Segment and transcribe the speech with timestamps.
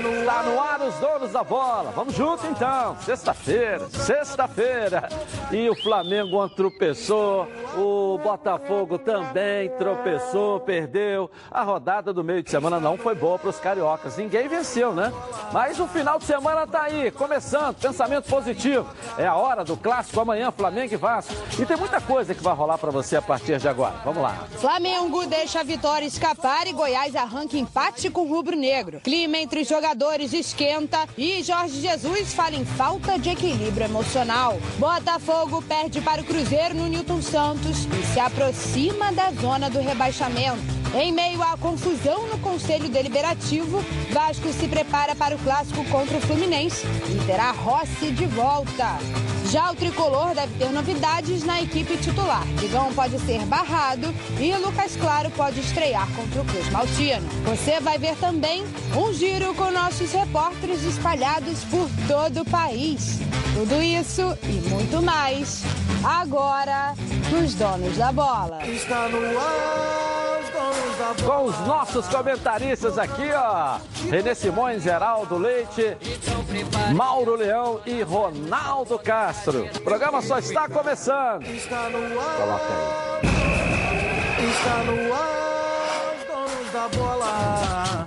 [0.00, 1.90] Está no ar os donos da bola.
[1.94, 2.96] Vamos junto então.
[3.00, 5.08] Sexta-feira, sexta-feira.
[5.50, 7.46] E o Flamengo tropeçou,
[7.76, 11.30] o Botafogo também tropeçou, perdeu.
[11.50, 14.16] A rodada do meio de semana não foi boa para os cariocas.
[14.16, 15.12] Ninguém venceu, né?
[15.52, 17.76] Mas o final de semana tá aí, começando.
[17.76, 18.86] Pensamento positivo.
[19.16, 21.34] É a hora do clássico amanhã, Flamengo e Vasco.
[21.58, 23.94] E tem muita coisa que vai rolar para você a partir de agora.
[24.04, 24.46] Vamos lá.
[24.56, 29.00] Flamengo deixa a vitória escapar e Goiás arranca empate com o rubro-negro.
[29.00, 34.58] Clima entre os jogadores esquenta e Jorge Jesus fala em falta de equilíbrio emocional.
[34.78, 40.79] Botafogo perde para o Cruzeiro no Newton Santos e se aproxima da zona do rebaixamento.
[40.94, 46.20] Em meio à confusão no Conselho Deliberativo, Vasco se prepara para o clássico contra o
[46.20, 48.98] Fluminense e terá Rossi de volta.
[49.50, 52.44] Já o tricolor deve ter novidades na equipe titular.
[52.58, 57.28] Digão pode ser barrado e Lucas Claro pode estrear contra o Cruz Maltino.
[57.44, 58.64] Você vai ver também
[58.96, 63.20] um giro com nossos repórteres espalhados por todo o país.
[63.54, 65.62] Tudo isso e muito mais
[66.04, 66.94] agora
[67.30, 68.64] nos Donos da Bola.
[68.66, 70.39] Está no ar,
[71.24, 73.78] Com os nossos comentaristas aqui, ó.
[74.10, 75.96] Renê Simões, Geraldo Leite,
[76.94, 79.66] Mauro Leão e Ronaldo Castro.
[79.76, 81.44] O programa só está começando.
[81.44, 82.36] Está no ar.
[82.36, 82.64] Coloca
[83.22, 83.30] aí.
[84.50, 88.06] Está no ar, os Donos da Bola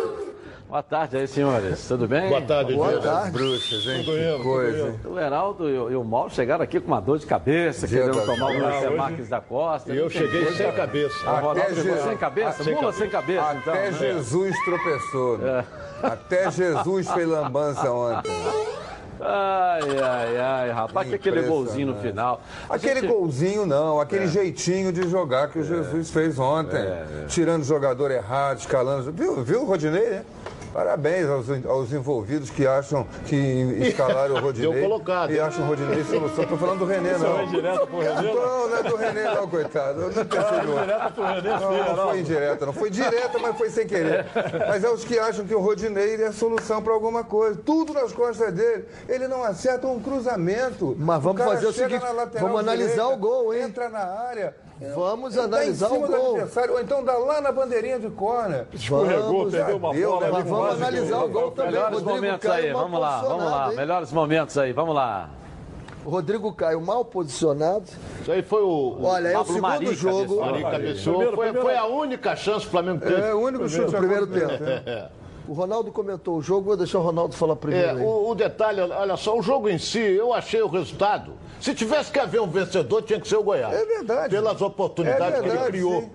[0.71, 1.85] Boa tarde aí, senhores.
[1.85, 2.29] Tudo bem?
[2.29, 3.31] Boa tarde, Boa tarde.
[3.31, 4.05] Bruxas, hein?
[4.05, 4.99] Que coisa, hein?
[5.03, 8.55] O Heraldo e o Mauro chegaram aqui com uma dor de cabeça, Dia querendo tomar
[8.55, 9.93] o Garcia Marques da Costa.
[9.93, 11.29] E eu cheguei sem cabeça.
[11.29, 12.63] O Ronaldo chegou sem cabeça?
[12.63, 13.73] Sem Mula sem cabeça, Até então.
[13.73, 15.37] Até Jesus tropeçou.
[15.39, 15.65] Né?
[16.03, 16.07] É.
[16.07, 18.31] Até Jesus fez lambança ontem.
[19.19, 22.41] Ai, ai, ai, rapaz, que aquele golzinho no final.
[22.69, 23.11] A aquele gente...
[23.11, 24.27] golzinho não, aquele é.
[24.27, 26.13] jeitinho de jogar que o Jesus é.
[26.13, 26.79] fez ontem.
[26.79, 27.25] É, é.
[27.27, 29.11] Tirando jogador errado, escalando.
[29.11, 30.25] Viu, viu o Rodinei, né?
[30.73, 34.71] Parabéns aos, aos envolvidos que acham que escalaram o Rodinei.
[34.71, 35.31] Deu colocado.
[35.31, 36.43] E acham o Rodinei solução.
[36.43, 37.35] Estou falando do René, não.
[37.35, 38.21] Foi direto pro René?
[38.21, 40.01] Não, não é do René, não, coitado.
[40.01, 40.79] Eu não pensei no...
[40.79, 42.73] direto pro René, não, não, não foi indireta, não.
[42.73, 44.25] Foi direta, mas foi sem querer.
[44.67, 47.59] Mas é os que acham que o Rodinei é a solução para alguma coisa.
[47.63, 48.85] Tudo nas costas dele.
[49.09, 50.95] Ele não acerta um cruzamento.
[50.97, 52.03] Mas vamos fazer o seguinte,
[52.39, 53.63] vamos analisar direita, o gol, hein?
[53.63, 54.55] Entra na área.
[54.95, 56.39] Vamos analisar o gol.
[56.71, 58.65] Ou então dá lá na bandeirinha de corner.
[58.73, 60.31] Escorregou, perdeu uma deu, bola.
[60.31, 61.71] Mas vamos analisar o gol também.
[61.71, 63.69] Melhores Rodrigo momentos Caio aí, vamos lá, vamos lá.
[63.69, 63.75] Hein?
[63.75, 65.29] Melhores momentos aí, vamos lá.
[66.03, 67.85] O Rodrigo Caio mal posicionado.
[68.21, 68.97] Isso aí foi o.
[69.03, 70.39] Olha, é o segundo Mari jogo.
[70.39, 71.31] Mari cabeçou.
[71.33, 73.21] Foi, foi a única chance que o Flamengo teve.
[73.21, 74.63] É, o único chute no primeiro tempo.
[74.85, 75.09] É.
[75.51, 77.99] O Ronaldo comentou o jogo, vou deixar o Ronaldo falar primeiro.
[77.99, 81.33] É, o, o, detalhe, olha só, o jogo em si, eu achei o resultado.
[81.59, 83.73] Se tivesse que haver um vencedor, tinha que ser o Goiás.
[83.73, 84.29] É verdade.
[84.29, 86.01] Pelas oportunidades é verdade, que ele criou.
[86.03, 86.11] Sim.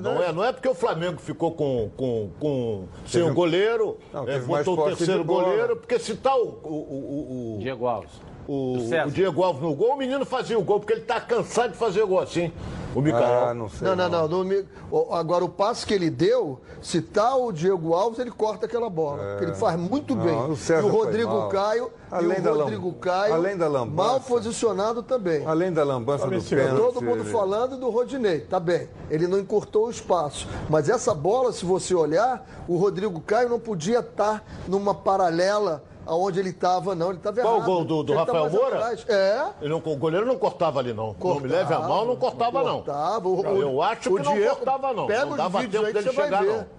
[0.00, 4.26] Não é, não é porque o Flamengo ficou com, com, com sem o goleiro, não,
[4.26, 8.10] é, botou o terceiro goleiro, porque se tá o, o, o, o Diego Alves.
[8.48, 11.72] O, o, Diego Alves no gol, o menino fazia o gol, porque ele tá cansado
[11.72, 12.50] de fazer gol assim.
[12.94, 13.48] O Micael.
[13.48, 13.86] Ah, não sei.
[13.86, 14.44] Não, não, não.
[14.44, 15.14] não.
[15.14, 19.22] Agora, o passe que ele deu, se tá o Diego Alves, ele corta aquela bola.
[19.38, 19.42] É.
[19.42, 20.34] ele faz muito não, bem.
[20.34, 21.92] O e o Rodrigo Caio.
[22.10, 23.34] Além e o Rodrigo Caio.
[23.34, 24.08] Além da lambança.
[24.08, 25.44] Mal posicionado também.
[25.44, 26.76] Além da lambança do pênalti.
[26.76, 27.30] Todo mundo ele...
[27.30, 28.40] falando do Rodinei.
[28.40, 28.88] Tá bem.
[29.10, 30.48] Ele não encurtou o espaço.
[30.70, 35.84] Mas essa bola, se você olhar, o Rodrigo Caio não podia estar tá numa paralela
[36.08, 37.10] aonde ele estava, não.
[37.10, 37.52] Ele estava errado.
[37.52, 38.76] Qual o gol do, do tá Rafael Moura?
[38.76, 39.04] Atrás.
[39.08, 39.46] É.
[39.60, 41.14] Ele não, o goleiro não cortava ali, não.
[41.14, 42.82] Cortava, não me leve a mal, não cortava, não.
[42.82, 43.28] Cortava.
[43.28, 45.06] O, eu acho que Diego, não cortava, não.
[45.06, 46.78] Pega não dava tempo aí dele chegar, não.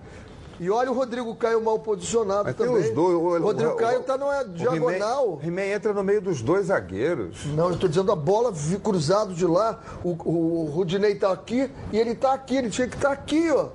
[0.59, 2.73] E olha o Rodrigo Caio mal posicionado Mas também.
[2.73, 3.15] Tem os dois.
[3.15, 5.39] O, Rodrigo o, Caio está numa diagonal.
[5.41, 7.45] O He entra no meio dos dois zagueiros.
[7.45, 8.51] Não, eu estou dizendo a bola
[8.83, 9.79] cruzado de lá.
[10.03, 12.57] O, o, o Rudinei está aqui e ele está aqui.
[12.57, 13.67] Ele tinha que estar tá aqui, ó.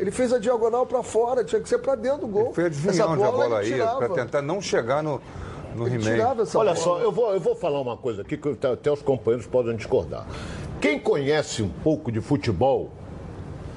[0.00, 2.54] Ele fez a diagonal para fora, tinha que ser para dentro do gol.
[2.56, 5.20] Ele foi onde a bola ia, para tentar não chegar no,
[5.76, 6.26] no He-Man.
[6.26, 6.74] Olha bola.
[6.74, 10.26] só, eu vou, eu vou falar uma coisa aqui que até os companheiros podem discordar.
[10.80, 12.90] Quem conhece um pouco de futebol,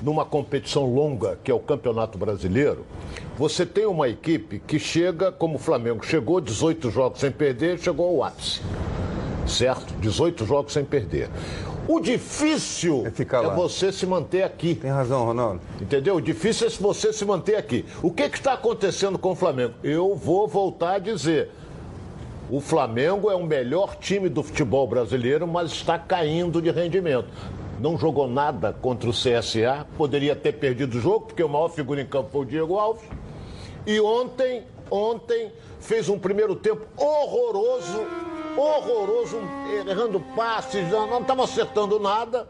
[0.02, 2.86] numa competição longa, que é o Campeonato Brasileiro,
[3.38, 8.08] você tem uma equipe que chega, como o Flamengo chegou, 18 jogos sem perder, chegou
[8.08, 8.62] ao ápice.
[9.46, 9.94] Certo?
[9.96, 11.30] 18 jogos sem perder.
[11.88, 13.54] O difícil É ficar lá.
[13.54, 14.74] você se manter aqui.
[14.76, 15.62] Tem razão, Ronaldo.
[15.82, 16.16] Entendeu?
[16.16, 17.86] O difícil é você se manter aqui.
[18.02, 19.74] O que que está acontecendo com o Flamengo?
[19.84, 21.50] Eu vou voltar a dizer.
[22.50, 27.28] O Flamengo é o melhor time do futebol brasileiro, mas está caindo de rendimento.
[27.80, 32.02] Não jogou nada contra o CSA, poderia ter perdido o jogo, porque o maior figura
[32.02, 33.04] em campo foi o Diego Alves.
[33.86, 38.06] E ontem, ontem, fez um primeiro tempo horroroso,
[38.58, 39.40] horroroso,
[39.88, 42.48] errando passes, não estava acertando nada.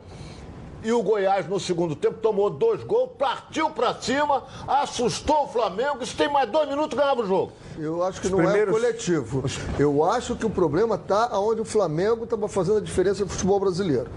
[0.83, 6.05] E o Goiás, no segundo tempo, tomou dois gols, partiu para cima, assustou o Flamengo.
[6.05, 7.53] Se tem mais dois minutos, ganhava o jogo.
[7.79, 9.43] Eu acho que Os não primeiros- é coletivo.
[9.79, 13.59] Eu acho que o problema está onde o Flamengo estava fazendo a diferença no futebol
[13.61, 14.07] brasileiro.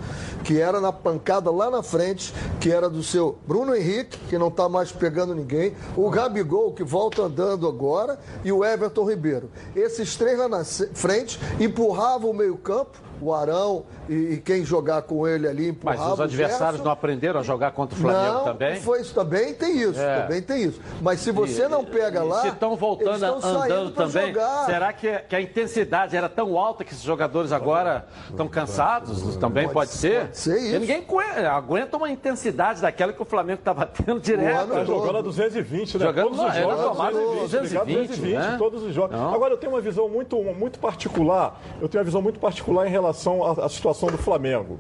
[0.43, 4.49] Que era na pancada lá na frente, que era do seu Bruno Henrique, que não
[4.49, 9.51] está mais pegando ninguém, o Gabigol, que volta andando agora, e o Everton Ribeiro.
[9.75, 13.06] Esses três lá na frente empurravam o meio-campo.
[13.21, 17.41] O Arão e, e quem jogar com ele ali Mas empurrava os adversários não aprenderam
[17.41, 18.81] a jogar contra o Flamengo não, também?
[18.81, 20.23] Foi isso também, tem isso, É.
[20.23, 20.81] também tem isso.
[21.01, 22.43] Mas se você não pega lá.
[22.43, 24.67] Se estão voltando andando também, jogar.
[24.67, 29.37] será que, que a intensidade era tão alta que esses jogadores agora estão cansados?
[29.37, 30.21] Também pode, ser?
[30.23, 30.79] pode ser isso.
[30.79, 34.69] Porque ninguém aguenta, aguenta uma intensidade daquela que o Flamengo estava tendo direto.
[34.69, 36.05] Tá jogando a 220, né?
[36.07, 36.85] Jogando todos os era jogos.
[36.85, 38.57] normal, 220, ligado, 220, né?
[38.59, 39.17] todos os jogos.
[39.17, 39.35] Não.
[39.35, 41.61] Agora, eu tenho uma visão muito, muito particular.
[41.81, 44.79] Eu tenho uma visão muito particular em relação à, à situação do Flamengo.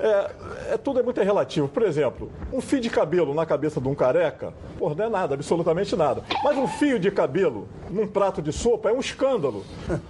[0.00, 1.68] É, é, tudo é muito relativo.
[1.68, 5.34] Por exemplo, um fio de cabelo na cabeça de um careca, pô, não é nada,
[5.34, 6.22] absolutamente nada.
[6.42, 9.64] Mas um fio de cabelo num prato de sopa é um escândalo.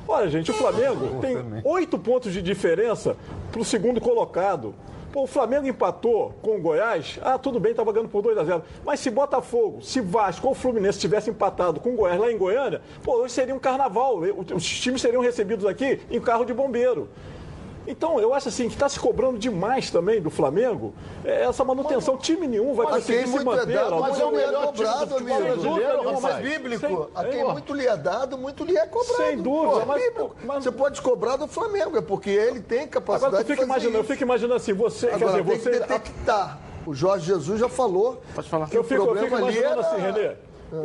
[0.07, 3.17] Olha, gente, o Flamengo tem oito pontos de diferença
[3.51, 4.75] para o segundo colocado.
[5.13, 8.45] Pô, o Flamengo empatou com o Goiás, ah, tudo bem, estava ganhando por 2 a
[8.45, 12.37] 0 Mas se Botafogo, se Vasco ou Fluminense tivesse empatado com o Goiás lá em
[12.37, 14.19] Goiânia, pô, hoje seria um carnaval.
[14.55, 17.09] Os times seriam recebidos aqui em carro de bombeiro.
[17.91, 20.93] Então, eu acho assim que está se cobrando demais também do Flamengo
[21.25, 22.19] é essa manutenção.
[22.19, 23.73] Time nenhum vai conseguir se muito é manter.
[23.75, 25.25] dado, mas é o é melhor cobrado, amigo.
[25.43, 26.49] brasileiro, Não, mas rapaz.
[26.49, 26.87] bíblico.
[26.87, 29.17] Sem- A quem Ei, muito lhe é dado, muito lhe é cobrado.
[29.17, 30.37] Sem dúvida, Pô, é mas- bíblico.
[30.45, 33.65] mas- Você pode cobrar do Flamengo, é porque ele tem capacidade Agora, tu de fazer
[33.67, 34.13] imaginando, eu isso.
[34.13, 35.71] fico imaginando assim, você, quer Agora, dizer, tem você...
[35.71, 36.59] que detectar.
[36.87, 38.69] O Jorge Jesus já falou Pode falar.
[38.69, 39.89] que Eu o fico, eu problema fico ali imaginando era...
[39.89, 40.37] assim, Renê,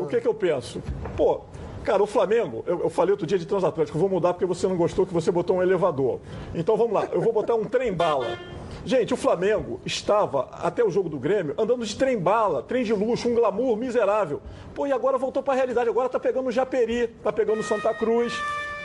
[0.01, 0.81] o que que eu penso?
[1.17, 1.41] Pô,
[1.83, 4.75] cara, o Flamengo, eu, eu falei outro dia de transatlântico, vou mudar porque você não
[4.75, 6.19] gostou que você botou um elevador.
[6.55, 8.37] Então vamos lá, eu vou botar um trem-bala.
[8.85, 13.29] Gente, o Flamengo estava, até o jogo do Grêmio, andando de trem-bala, trem de luxo,
[13.29, 14.41] um glamour miserável.
[14.75, 17.63] Pô, e agora voltou para a realidade, agora tá pegando o Japeri, tá pegando o
[17.63, 18.33] Santa Cruz.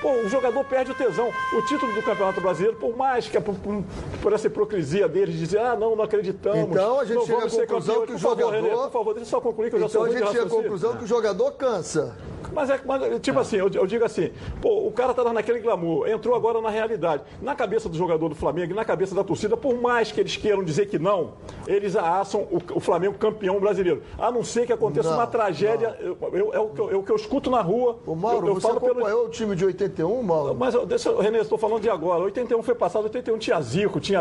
[0.01, 1.29] Pô, o jogador perde o tesão.
[1.53, 3.83] O título do Campeonato Brasileiro, por mais que é por, por-
[4.23, 6.71] por essa hipocrisia deles, dizer, ah, não, não acreditamos.
[6.71, 8.07] Então, a gente não chega à conclusão campeões.
[8.07, 9.87] que o Por favor, jogador- Renê, por favor, deixa eu só concluir que eu já
[9.87, 12.17] Então sou a muito gente chega à conclusão que o jogador cansa.
[12.53, 14.31] Mas, é, mas, tipo assim, eu, eu digo assim,
[14.61, 17.23] pô, o cara tá naquele glamour, entrou agora na realidade.
[17.43, 20.37] Na cabeça do jogador do Flamengo e na cabeça da torcida, por mais que eles
[20.37, 21.35] queiram dizer que não,
[21.67, 24.03] eles assam o, o Flamengo campeão brasileiro.
[24.19, 26.97] A não ser que aconteça Não, uma tragédia, eu- eu- é, o que eu, é
[26.97, 27.99] o que eu escuto na rua.
[28.07, 30.55] Ô, Mauro, eu, eu você falo pelo- acompanhou o time de 81, Mauro?
[30.55, 32.23] mas, eu- deixa, eu- Renê, estou falando de agora.
[32.25, 34.19] 81 foi passado, 81 tinha Zico, tinha.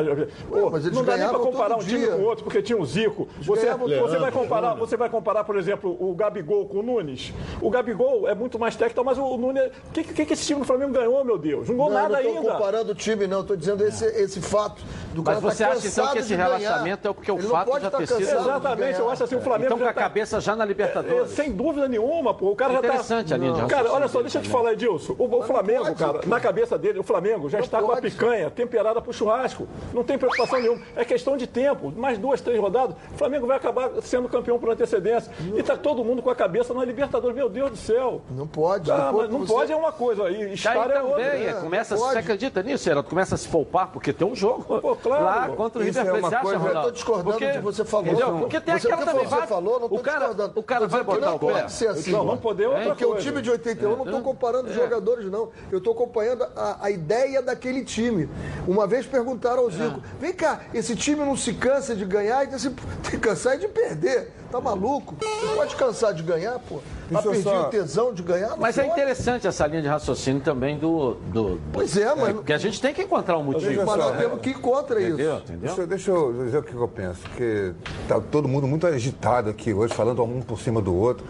[0.50, 2.15] Pô, mas eles não dá nem ganhavam comparar um todo time dia.
[2.15, 3.27] com outro, porque tinha o Zico.
[3.41, 7.33] Você, você, vai comparar, você vai comparar, por exemplo, o Gabigol com o Nunes.
[7.62, 9.67] O Gabigol é muito mais técnico, mas o Nunes.
[9.89, 11.67] O que, que, que esse time do Flamengo ganhou, meu Deus?
[11.67, 12.51] Não ganhou Não, nada não estou ainda.
[12.53, 13.41] comparando o time, não.
[13.41, 14.81] Estou dizendo esse, esse fato
[15.13, 17.49] do Mas cara tá você acha, então, que esse relaxamento é porque o Ele não
[17.51, 19.65] fato já tá ter sido- Exatamente, eu acho assim, o Flamengo.
[19.65, 21.31] Então com já a tá- cabeça já na É, Libertadores.
[21.31, 22.51] sem dúvida nenhuma, pô.
[22.51, 22.88] O cara já tá.
[22.88, 25.15] Interessante a linha de Cara, raciocínio olha só, deixa eu te falar, Edilson.
[25.17, 28.50] O, o Flamengo, cara, na cabeça dele, o Flamengo já Não está com a picanha
[28.50, 29.67] temperada pro churrasco.
[29.93, 30.81] Não tem preocupação nenhuma.
[30.95, 31.91] É questão de tempo.
[31.95, 35.31] Mais duas, três rodadas, o Flamengo vai acabar sendo campeão por antecedência.
[35.55, 37.36] E tá todo mundo com a cabeça na Libertadores.
[37.36, 38.06] Meu Deus do céu.
[38.31, 38.91] Não pode.
[38.91, 40.29] Ah, mas não você- pode é uma coisa.
[40.29, 41.21] E Tá estar aí é outra.
[41.23, 43.09] é, começa, não você acredita nisso, Geraldo?
[43.09, 45.23] Começa a se poupar, porque tem um jogo Pô, claro.
[45.23, 46.79] lá contra o Isso River é uma Você acha, coisa- Ronaldo?
[46.79, 48.05] Eu tô discordando Porque- do que você falou.
[48.07, 48.27] Entendeu?
[48.31, 48.39] Não.
[48.39, 49.25] Porque tem Você- aquela também.
[49.27, 50.59] você vai- falou, não cara, discordando.
[50.59, 51.53] o cara vai botar não o pé.
[51.53, 52.11] pode ser assim.
[52.11, 54.75] Não, não poder é outra Porque o time de 81 eu não estou comparando os
[54.75, 55.49] jogadores, não.
[55.71, 58.29] Eu estou acompanhando a, a ideia daquele time.
[58.67, 62.43] Uma vez perguntaram ao Zico: vem cá, esse time não se cansa de ganhar?
[62.43, 64.31] E disse, tem que cansar é de perder.
[64.51, 65.15] Tá maluco?
[65.19, 66.79] Você pode cansar de ganhar, pô.
[67.09, 68.55] Eu perdido só- o tesão de ganhar?
[68.57, 71.13] Mas é interessante essa linha de raciocínio também do.
[71.31, 73.85] do, do- Pois é, mas- Porque a gente tem que encontrar um motivo.
[73.85, 75.13] Mas nós temos que ir contra isso.
[75.13, 75.35] Entendeu?
[75.37, 75.59] Entendeu?
[75.67, 77.73] Deixa, eu- deixa eu dizer o que eu penso, porque
[78.07, 81.25] tá todo mundo muito agitado aqui hoje, falando um por cima do outro.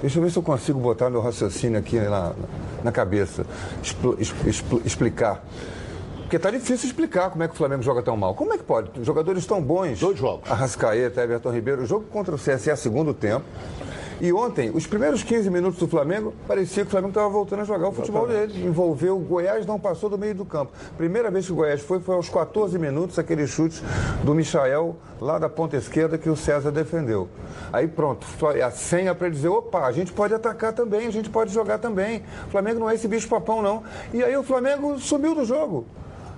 [0.00, 2.32] Deixa eu ver se eu consigo botar meu raciocínio aqui na,
[2.84, 3.44] na cabeça,
[3.82, 5.42] expl- expl- explicar.
[6.20, 8.34] Porque tá difícil explicar como é que o Flamengo joga tão mal.
[8.34, 8.90] Como é que pode?
[9.04, 10.00] Jogadores tão bons.
[10.00, 10.50] Dois jogos.
[10.50, 11.82] Arrascaeta, Everton Ribeiro.
[11.82, 13.44] O jogo contra o CSA segundo tempo.
[14.18, 17.64] E ontem, os primeiros 15 minutos do Flamengo, parecia que o Flamengo estava voltando a
[17.64, 18.66] jogar o futebol dele.
[18.66, 20.72] Envolveu o Goiás, não passou do meio do campo.
[20.96, 23.82] Primeira vez que o Goiás foi, foi aos 14 minutos, aquele chute
[24.24, 27.28] do Michael, lá da ponta esquerda, que o César defendeu.
[27.70, 28.26] Aí pronto,
[28.64, 32.22] a senha para dizer, opa, a gente pode atacar também, a gente pode jogar também.
[32.46, 33.82] O Flamengo não é esse bicho papão, não.
[34.14, 35.84] E aí o Flamengo sumiu do jogo.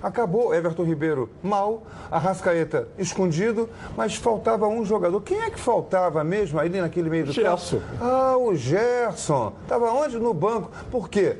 [0.01, 5.21] Acabou Everton Ribeiro mal, Arrascaeta escondido, mas faltava um jogador.
[5.21, 7.79] Quem é que faltava mesmo ali naquele meio do Gerson.
[7.79, 8.03] campo?
[8.03, 9.53] Ah, o Gerson.
[9.63, 10.17] Estava onde?
[10.17, 10.71] No banco.
[10.89, 11.37] Por quê?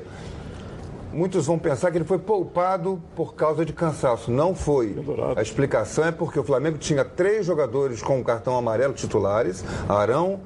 [1.12, 4.30] Muitos vão pensar que ele foi poupado por causa de cansaço.
[4.30, 4.94] Não foi.
[5.36, 10.40] A explicação é porque o Flamengo tinha três jogadores com o cartão amarelo titulares: Arão,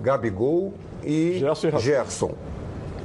[0.00, 0.72] Gabigol
[1.04, 1.78] e Gerson.
[1.78, 2.34] Gerson.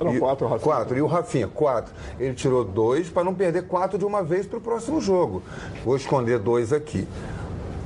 [0.07, 0.63] Eram E- quatro, o Rafinha.
[0.75, 0.97] Quatro.
[0.97, 1.93] E o Rafinha, quatro.
[2.19, 5.41] Ele tirou dois para não perder quatro de uma vez para o próximo jogo.
[5.83, 7.07] Vou esconder dois aqui.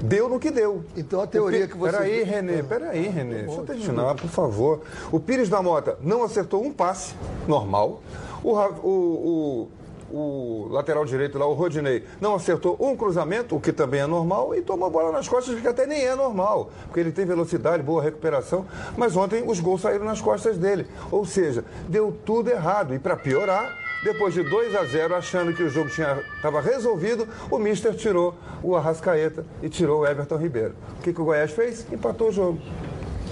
[0.01, 0.83] Deu no que deu.
[0.95, 3.43] Então, a teoria que você- Peraí, Renê, peraí, Renê.
[3.43, 4.81] Deixa eu terminar, por favor.
[5.11, 7.15] O Pires da Mota não acertou um passe
[7.47, 8.01] normal.
[8.43, 8.51] O,
[8.87, 9.67] o-
[10.11, 14.53] o- lateral direito lá, o Rodinei, não acertou um cruzamento, o que também é normal,
[14.55, 17.83] e tomou a bola nas costas, que até nem é normal, porque ele tem velocidade,
[17.83, 18.65] boa recuperação.
[18.97, 20.87] Mas ontem os gols saíram nas costas dele.
[21.11, 22.93] Ou seja, deu tudo errado.
[22.93, 27.57] E para piorar, depois de 2 a 0, achando que o jogo estava resolvido, o
[27.57, 30.73] Mister tirou o Arrascaeta e tirou o Everton Ribeiro.
[30.99, 31.85] O que, que o Goiás fez?
[31.91, 32.59] Empatou o jogo.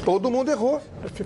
[0.06, 0.80] Todo mundo errou.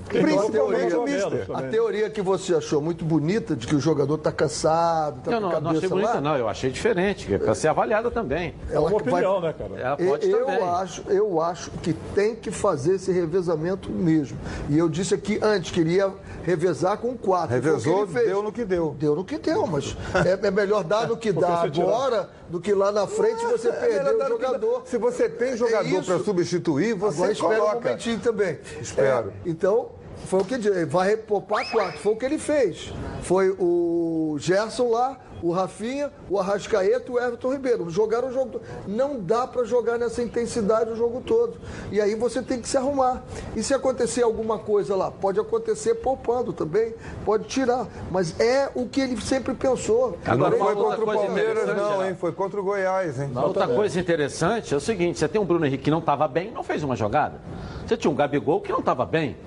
[0.07, 1.48] Principalmente teoria- o Mister.
[1.53, 5.38] A teoria que você achou muito bonita de que o jogador está cansado, está com
[5.38, 6.38] a não, não cabeça achei bonita, lá, não.
[6.38, 7.27] Eu achei diferente.
[7.27, 8.55] que Pra ser avaliada também.
[8.69, 9.71] É uma ela vai- opinião, né, cara?
[9.79, 10.63] Ela Eu, pode eu também.
[10.69, 14.38] acho, eu acho que tem que fazer esse revezamento mesmo.
[14.69, 16.12] E eu disse aqui antes que iria
[16.43, 17.53] revezar com quatro.
[17.55, 18.95] Revezou, deu no que deu.
[18.98, 19.95] Deu no que deu, mas
[20.25, 23.71] é, é melhor dar no que dá agora do que lá na frente você É
[23.71, 24.81] perder o jogador.
[24.86, 26.05] Se você tem É jogador isso.
[26.05, 27.75] para substituir, você Agora espera um coloca.
[27.75, 28.57] momentinho também.
[28.81, 29.29] Espero.
[29.45, 29.91] É, então,
[30.25, 31.99] foi o que vai repopar quatro.
[31.99, 32.93] Foi o que ele fez.
[33.23, 37.89] Foi o Gerson lá, o Rafinha, o Arrascaeta e o Everton Ribeiro.
[37.89, 38.62] Jogaram o jogo todo.
[38.88, 41.58] Não dá para jogar nessa intensidade o jogo todo.
[41.91, 43.24] E aí você tem que se arrumar.
[43.55, 46.93] E se acontecer alguma coisa lá, pode acontecer poupando também,
[47.25, 47.88] pode tirar.
[48.12, 50.17] Mas é o que ele sempre pensou.
[50.25, 52.15] Não Agora, foi uma outra contra o Palmeiras, não, hein?
[52.15, 53.31] Foi contra o Goiás, hein?
[53.36, 56.51] Outra coisa interessante é o seguinte: você tem um Bruno Henrique que não estava bem,
[56.51, 57.39] não fez uma jogada.
[57.86, 59.38] Você tinha um Gabigol que não estava bem.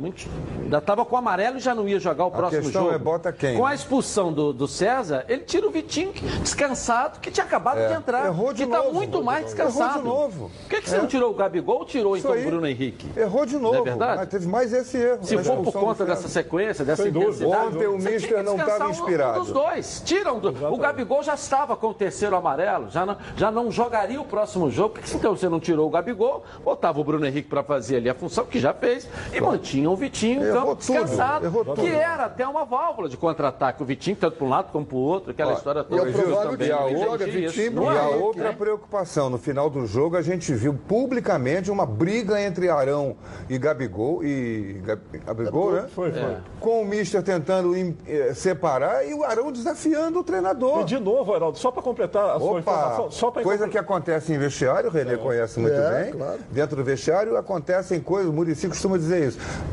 [0.00, 0.28] Muito-
[0.62, 2.94] Ainda estava com o amarelo e já não ia jogar o próximo questão jogo.
[2.94, 3.74] é bota quem, Com a né?
[3.74, 8.26] expulsão do, do César, ele tira o Vitinho que- descansado, que tinha acabado de entrar.
[8.26, 8.92] Errou de que está novo.
[8.94, 10.00] muito mais descansado.
[10.00, 10.50] Errou de novo.
[10.60, 10.98] Por que, que você É.
[10.98, 12.44] não tirou o Gabigol ou tirou Isso então aí.
[12.44, 13.06] o Bruno Henrique?
[13.18, 13.76] Errou de Não novo.
[13.76, 14.16] é verdade?
[14.18, 15.18] Mas teve mais esse erro.
[15.24, 17.66] Se na for por conta dessa sequência, dessa Sem intensidade.
[17.76, 19.40] Ontem o Mister não estava um- inspirado.
[19.40, 20.02] Um dos dois.
[20.04, 20.38] Tiram.
[20.38, 24.24] do- O Gabigol já estava com o terceiro amarelo, já não, já não jogaria o
[24.24, 24.94] próximo jogo.
[24.94, 28.08] Por que então você não tirou o Gabigol, botava o Bruno Henrique para fazer ali
[28.08, 31.64] a função que já fez e mantinha o Vitinho em campo tudo, descansado.
[31.74, 33.82] Que era até uma válvula de contra-ataque.
[33.82, 36.08] O Vitinho, tanto para um lado como para o outro, aquela história e toda.
[36.08, 37.82] é provável também não ele joga entendi Vitinho isso.
[37.82, 38.00] e E é?
[38.00, 43.16] a outra preocupação, no final do jogo a gente viu publicamente uma briga entre Arão
[43.48, 45.86] e Gabigol, e Gab- Gabigol, né?
[45.94, 46.36] Foi, foi.
[46.60, 47.74] Com o Mister tentando
[48.06, 50.80] eh, separar e o Arão desafiando o treinador.
[50.80, 54.32] E de novo, Heraldo, só para completar a sua Opa, informação, só coisa que acontece
[54.32, 56.12] em vestiário, o René conhece muito É, bem.
[56.12, 56.38] claro.
[56.50, 59.38] Dentro do vestiário acontecem coisas, o Murici costuma dizer isso.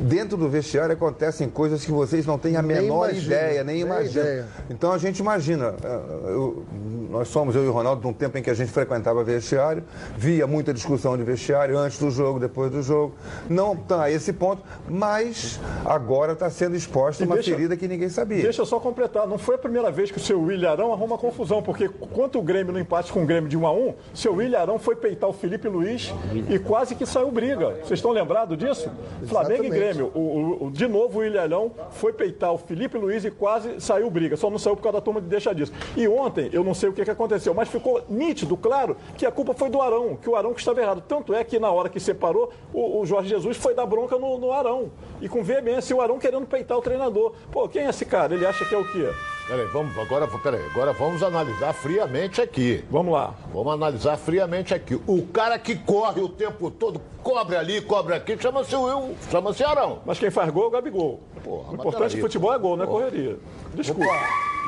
[0.00, 3.74] Dentro do vestiário acontecem coisas que vocês não têm a Nem menor imagina, ideia, nem
[3.76, 4.24] nem imaginam.
[4.24, 4.46] ideia.
[4.70, 5.74] Então a gente imagina.
[5.82, 6.64] eh, eu-
[7.10, 9.82] nós somos, eu e o Ronaldo, num tempo em que a gente frequentava vestiário,
[10.16, 13.14] via muita discussão de vestiário antes do jogo, depois do jogo.
[13.48, 17.86] Não está a esse ponto, mas agora está sendo exposta E uma deixa- ferida que
[17.88, 18.42] ninguém sabia.
[18.42, 21.18] Deixa eu só completar, não foi a primeira vez que o seu William Arão arruma
[21.18, 24.34] confusão, porque quanto o Grêmio no empate com o Grêmio de 1 a 1 seu
[24.34, 26.14] William Arão foi peitar o Felipe Luiz
[26.48, 27.70] e quase que saiu briga.
[27.82, 28.88] Vocês estão lembrados disso?
[29.26, 29.89] Flamengo e Exatamente.
[29.92, 30.12] Grêmio.
[30.14, 34.10] O, o- de novo o William Arão foi peitar o Felipe Luiz e quase saiu
[34.10, 34.36] briga.
[34.36, 35.72] Só não saiu por causa da turma de deixa disso.
[35.96, 39.30] E ontem, eu não sei o que, que aconteceu, mas ficou nítido, claro, que a
[39.30, 41.02] culpa foi do Arão, que o Arão que estava errado.
[41.06, 44.38] Tanto é que na hora que separou, o, o Jorge Jesus foi dar bronca no,
[44.38, 44.90] no Arão.
[45.20, 47.32] E com veemência, o Arão querendo peitar o treinador.
[47.52, 48.34] Pô, quem é esse cara?
[48.34, 49.08] Ele acha que é o quê?
[49.46, 52.84] Peraí, vamos, agora, peraí, agora vamos analisar friamente aqui.
[52.88, 53.34] Vamos lá.
[53.52, 54.94] Vamos analisar friamente aqui.
[55.08, 59.79] O cara que corre o tempo todo, cobre ali, cobre aqui, chama-se Will, chama-se Arão.
[60.04, 61.20] Mas quem faz gol é o Gabigol.
[61.42, 63.38] Porra, o importante do futebol é gol, não é correria.
[63.74, 64.10] Desculpa.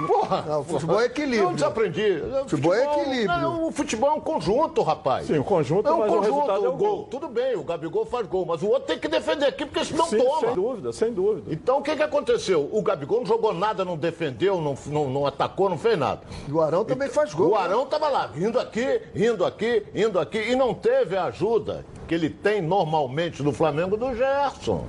[0.07, 0.43] Porra!
[0.49, 1.51] Não, o futebol é equilíbrio.
[1.51, 2.23] Eu desaprendi.
[2.47, 3.41] Futebol é equilíbrio.
[3.41, 5.27] Não, o futebol é um conjunto, rapaz.
[5.27, 6.35] Sim, o conjunto, é um mas o conjunto.
[6.35, 6.97] resultado é o o gol.
[6.97, 7.05] gol.
[7.11, 10.07] Tudo bem, o Gabigol faz gol, mas o outro tem que defender aqui, porque senão
[10.07, 10.41] Sim, toma.
[10.41, 11.53] sem dúvida, sem dúvida.
[11.53, 12.69] Então o que, que aconteceu?
[12.73, 16.23] O Gabigol não jogou nada, não defendeu, não, não, não atacou, não fez nada.
[16.49, 17.51] E o Arão também faz gol.
[17.51, 17.59] O né?
[17.59, 22.15] Arão estava lá, indo aqui, indo aqui, indo aqui, e não teve a ajuda que
[22.15, 24.85] ele tem normalmente do Flamengo do Gerson.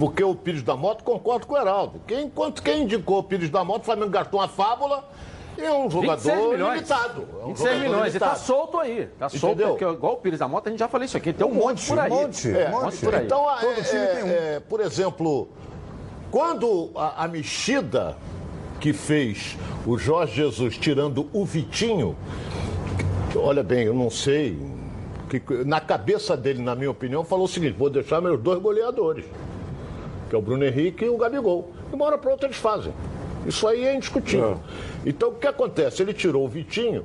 [0.00, 2.00] Porque o Pires da Moto, concordo com o Heraldo.
[2.06, 5.04] Quem, enquanto quem indicou o Pires da Moto, o Flamengo gastou uma fábula
[5.58, 7.28] e é um jogador limitado.
[7.40, 8.10] É um 26 jogador milhões.
[8.14, 8.38] Ele tá limitado.
[8.38, 9.08] solto aí.
[9.18, 9.68] Tá solto, Entendeu?
[9.76, 11.32] porque igual o Pires da Mota, a gente já falou isso aqui.
[11.34, 12.10] Tem um, monte, por aí.
[12.10, 12.96] monte, É, monte.
[12.96, 13.26] por aí.
[13.26, 14.28] Então, Todo é, tem um.
[14.28, 15.48] é, por exemplo,
[16.30, 18.16] quando a, a mexida
[18.80, 22.16] que fez o Jorge Jesus tirando o Vitinho,
[23.36, 24.58] olha bem, eu não sei,
[25.28, 29.26] que, na cabeça dele, na minha opinião, falou o seguinte: vou deixar meus dois goleadores,
[30.30, 31.70] que é o Bruno Henrique e o Gabigol.
[31.92, 32.94] E uma hora para outra eles fazem.
[33.44, 34.58] Isso aí é indiscutível.
[35.04, 36.02] Então, o que acontece?
[36.02, 37.04] Ele tirou o Vitinho.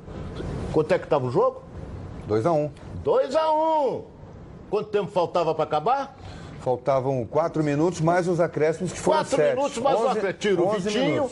[0.72, 1.62] Quanto é que estava o jogo?
[2.28, 2.70] 2x1.
[3.02, 4.04] 2 a 1 um.
[4.70, 6.16] Quanto tempo faltava para acabar?
[6.60, 9.56] Faltavam 4 minutos mais os acréscimos que foram Quatro 7.
[9.56, 10.38] minutos mais um acréscimo.
[10.38, 11.30] Tiro o Vitinho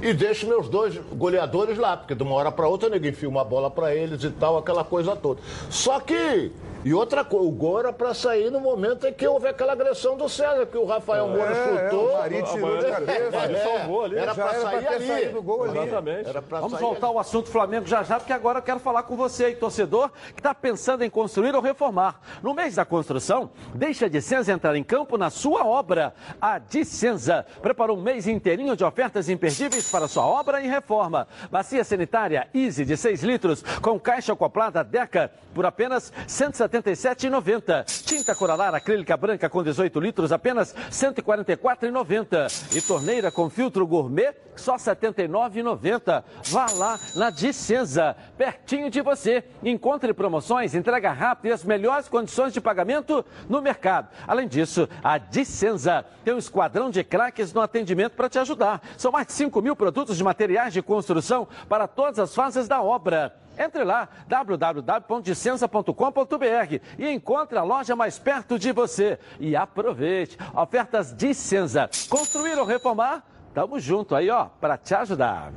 [0.00, 3.44] e deixo meus dois goleadores lá, porque de uma hora para outra ninguém enfia uma
[3.44, 5.40] bola para eles e tal, aquela coisa toda.
[5.70, 6.52] Só que.
[6.88, 10.16] E outra coisa, o gol era para sair no momento em que houve aquela agressão
[10.16, 12.08] do César, que o Rafael Moura é, chutou.
[12.08, 13.44] o Marinho tirou de cabeça.
[13.44, 14.16] Ele salvou ali.
[14.16, 15.40] Era para era pra sair ter ali.
[15.42, 15.78] gol ali.
[15.80, 16.28] Exatamente.
[16.30, 19.02] Era pra Vamos sair voltar ao assunto Flamengo já já, porque agora eu quero falar
[19.02, 22.22] com você aí, torcedor, que está pensando em construir ou reformar.
[22.42, 26.14] No mês da construção, deixa a Dicenza entrar em campo na sua obra.
[26.40, 31.28] A Dicenza preparou um mês inteirinho de ofertas imperdíveis para sua obra e reforma.
[31.50, 38.04] Bacia sanitária Easy de 6 litros, com caixa acoplada Deca, por apenas R$ 177,90.
[38.04, 42.76] Tinta Coralar acrílica branca com 18 litros, apenas R$ 144,90.
[42.76, 46.22] E torneira com filtro gourmet, só R$ 79,90.
[46.44, 49.42] Vá lá na Dicenza, pertinho de você.
[49.60, 54.10] Encontre promoções, entrega rápida e as melhores condições de pagamento no mercado.
[54.28, 58.80] Além disso, a Dicenza tem um esquadrão de craques no atendimento para te ajudar.
[58.96, 62.80] São mais de 5 mil produtos de materiais de construção para todas as fases da
[62.80, 63.34] obra.
[63.58, 69.18] Entre lá, www.dicenza.com.br e encontre a loja mais perto de você.
[69.40, 70.38] E aproveite.
[70.54, 71.90] Ofertas Dicenza.
[72.08, 73.24] Construir ou reformar?
[73.52, 75.52] Tamo junto aí, ó, para te ajudar.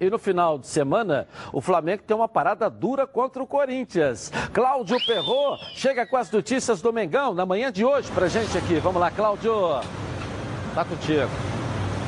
[0.00, 4.30] E no final de semana, o Flamengo tem uma parada dura contra o Corinthians.
[4.52, 8.74] Cláudio Perrot chega com as notícias do Mengão na manhã de hoje pra gente aqui.
[8.80, 9.52] Vamos lá, Cláudio.
[10.74, 11.30] Tá contigo.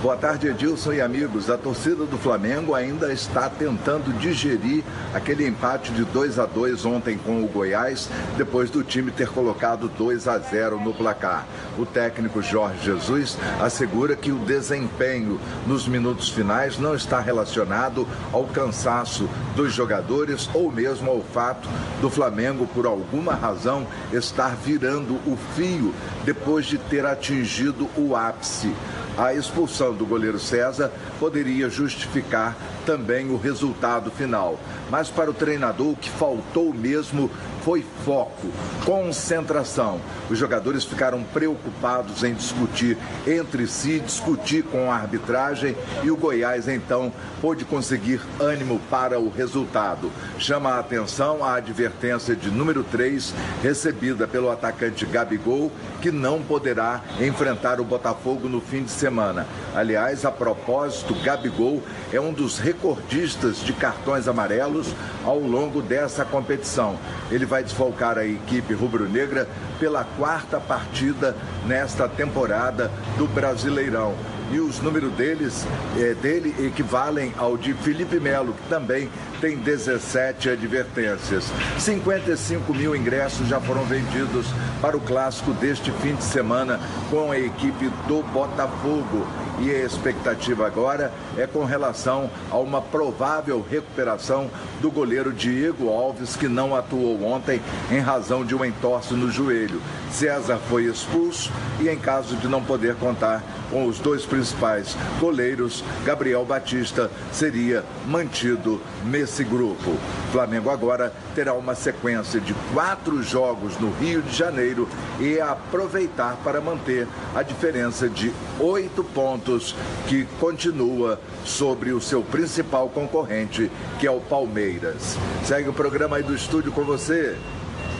[0.06, 1.50] Boa tarde, Edilson e amigos.
[1.50, 7.18] A torcida do Flamengo ainda está tentando digerir aquele empate de 2 a 2 ontem
[7.18, 11.44] com o Goiás, depois do time ter colocado 2 a 0 no placar.
[11.76, 18.44] O técnico Jorge Jesus assegura que o desempenho nos minutos finais não está relacionado ao
[18.44, 21.68] cansaço dos jogadores ou mesmo ao fato
[22.00, 25.92] do Flamengo, por alguma razão, estar virando o fio
[26.24, 28.72] depois de ter atingido o ápice.
[29.16, 34.60] A expulsão do goleiro César poderia justificar também o resultado final.
[34.90, 37.30] Mas para o treinador, o que faltou mesmo
[37.66, 38.46] foi foco,
[38.84, 40.00] concentração.
[40.30, 46.68] Os jogadores ficaram preocupados em discutir entre si, discutir com a arbitragem e o Goiás
[46.68, 50.12] então pôde conseguir ânimo para o resultado.
[50.38, 57.02] Chama a atenção a advertência de número 3 recebida pelo atacante Gabigol, que não poderá
[57.20, 59.44] enfrentar o Botafogo no fim de semana.
[59.74, 66.96] Aliás, a propósito, Gabigol é um dos recordistas de cartões amarelos ao longo dessa competição.
[67.28, 74.14] Ele vai desfalcar a equipe rubro-negra pela quarta partida nesta temporada do Brasileirão.
[74.52, 75.66] E os números deles,
[75.98, 81.44] eh, dele equivalem ao de Felipe Melo, que também tem 17 advertências.
[81.78, 84.46] 55 mil ingressos já foram vendidos
[84.80, 89.26] para o clássico deste fim de semana com a equipe do Botafogo.
[89.58, 94.50] E a expectativa agora é com relação a uma provável recuperação
[94.82, 99.80] do goleiro Diego Alves, que não atuou ontem em razão de um entorse no joelho.
[100.10, 105.82] César foi expulso e, em caso de não poder contar com os dois principais goleiros,
[106.04, 108.80] Gabriel Batista seria mantido
[109.26, 109.98] nesse grupo.
[110.30, 116.60] Flamengo agora terá uma sequência de quatro jogos no Rio de Janeiro e aproveitar para
[116.60, 119.74] manter a diferença de oito pontos
[120.06, 125.18] que continua sobre o seu principal concorrente, que é o Palmeiras.
[125.44, 127.36] Segue o programa aí do estúdio com você,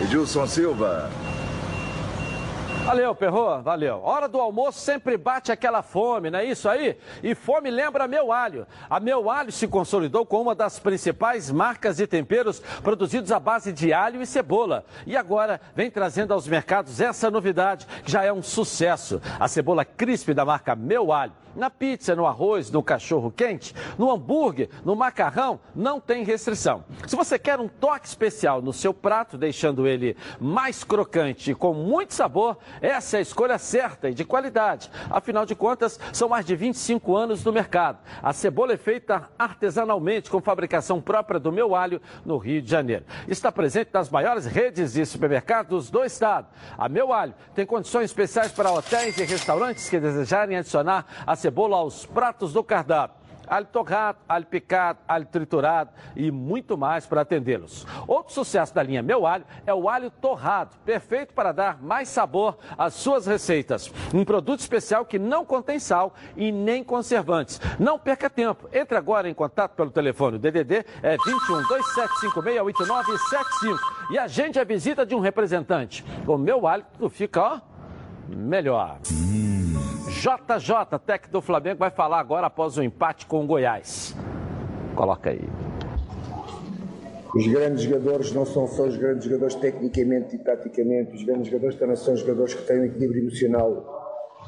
[0.01, 1.11] Edilson Silva.
[2.87, 4.01] Valeu, Perrô, valeu.
[4.05, 6.97] Hora do almoço sempre bate aquela fome, não é isso aí?
[7.21, 8.65] E fome lembra Meu Alho.
[8.89, 13.73] A Meu Alho se consolidou como uma das principais marcas de temperos produzidos à base
[13.73, 14.85] de alho e cebola.
[15.05, 19.21] E agora vem trazendo aos mercados essa novidade, que já é um sucesso.
[19.41, 24.11] A cebola crisp da marca Meu Alho Na pizza, no arroz, no cachorro quente, no
[24.11, 26.85] hambúrguer, no macarrão, não tem restrição.
[27.07, 31.73] Se você quer um toque especial no seu prato, deixando ele mais crocante e com
[31.73, 34.91] muito sabor, essa é a escolha certa e de qualidade.
[35.09, 38.01] Afinal de contas, são mais de 25 anos no mercado.
[38.23, 43.07] A cebola é feita artesanalmente com fabricação própria do meu alho no Rio de Janeiro.
[43.27, 46.49] Está presente nas maiores redes de supermercados do estado.
[46.77, 51.77] A meu alho tem condições especiais para hotéis e restaurantes que desejarem adicionar a cebola
[51.77, 57.87] aos pratos do cardápio alho torrado, alho picado, alho triturado e muito mais para atendê-los.
[58.09, 62.59] Outro sucesso da linha Meu Alho é o alho torrado, perfeito para dar mais sabor
[62.77, 63.93] às suas receitas.
[64.13, 67.61] Um produto especial que não contém sal e nem conservantes.
[67.79, 68.69] Não perca tempo.
[68.73, 70.39] Entre agora em contato pelo telefone.
[70.39, 73.79] O DDD é 21 2756 8975
[74.11, 76.05] e agende a visita de um representante.
[76.25, 77.61] Com Meu Alho fica, ó,
[78.29, 78.99] melhor.
[80.17, 84.15] JJ, técnico do Flamengo, vai falar agora após o empate com o Goiás.
[84.95, 85.49] Coloca aí.
[87.35, 91.77] Os grandes jogadores não são só os grandes jogadores tecnicamente e taticamente, os grandes jogadores
[91.77, 93.97] também são jogadores que têm um equilíbrio emocional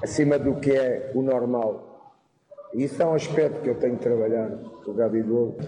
[0.03, 2.17] acima do que é o normal.
[2.73, 5.59] E isso é um aspecto que eu tenho trabalhado com o Gabigol.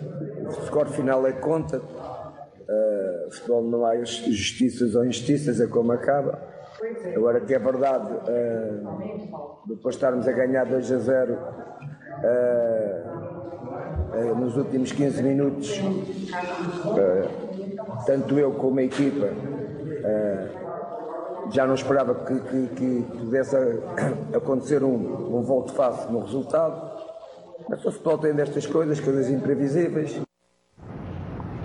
[0.46, 6.49] O score final é conta, uh, futebol não há justiças ou injustiças, é como acaba.
[7.14, 11.38] Agora que é verdade, uh, depois de estarmos a ganhar 2 a 0 uh,
[14.16, 15.78] uh, nos últimos 15 minutos,
[18.06, 19.28] tanto eu como a equipa
[21.50, 23.56] já não esperava que, que, que pudesse
[24.34, 26.98] acontecer um, um volto face no resultado.
[27.68, 30.20] Mas o futebol tem destas coisas, coisas imprevisíveis.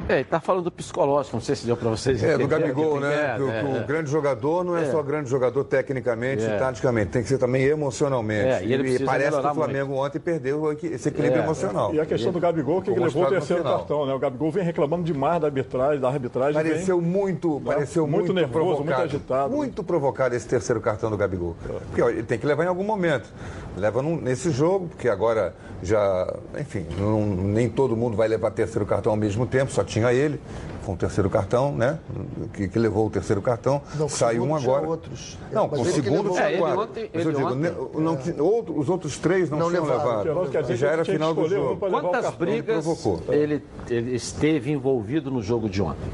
[0.08, 3.00] É, ele tá falando do psicológico, não sei se deu para vocês É, do Gabigol,
[3.00, 3.36] né?
[3.38, 6.58] Que, é, o grande jogador não é, é, só grande jogador tecnicamente e é.
[6.58, 8.48] taticamente, tem que ser também emocionalmente.
[8.48, 10.04] É, e, ele e parece que o Flamengo muito.
[10.04, 11.44] ontem perdeu esse equilíbrio é.
[11.44, 11.94] emocional.
[11.94, 14.14] E a questão do Gabigol, que ele levou o terceiro cartão, né?
[14.14, 16.54] O Gabigol vem reclamando demais da arbitragem, da arbitragem.
[16.54, 17.66] Pareceu vem, muito, né?
[17.66, 19.56] pareceu muito, muito nervoso, provocado, muito agitado.
[19.56, 21.56] Muito provocado esse terceiro cartão do Gabigol.
[21.88, 23.28] Porque ó, ele tem que levar em algum momento.
[23.76, 28.86] Leva num, nesse jogo, porque agora já, enfim, não, nem todo mundo vai levar terceiro
[28.86, 30.40] cartão ao mesmo tempo, só tinha ele
[30.86, 32.00] com o terceiro cartão, né?
[32.54, 33.82] Que, que levou o terceiro cartão.
[33.96, 34.88] Não, saiu um agora.
[34.88, 35.38] Outros.
[35.52, 36.82] Não, com o segundo tinha é, quatro.
[36.82, 38.42] Ontem, Mas eu digo, ontem, não, é.
[38.42, 40.28] outro, os outros três não, não tinham levado.
[40.28, 40.76] levado.
[40.76, 41.90] Já era final do jogo.
[41.90, 42.86] Quantas brigas
[43.30, 46.10] ele, ele esteve envolvido no jogo de ontem?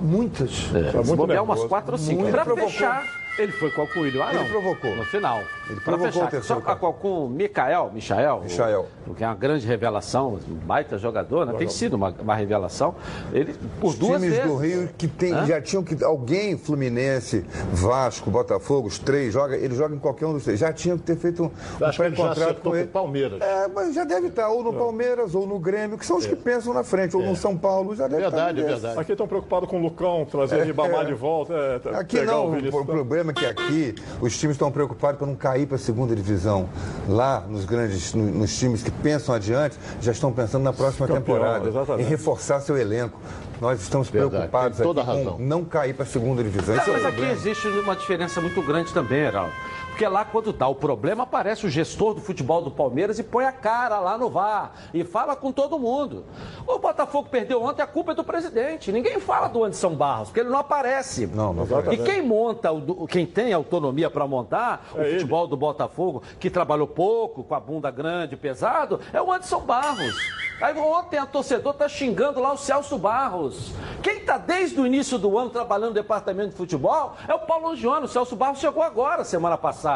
[0.00, 0.68] Muitas.
[0.74, 2.28] É, se bobear umas quatro ou cinco.
[2.28, 4.22] Para fechar ele foi com o Coelho.
[4.22, 4.40] Ah, não.
[4.40, 4.96] Ele provocou.
[4.96, 5.42] No final.
[5.70, 6.62] Ele provocou fechar, o terceiro.
[6.64, 8.86] Só com o Mikael, Michael, Michael.
[9.06, 11.52] O, que é uma grande revelação, um baita jogador, né?
[11.56, 12.94] Tem sido uma, uma revelação.
[13.32, 14.50] Ele, por os duas times vezes.
[14.50, 16.02] do Rio que tem, já tinham que.
[16.02, 20.58] Alguém, Fluminense, Vasco, Botafogo, os três, joga, ele joga em qualquer um dos três.
[20.58, 22.88] Já tinham que ter feito um, um pré-contrato com ele.
[22.88, 23.40] Palmeiras.
[23.40, 24.78] É, mas já deve estar ou no é.
[24.78, 26.28] Palmeiras ou no Grêmio, que são os é.
[26.28, 27.34] que pensam na frente, ou no é.
[27.36, 28.70] São Paulo, já deve verdade, estar.
[28.70, 31.80] É verdade, Aqui estão preocupados com o Lucão, trazer é, Ribamar de volta.
[31.94, 35.66] aqui não, o, o problema é que aqui os times estão preocupados para não cair
[35.66, 36.68] para a segunda divisão.
[37.08, 41.68] Lá, nos grandes, nos times que pensam adiante, já estão pensando na próxima Campeão, temporada,
[41.68, 42.06] exatamente.
[42.06, 43.18] em reforçar seu elenco.
[43.60, 46.76] Nós estamos Verdade, preocupados aqui com não cair para a segunda divisão.
[46.76, 49.52] Não, mas é aqui existe uma diferença muito grande também, Heraldo.
[49.98, 53.44] Porque lá, quando dá o problema, aparece o gestor do futebol do Palmeiras e põe
[53.44, 56.24] a cara lá no VAR e fala com todo mundo.
[56.68, 58.92] O Botafogo perdeu ontem, a culpa é do presidente.
[58.92, 61.26] Ninguém fala do Anderson Barros, porque ele não aparece.
[61.26, 62.68] Não, não E quem monta,
[63.08, 65.14] quem tem autonomia para montar é o ele.
[65.14, 70.14] futebol do Botafogo, que trabalhou pouco, com a bunda grande, pesado, é o Anderson Barros.
[70.60, 73.72] Aí ontem a torcedor está xingando lá o Celso Barros.
[74.02, 77.74] Quem está desde o início do ano trabalhando no departamento de futebol é o Paulo
[77.76, 78.06] Gione.
[78.06, 79.87] O Celso Barros chegou agora, semana passada.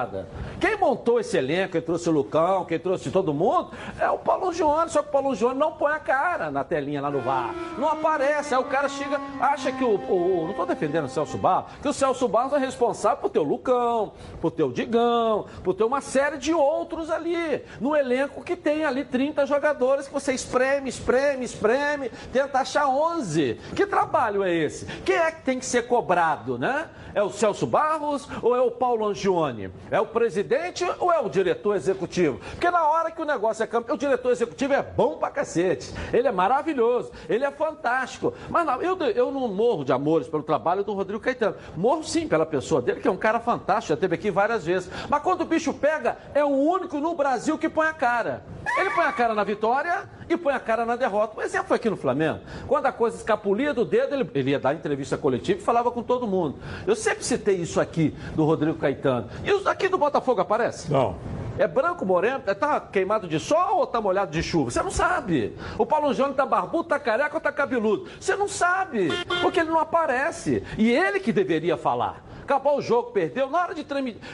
[0.60, 4.52] Quem montou esse elenco, quem trouxe o Lucão, quem trouxe todo mundo, é o Paulo
[4.52, 4.90] Gione.
[4.90, 7.54] Só que o Paulo Gione não põe a cara na telinha lá no VAR.
[7.78, 8.54] Não aparece.
[8.54, 9.94] Aí o cara chega, acha que o.
[9.94, 13.38] o não estou defendendo o Celso Barros, que o Celso Barros é responsável por ter
[13.38, 17.62] o Lucão, por ter o Digão, por ter uma série de outros ali.
[17.80, 23.60] No elenco que tem ali 30 jogadores que você espreme, espreme, espreme, tenta achar 11.
[23.74, 24.86] Que trabalho é esse?
[25.04, 26.88] Quem é que tem que ser cobrado, né?
[27.14, 29.70] É o Celso Barros ou é o Paulo Angione?
[29.90, 32.40] É o presidente ou é o diretor executivo?
[32.52, 35.92] Porque na hora que o negócio é campeão, o diretor executivo é bom pra cacete.
[36.12, 38.32] Ele é maravilhoso, ele é fantástico.
[38.48, 41.56] Mas não, eu, eu não morro de amores pelo trabalho do Rodrigo Caetano.
[41.76, 44.90] Morro sim pela pessoa dele, que é um cara fantástico, já esteve aqui várias vezes.
[45.08, 48.44] Mas quando o bicho pega, é o único no Brasil que põe a cara.
[48.78, 51.38] Ele põe a cara na vitória e põe a cara na derrota.
[51.38, 52.40] O exemplo foi aqui no Flamengo.
[52.66, 56.02] Quando a coisa escapulia do dedo, ele, ele ia dar entrevista coletiva e falava com
[56.02, 56.58] todo mundo.
[56.86, 59.28] Eu sempre citei isso aqui do Rodrigo Caetano.
[59.44, 60.90] E os aqui do Botafogo aparece?
[60.90, 61.16] Não.
[61.58, 64.70] É branco, moreno, tá queimado de sol ou tá molhado de chuva?
[64.70, 65.56] Você não sabe.
[65.76, 68.08] O Paulo Júnior tá barbudo, tá careca ou tá cabeludo?
[68.18, 69.10] Você não sabe,
[69.42, 70.64] porque ele não aparece.
[70.78, 72.24] E ele que deveria falar.
[72.42, 73.50] Acabou o jogo, perdeu.
[73.50, 73.86] Na hora de.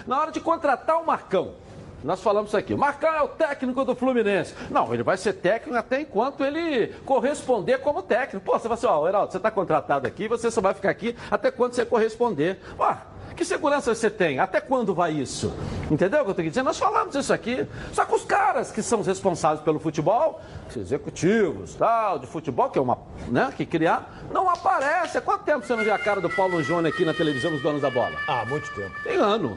[0.07, 1.55] Na hora de contratar o Marcão,
[2.03, 2.73] nós falamos isso aqui.
[2.73, 4.55] O Marcão é o técnico do Fluminense.
[4.71, 8.47] Não, ele vai ser técnico até enquanto ele corresponder como técnico.
[8.47, 11.17] Pô, você vai assim, ó, Heraldo, você está contratado aqui, você só vai ficar aqui
[11.31, 12.61] até quando você corresponder.
[12.79, 12.97] Ué,
[13.39, 14.41] que segurança você tem?
[14.41, 15.55] Até quando vai isso?
[15.89, 16.65] Entendeu o que eu tenho que dizer?
[16.65, 17.65] Nós falamos isso aqui.
[17.93, 20.41] Só que os caras que são os responsáveis pelo futebol,
[20.77, 22.99] executivos, tal, de futebol, que é uma,
[23.29, 25.17] né, que criar, não aparece.
[25.17, 27.63] Há quanto tempo você não vê a cara do Paulo Júnior aqui na televisão dos
[27.63, 28.17] donos da bola?
[28.27, 28.93] Ah, muito tempo.
[29.05, 29.57] Tem ano.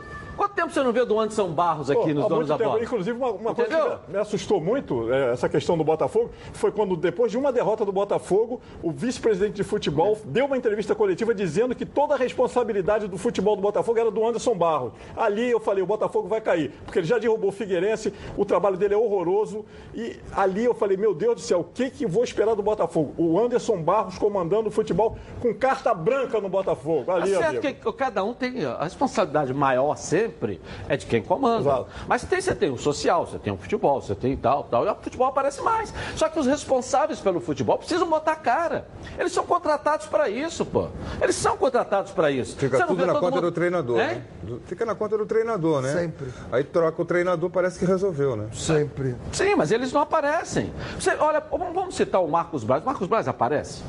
[0.61, 2.83] Tempo você não vê do Anderson Barros aqui Pô, nos donos da bola?
[2.83, 6.95] Inclusive, uma, uma coisa que me assustou muito, é, essa questão do Botafogo, foi quando,
[6.95, 11.73] depois de uma derrota do Botafogo, o vice-presidente de futebol deu uma entrevista coletiva dizendo
[11.73, 14.93] que toda a responsabilidade do futebol do Botafogo era do Anderson Barros.
[15.17, 18.77] Ali eu falei, o Botafogo vai cair, porque ele já derrubou o Figueirense, o trabalho
[18.77, 22.23] dele é horroroso, e ali eu falei, meu Deus do céu, o que que vou
[22.23, 23.15] esperar do Botafogo?
[23.17, 27.05] O Anderson Barros comandando o futebol com carta branca no Botafogo.
[27.05, 27.91] Tá Ali, certo amigo.
[27.91, 30.50] que cada um tem a responsabilidade maior sempre
[30.89, 31.61] é de quem comanda.
[31.61, 31.87] Exato.
[32.07, 34.85] Mas tem, você tem o social, você tem o futebol, você tem tal, tal.
[34.85, 35.93] E o futebol aparece mais.
[36.15, 38.87] Só que os responsáveis pelo futebol precisam botar a cara.
[39.17, 40.87] Eles são contratados para isso, pô.
[41.21, 42.55] Eles são contratados para isso.
[42.57, 44.23] Fica tudo na conta mundo- do treinador, Hein?
[44.43, 44.57] né?
[44.65, 45.93] Fica na conta do treinador, né?
[45.93, 46.27] Sempre.
[46.51, 48.47] Aí troca o treinador, parece que resolveu, né?
[48.53, 49.15] Sempre.
[49.31, 50.71] Sim, mas eles não aparecem.
[50.99, 52.83] Você, olha, vamos vamos citar o Marcos Braz.
[52.83, 53.81] O Marcos Braz aparece?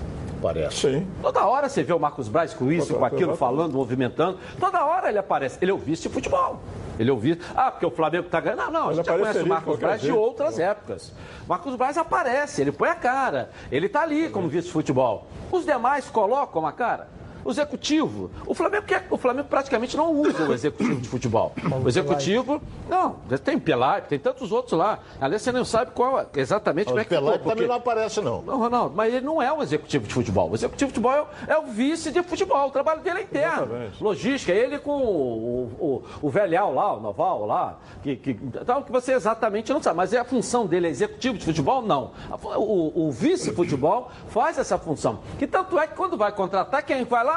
[0.42, 0.76] Parece.
[0.76, 1.06] Sim.
[1.22, 4.38] Toda hora você vê o Marcos Braz com isso, Toda- com aquilo, falando, movimentando.
[4.58, 5.56] Toda hora ele aparece.
[5.62, 6.58] Ele é o vice de futebol.
[6.98, 7.40] Ele é o vice.
[7.54, 8.58] Ah, porque o Flamengo tá ganhando.
[8.64, 10.20] Não, não, a gente já conhece o de Marcos Braz de jeito.
[10.20, 11.12] outras épocas.
[11.48, 13.50] Marcos Braz aparece, ele põe a cara.
[13.70, 15.26] Ele tá ali como vice de futebol.
[15.50, 17.08] Os demais colocam a cara.
[17.44, 18.30] O executivo.
[18.46, 21.52] O Flamengo, quer, o Flamengo praticamente não usa o executivo de futebol.
[21.84, 22.60] O executivo.
[22.88, 24.98] Não, tem Pelaipe, tem tantos outros lá.
[25.20, 27.74] Aliás, você não sabe qual é- exatamente como é O que Pelé ficou, também não
[27.74, 28.42] aparece, não.
[28.42, 30.50] não, Ronaldo, mas ele não é um executivo de futebol.
[30.50, 32.68] O executivo de futebol é, é o vice de futebol.
[32.68, 33.62] O trabalho dele é interno.
[33.64, 34.02] Exatamente.
[34.04, 38.92] Logística, ele com o, o, o velhal lá, o Noval lá, que, que, tal, que
[38.92, 39.96] você exatamente não sabe.
[39.96, 41.82] Mas é a função dele, é executivo de futebol?
[41.82, 42.12] Não.
[42.56, 45.20] O, o vice-futebol faz essa função.
[45.38, 47.31] Que tanto é que quando vai contratar, quem vai lá?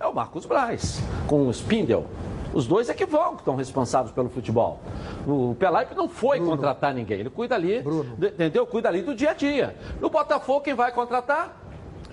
[0.00, 2.06] É o Marcos Braz, com o Spindel.
[2.52, 4.78] Os dois é que vão, que estão responsáveis pelo futebol.
[5.26, 7.80] O Pelaipe não foi contratar ninguém, ele cuida ali,
[8.16, 8.66] do- entendeu?
[8.66, 9.74] Cuida ali do dia a dia.
[10.00, 11.61] No Botafogo, quem vai contratar?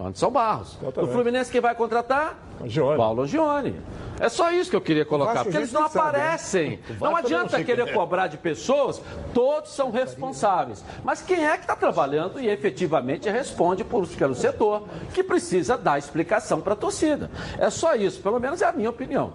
[0.05, 0.77] Anderson Barros.
[0.81, 1.13] No Exatamente.
[1.13, 2.37] Fluminense, quem vai contratar?
[2.65, 2.97] Gione.
[2.97, 3.75] Paulo Gione.
[4.19, 6.23] É só isso que eu queria colocar, porque eles não sabe, né?
[6.23, 6.79] aparecem.
[6.87, 7.95] Não eu não adianta querer quem é.
[7.95, 9.01] cobrar de pessoas,
[9.33, 10.83] todos são responsáveis.
[11.03, 15.97] Mas quem é que está trabalhando e efetivamente responde por, pelo setor, que precisa dar
[15.97, 17.31] explicação para a torcida.
[17.57, 19.33] É só isso, pelo menos é a minha opinião.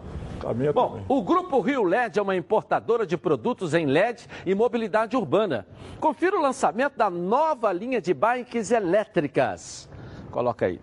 [0.74, 1.04] Bom, também.
[1.08, 5.66] o Grupo Rio LED é uma importadora de produtos em LED e mobilidade urbana.
[5.98, 9.88] Confira o lançamento da nova linha de bikes elétricas.
[10.34, 10.80] Coloca aí.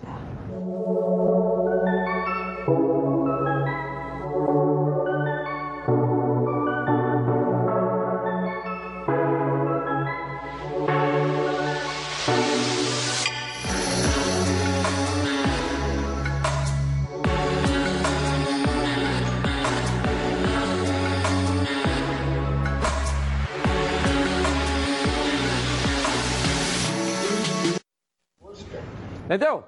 [29.32, 29.61] Entendeu?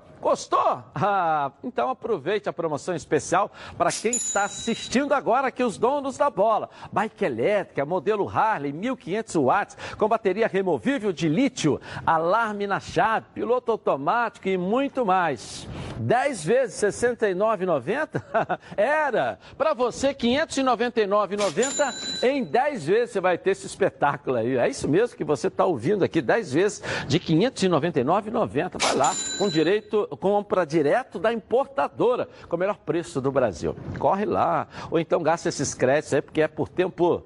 [1.64, 6.70] Então aproveite a promoção especial para quem está assistindo agora aqui os donos da bola.
[6.92, 13.72] Bike elétrica, modelo Harley, 1500 watts, com bateria removível de lítio, alarme na chave, piloto
[13.72, 15.68] automático e muito mais.
[15.98, 18.22] 10 vezes R$ 69,90?
[18.76, 19.40] Era!
[19.58, 24.58] Para você, R$ 599,90 em 10 vezes você vai ter esse espetáculo aí.
[24.58, 28.82] É isso mesmo que você está ouvindo aqui, 10 vezes de R$ 599,90.
[28.82, 33.76] Vai lá, com direito, compra direto da importadora, com o melhor preço do Brasil.
[34.00, 37.24] Corre lá, ou então gasta esses créditos aí, porque é por tempo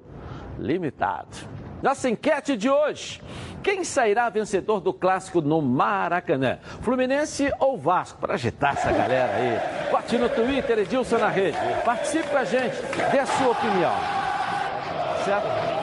[0.58, 1.28] limitado.
[1.82, 3.22] Nossa enquete de hoje.
[3.62, 6.58] Quem sairá vencedor do clássico no Maracanã?
[6.82, 8.20] Fluminense ou Vasco?
[8.20, 9.90] Para agitar essa galera aí.
[9.90, 11.58] Bote no Twitter, Edilson na rede.
[11.84, 12.76] Participe com a gente,
[13.12, 13.94] dê a sua opinião.
[15.24, 15.78] Certo?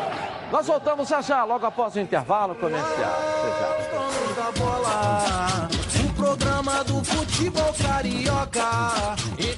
[0.51, 3.13] Nós voltamos já já, logo após o intervalo comercial.
[5.69, 5.74] Até
[6.83, 9.15] do futebol carioca.
[9.39, 9.55] E-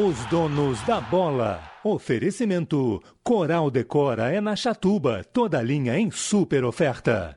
[0.00, 1.62] Os donos da bola.
[1.84, 7.34] Oferecimento: Coral Decora é na Chatuba, toda linha em super oferta.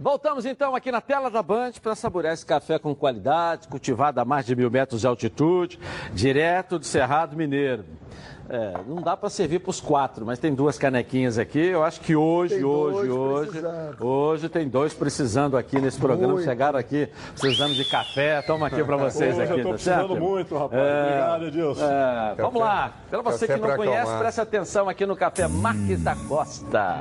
[0.00, 4.24] Voltamos então aqui na tela da Band para saborear esse café com qualidade, cultivado a
[4.24, 5.78] mais de mil metros de altitude,
[6.12, 7.84] direto do Cerrado Mineiro.
[8.48, 11.58] É, não dá para servir para os quatro, mas tem duas canequinhas aqui.
[11.58, 14.04] Eu acho que hoje, Tem hoje, hoje, precisando.
[14.06, 16.34] hoje tem dois precisando aqui nesse programa.
[16.34, 16.44] Muito.
[16.44, 18.42] Chegaram aqui precisando de café.
[18.42, 20.20] Toma aqui para vocês Hoje aqui, eu tô tá precisando certo?
[20.20, 20.82] muito, rapaz.
[20.82, 21.84] É, Obrigado, Edilson.
[21.84, 22.92] é, vamos lá.
[23.10, 24.18] Para você café que não conhece, acalmar.
[24.20, 26.96] preste atenção aqui no Café Marques da Costa.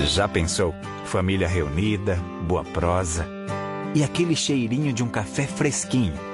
[0.00, 0.74] Já pensou?
[1.04, 2.16] Família reunida,
[2.48, 3.24] boa prosa
[3.94, 6.33] e aquele cheirinho de um café fresquinho.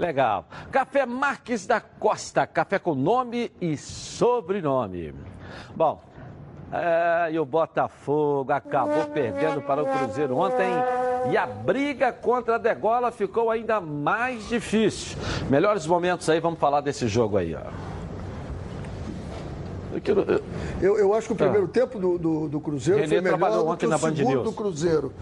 [0.00, 0.46] Legal.
[0.72, 5.14] Café Marques da Costa, café com nome e sobrenome.
[5.76, 6.00] Bom,
[6.72, 10.70] é, e o Botafogo acabou perdendo para o Cruzeiro ontem
[11.30, 15.18] e a briga contra a Degola ficou ainda mais difícil.
[15.50, 17.70] Melhores momentos aí, vamos falar desse jogo aí, ó.
[20.80, 23.00] Eu eu- acho que o primeiro tempo do, do, do Cruzeiro.
[23.00, 25.12] Renê foi melhor trabalhou do ontem que o segundo do Cruzeiro.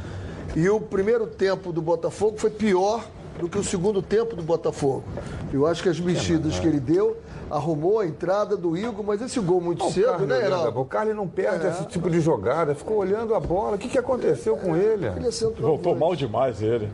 [0.54, 3.02] E o primeiro tempo do Botafogo foi pior
[3.38, 5.04] do que o segundo tempo do Botafogo.
[5.52, 7.16] Eu acho que as mexidas que ele deu
[7.50, 10.80] arrumou a entrada do Igor, mas esse gol muito O cedo, Carlos, né, Heraldo?
[10.80, 11.70] O Carlos não perde É.
[11.70, 13.76] esse tipo de jogada, ficou olhando a bola.
[13.76, 15.06] O que, que aconteceu com ele?
[15.06, 15.60] Ele é.
[15.60, 16.90] Voltou mal demais ele.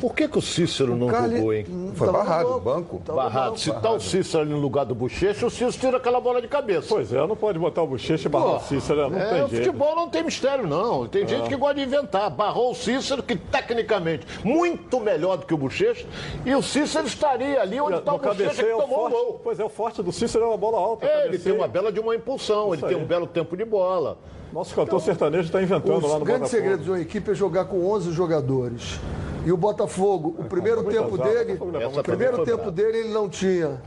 [0.00, 1.66] Por que, que o Cícero não Carlos- jogou, hein?
[1.94, 3.02] Foi Tava no barrado, banco.
[3.04, 3.58] Tava no Barrado.
[3.60, 6.48] Se tá o Cícero ali no lugar do Bochecha, o Cícero tira aquela bola de
[6.48, 6.86] cabeça.
[6.88, 9.48] Pois é, não pode botar o bochecha e barrar o Cícero, não é, tem o
[9.48, 9.64] jeito.
[9.66, 11.06] futebol não tem mistério, não.
[11.06, 12.30] Tem gente que gosta de inventar.
[12.30, 16.06] Barrou o Cícero, que tecnicamente muito melhor do que o Bochecha,
[16.46, 19.10] e o Cícero estaria ali onde está o no Bochecha que é o tomou o
[19.10, 19.12] forte.
[19.26, 19.40] gol.
[19.44, 21.04] Pois é, o forte do Cícero é uma bola alta.
[21.06, 23.02] É, ele tem uma bela de uma impulsão, ele Isso tem aí.
[23.02, 24.16] um belo tempo de bola.
[24.52, 26.48] Nosso cantor sertanejo está inventando lá O no grande Botafogo.
[26.48, 28.98] segredo de uma equipe é jogar com 11 jogadores.
[29.44, 33.80] E o Botafogo, o primeiro tempo dele, o primeiro tempo dele ele não tinha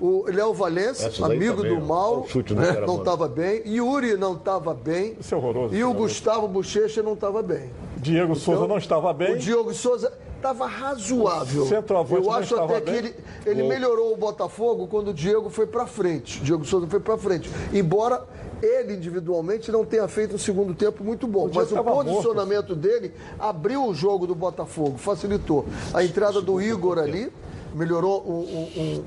[0.00, 2.92] o Léo aí amigo também, do chute no né, Queramano.
[2.92, 3.62] não estava bem.
[3.66, 5.16] Yuri não estava bem.
[5.18, 5.94] Isso é horroroso, E o.
[5.94, 7.70] Gustavo Bochecha não estava bem.
[7.96, 9.34] Diego Souza não estava bem.
[9.34, 11.66] O Diogo Souza estava razoável.
[12.10, 12.98] Eu acho até que bem.
[12.98, 13.14] ele,
[13.46, 16.40] ele melhorou o Botafogo quando o Diego foi para frente.
[16.40, 17.50] Diego Souza foi para frente.
[17.72, 18.22] Embora
[18.62, 21.50] ele individualmente não tenha feito um segundo tempo muito bom.
[21.52, 25.66] Mas o tava morto, posicionamento dele abriu o jogo do Botafogo, facilitou.
[25.92, 27.32] A entrada do Igor ali.
[27.74, 28.32] Melhorou um,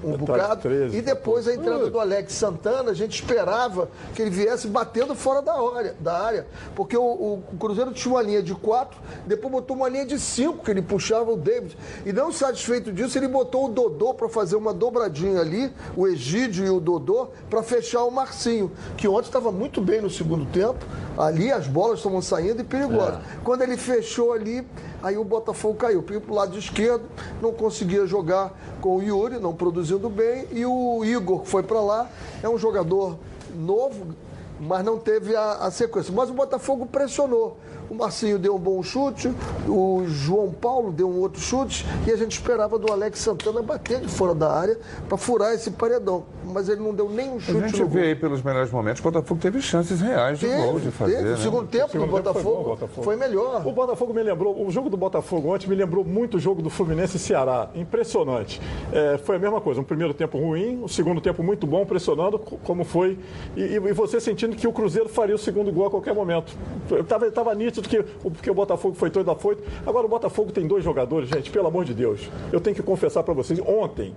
[0.06, 0.62] um- um- bocado.
[0.62, 5.16] 13, e depois a entrada do Alex Santana, a gente esperava que ele viesse batendo
[5.16, 5.96] fora da área.
[6.00, 10.06] Da área porque o, o- Cruzeiro tinha uma linha de quatro, depois botou uma linha
[10.06, 11.78] de cinco, que ele puxava o David.
[12.06, 16.66] E não satisfeito disso, ele botou o Dodô para fazer uma dobradinha ali, o Egídio
[16.66, 20.86] e o Dodô, para fechar o Marcinho, que ontem estava muito bem no segundo tempo.
[21.18, 23.20] Ali as bolas estavam saindo e perigosas.
[23.44, 24.68] Quando ele fechou ali,
[25.02, 26.02] aí o Botafogo caiu.
[26.04, 27.04] Para o lado esquerdo,
[27.42, 30.48] não conseguia jogar com o Yuri, não produzindo bem.
[30.52, 32.10] E o Igor que foi para lá,
[32.42, 33.18] é um jogador
[33.56, 34.16] novo,
[34.60, 36.14] mas não teve a, a sequência.
[36.14, 37.58] Mas o Botafogo pressionou.
[37.90, 39.34] O Marcinho deu um bom chute,
[39.66, 44.02] o João Paulo deu um outro chute e a gente esperava do Alex Santana bater
[44.02, 46.26] de fora da área para furar esse paredão.
[46.54, 48.08] Mas ele não deu nem um A chute gente no vê gol.
[48.10, 51.18] aí pelos melhores momentos, o Botafogo teve chances reais de gol de fazer.
[51.18, 51.28] teve.
[51.30, 51.34] né?
[51.34, 53.04] O segundo tempo Segundo do tempo foi Botafogo bom, Botafogo.
[53.04, 53.66] foi melhor.
[53.68, 56.70] O Botafogo me lembrou, o jogo do Botafogo ontem me lembrou muito o jogo do
[56.70, 57.70] Fluminense e Ceará.
[57.76, 58.62] Impressionante.
[58.92, 62.40] É, foi a mesma coisa, um primeiro tempo ruim, um segundo tempo muito bom, pressionando,
[62.40, 63.18] co- como foi.
[63.56, 66.54] E, e- você sentindo que o Cruzeiro faria o segundo gol a qualquer momento.
[67.00, 69.64] Estava tava nítido que, o- que o Botafogo foi todo afoito.
[69.86, 72.30] Agora o Botafogo tem dois jogadores, gente, pelo amor de Deus.
[72.52, 74.14] Eu tenho que confessar para vocês, ontem.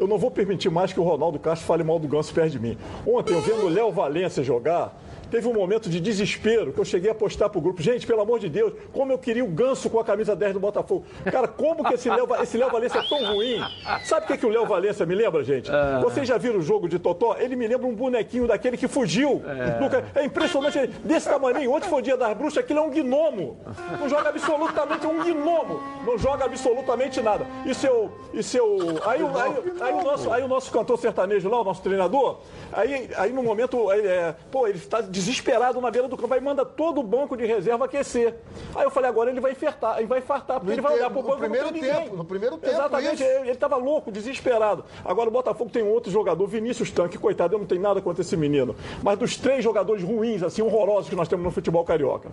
[0.00, 2.58] Eu não vou permitir mais que o Ronaldo Castro fale mal do Ganso perto de
[2.58, 2.78] mim.
[3.06, 4.98] Ontem, eu vendo o Léo Valência jogar,
[5.30, 7.80] teve um momento de desespero que eu cheguei a postar pro grupo.
[7.82, 10.60] Gente, pelo amor de Deus, como eu queria o Ganso com a camisa 10 do
[10.60, 11.04] Botafogo.
[11.30, 13.60] Cara, como que esse Léo, esse Léo Valência é tão ruim?
[14.04, 15.70] Sabe o que, que o Léo Valência me lembra, gente?
[16.02, 17.36] Vocês já viram o jogo de Totó?
[17.38, 19.42] Ele me lembra um bonequinho daquele que fugiu.
[19.80, 21.70] Nunca- É, impressionante, desse tamanho.
[21.72, 23.58] Ontem foi o dia das bruxas, aquilo é um gnomo.
[24.00, 25.80] Não joga absolutamente, é um gnomo.
[26.06, 27.46] Não joga absolutamente nada.
[27.64, 28.10] E seu.
[28.32, 31.64] E seu aí, o- aí, aí o nosso, aí o nosso cantor sertanejo lá, o
[31.64, 32.38] nosso treinador,
[32.72, 36.40] aí, aí no momento, aí, é, pô, ele está desesperado na beira do campo, aí
[36.40, 38.36] manda todo o banco de reserva aquecer.
[38.74, 41.10] Aí eu falei, agora ele vai infartar, ele vai infartar, porque No ele vai olhar
[41.10, 42.04] pro banco no e não tem primeiro ninguém.
[42.04, 43.24] tempo, no primeiro tempo, Exatamente, isso.
[43.24, 44.84] ele estava louco, desesperado.
[45.04, 48.22] Agora o Botafogo tem um outro jogador, Vinícius Tanque, coitado, eu não tenho nada contra
[48.22, 48.74] esse menino.
[49.02, 52.30] Mas dos três jogadores ruins, assim, horrorosos que nós temos no futebol carioca,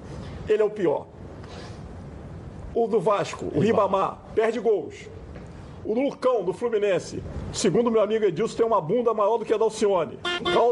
[0.48, 1.08] ele é o pior.
[2.74, 4.96] O do Vasco, o Ribamar, perde gols.
[5.88, 7.24] O Lucão, do Fluminense,
[7.54, 10.20] segundo meu amigo Edilson, tem uma bunda maior do que a da Alcione.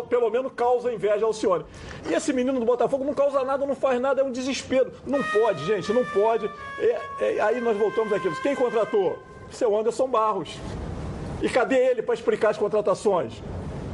[0.10, 1.64] Pelo menos causa inveja a Alcione.
[2.10, 4.92] E esse menino do Botafogo não causa nada, não faz nada, é um desespero.
[5.08, 6.52] Não pode, gente, não pode.
[6.78, 8.36] É- é- aí nós voltamos àquilo.
[8.42, 9.18] Quem contratou?
[9.50, 10.58] Seu Anderson Barros.
[11.42, 13.42] E cadê ele para explicar as contratações?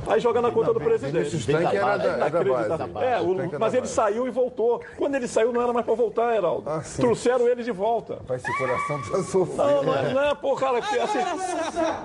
[0.07, 1.45] Aí joga na conta do presidente.
[1.45, 3.05] Tanque era da- era da base.
[3.05, 4.81] É, o- mas ele saiu e voltou.
[4.97, 6.63] Quando ele saiu, não era mais para voltar, Heraldo.
[6.69, 6.81] Ah.
[6.97, 8.15] Trouxeram ele de volta.
[8.15, 9.57] Rapaz, esse coração precisa sofrer.
[9.57, 10.11] Não, não, né?
[10.13, 10.97] não é, pô, cara, assim,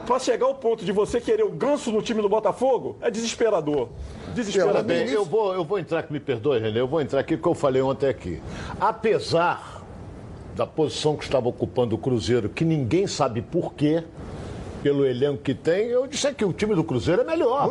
[0.07, 3.89] pra chegar ao ponto de você querer o ganso no time do Botafogo, é desesperador.
[4.35, 4.83] Desesperador.
[4.85, 7.49] Bem, eu vou, eu vou entrar aqui, me perdoe, Renê, eu vou entrar aqui porque
[7.49, 8.41] eu falei ontem aqui.
[8.81, 9.83] Apesar
[10.55, 14.05] da posição que estava ocupando o Cruzeiro, que ninguém sabe por quê,
[14.87, 17.71] pelo elenco que tem, eu disse que o time do Cruzeiro é melhor.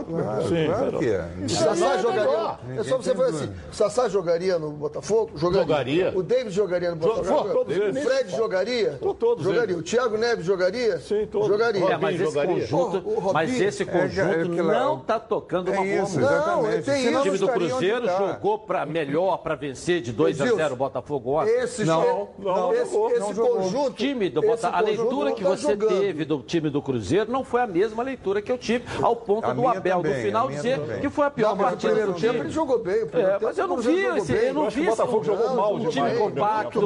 [0.50, 1.26] Sim, Claro que é.
[1.46, 2.26] O Sassá é jogaria.
[2.26, 2.60] melhor.
[2.78, 3.54] É só você fazer assim.
[3.72, 5.32] O Sassá jogaria no Botafogo?
[5.36, 6.12] Jogaria.
[6.14, 7.48] O David jogaria no Botafogo?
[7.48, 7.94] Jo- todos o.
[7.94, 9.00] Fred jogaria?
[9.18, 9.64] todos jogaria.
[9.64, 9.78] eles.
[9.78, 10.98] O Thiago Neves jogaria?
[11.00, 11.48] Sim, todos.
[11.48, 11.86] Jogaria.
[11.86, 12.54] É, mas esse jogaria.
[12.68, 12.98] conjunto,
[13.30, 16.26] O- mas esse É, conjunto é não está tocando uma É boa isso, música.
[16.26, 16.84] exatamente.
[16.84, 18.18] tem Senão O time do não Cruzeiro tá.
[18.18, 21.50] jogou para melhor para vencer de 2 a Edilson, 0 o Botafogo ontem.
[21.62, 23.86] Esse, Não, não, esse, não conjunto.
[23.88, 26.82] O time do esse Botafogo, a leitura não que tá você teve do time do
[26.82, 30.14] Cruzeiro não foi a mesma leitura que eu tive, ao ponto A do Abel também,
[30.18, 31.02] no final dizer também.
[31.02, 32.46] que foi a pior Não, partida primeiro do tempo time.
[32.46, 32.96] ele jogou bem.
[32.96, 34.42] É, tempo mas eu não Cruzeiro vi jogou esse, bem.
[34.48, 36.18] eu não vi esse um time bem.
[36.20, 36.80] compacto.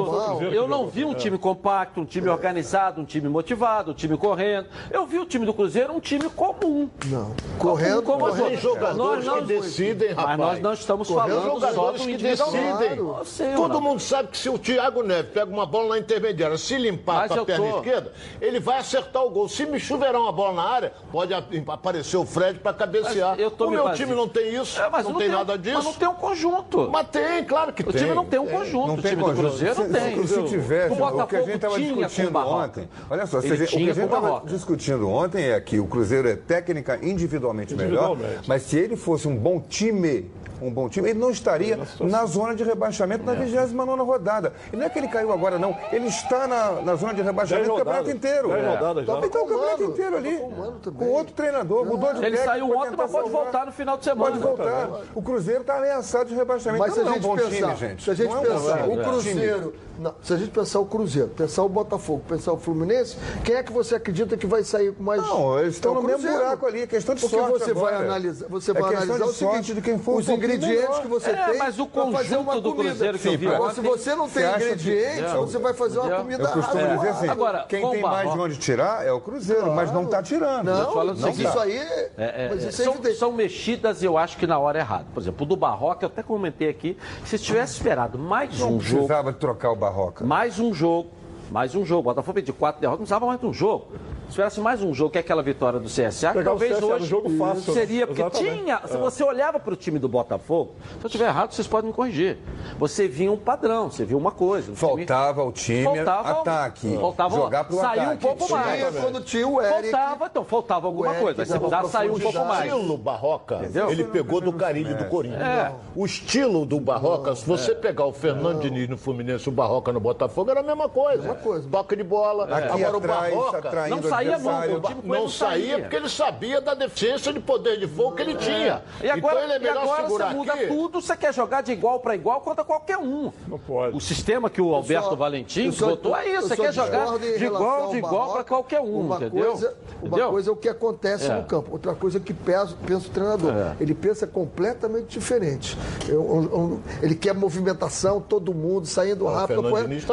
[0.52, 4.66] Eu não vi um time compacto, um time organizado, um time motivado, um time correndo.
[4.90, 6.88] Eu vi o time do Cruzeiro um time comum.
[7.06, 7.34] Não.
[7.58, 8.46] Correndo, Como correndo.
[8.48, 10.38] Tem jogadores Nós que decidem, rapaz.
[10.38, 12.96] Mas nós não estamos falando jogadores do que decidem.
[12.96, 13.24] Claro.
[13.56, 17.28] Todo mundo sabe que se o Thiago Neves pega uma bola na intermediária, se limpar
[17.28, 19.48] com a perna tô- esquerda, ele vai acertar o gol.
[19.48, 19.78] Se me
[20.10, 23.30] chuverar uma bola na área, pode aparecer o Fred para cabecear.
[23.30, 25.56] Mas eu tô o me meu time não tem isso, É, mas não, tem nada
[25.56, 25.76] disso.
[25.76, 26.88] Mas não tem um conjunto.
[26.90, 28.02] Mas tem, claro que O tem.
[28.02, 28.86] time não tem um conjunto.
[28.88, 29.42] Não o tem time conjunto.
[29.42, 30.26] do Cruzeiro se, não tem.
[30.26, 32.88] Se, se tivesse, o o que a gente estava discutindo o ontem.
[33.08, 36.36] Olha só, o que a gente o estava discutindo ontem é que o Cruzeiro é
[36.36, 38.48] técnica individualmente melhor, Individualmente.
[38.48, 40.30] mas se ele fosse um bom time.
[40.62, 44.52] Um bom time, ele não estaria na zona de rebaixamento na 29 rodada.
[44.70, 45.74] E não é que ele caiu agora, não.
[45.90, 48.50] Ele está na, na zona de rebaixamento o campeonato inteiro.
[48.50, 49.00] Já.
[49.00, 49.89] Então, então o campeonato.
[49.92, 50.38] Inteiro ali.
[50.82, 50.90] Tá.
[50.90, 54.30] Com outro treinador, mudou de Ele saiu ontem, mas pode voltar no final de semana.
[54.30, 54.90] Pode voltar.
[55.14, 56.82] O Cruzeiro está ameaçado de rebaixamento.
[56.84, 60.32] Mas se a é gente pensar, se a gente é pensar o Cruzeiro, não, se
[60.32, 63.94] a gente pensar o Cruzeiro, pensar o Botafogo, pensar o Fluminense, quem é que você
[63.96, 65.20] acredita que vai sair com mais?
[65.22, 66.38] Não, eles estão É no mesmo Cruzeiro.
[66.44, 68.06] buraco ali, é questão de Porque sorte você vai agora.
[68.06, 71.02] analisar, você É vai analisar o seguinte, de quem for os ingredientes melhor.
[71.02, 72.90] que você É, tem mas o pra fazer uma conjunto do comida.
[72.90, 75.74] Cruzeiro que eu vi Agora, se você não tem Você acha que- ingredientes, você vai
[75.74, 79.12] fazer uma comida Eu costumo dizer assim, Agora, quem tem mais de onde tirar é
[79.12, 80.64] o Cruzeiro, mas não está tirando.
[80.66, 83.32] Não, falando o mas seguinte, isso aí, É, é, mas é, isso é são, são
[83.32, 85.06] mexidas, eu acho que na hora errada.
[85.12, 88.80] Por exemplo, o do Barroca, eu até comentei aqui, se tivesse esperado mais Não um
[88.80, 90.24] jogo, precisava de trocar o Barroca.
[90.24, 91.10] mais um jogo,
[91.50, 92.00] mais um jogo.
[92.00, 93.88] O Botafogo pediu quatro derrotas, não precisava mais de um jogo.
[94.30, 96.86] Se tivesse mais um jogo, que é aquela vitória do CSA, que o talvez CSA
[96.86, 97.80] um hoje jogo fácil, né?
[97.80, 98.58] seria, porque Exatamente.
[98.60, 98.80] tinha.
[98.86, 101.96] Se você olhava para o time do Botafogo, se eu estiver errado, vocês podem me
[101.96, 102.38] corrigir.
[102.78, 104.70] Você via um padrão, você via uma coisa.
[104.70, 106.96] um time- Faltava ao time Faltava- ataque.
[106.96, 108.22] faltava- jogar pro saiu um ataque.
[108.22, 108.78] pouco mais.
[108.88, 109.90] Tinha quando tinha o Eric.
[109.90, 111.42] Faltava, então, faltava alguma Eric coisa.
[111.42, 112.72] Aí você sair um pouco mais.
[112.72, 113.90] O estilo Barroca, Entendeu?
[113.90, 115.42] ele pegou do Carilho do Corinthians.
[115.42, 115.72] É.
[115.96, 119.92] O estilo do Barroca, se você pegar o Fernando Diniz no Fluminense e o Barroca
[119.92, 121.34] no Botafogo, era a mesma coisa.
[121.34, 121.68] coisa.
[121.68, 122.44] Toque de bola.
[122.44, 126.08] Aqui Agora o atrás, Barroca atraindo não saía o time não não saía porque ele
[126.08, 128.82] sabia da deficiência de poder de fogo que ele tinha.
[129.02, 130.66] E agora, então ele é e melhor agora segurar você muda aqui.
[130.66, 133.32] tudo, você quer jogar de igual para igual contra qualquer um.
[133.48, 133.96] Não pode.
[133.96, 137.18] O sistema que o Alberto Valentim eu só- botou é isso, você só quer jogar
[137.18, 139.52] de igual, de igual para qualquer um, uma entendeu?
[139.52, 140.30] Coisa, uma Entendeu?
[140.30, 141.34] coisa é o que acontece É.
[141.36, 143.52] no campo, outra coisa é o que pensa, pensa o treinador.
[143.52, 143.76] É.
[143.80, 145.76] Ele pensa completamente diferente.
[146.08, 149.62] Eu- eu- eu- ele quer movimentação, todo mundo saindo Ah, rápido.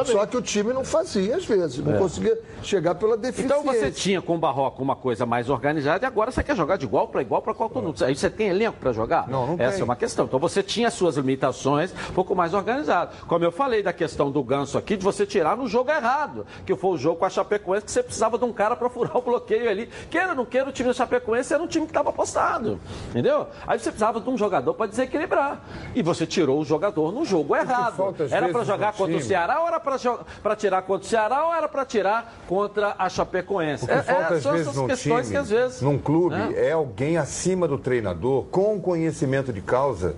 [0.05, 3.55] Só que o time não fazia às vezes, não conseguia chegar pela deficiência.
[3.59, 6.77] Então você tinha com o Barroca uma coisa mais organizada e agora você quer jogar
[6.77, 7.93] de igual para igual para qualquer um.
[8.05, 9.27] Aí você tem elenco para jogar?
[9.27, 9.81] Não, não Essa tem.
[9.81, 10.25] é uma questão.
[10.25, 13.15] Então você tinha as suas limitações um pouco mais organizado.
[13.27, 16.75] Como eu falei da questão do ganso aqui, de você tirar no jogo errado, que
[16.75, 19.21] foi o jogo com a Chapecoense, que você precisava de um cara para furar o
[19.21, 19.87] bloqueio ali.
[20.11, 22.79] Queira ou não queira, o time da Chapecoense era um time que estava apostado.
[23.09, 23.47] Entendeu?
[23.65, 25.59] Aí você precisava de um jogador para desequilibrar.
[25.95, 28.15] E você tirou o jogador no jogo errado.
[28.29, 29.21] Era para jogar contra o.
[29.21, 33.86] Ceará ou era para tirar contra o Ceará ou era para tirar contra a Chapecoense?
[33.87, 35.81] Que falta às vezes questões time, que às vezes.
[35.81, 36.53] num clube, né?
[36.55, 40.15] é alguém acima do treinador, com conhecimento de causa,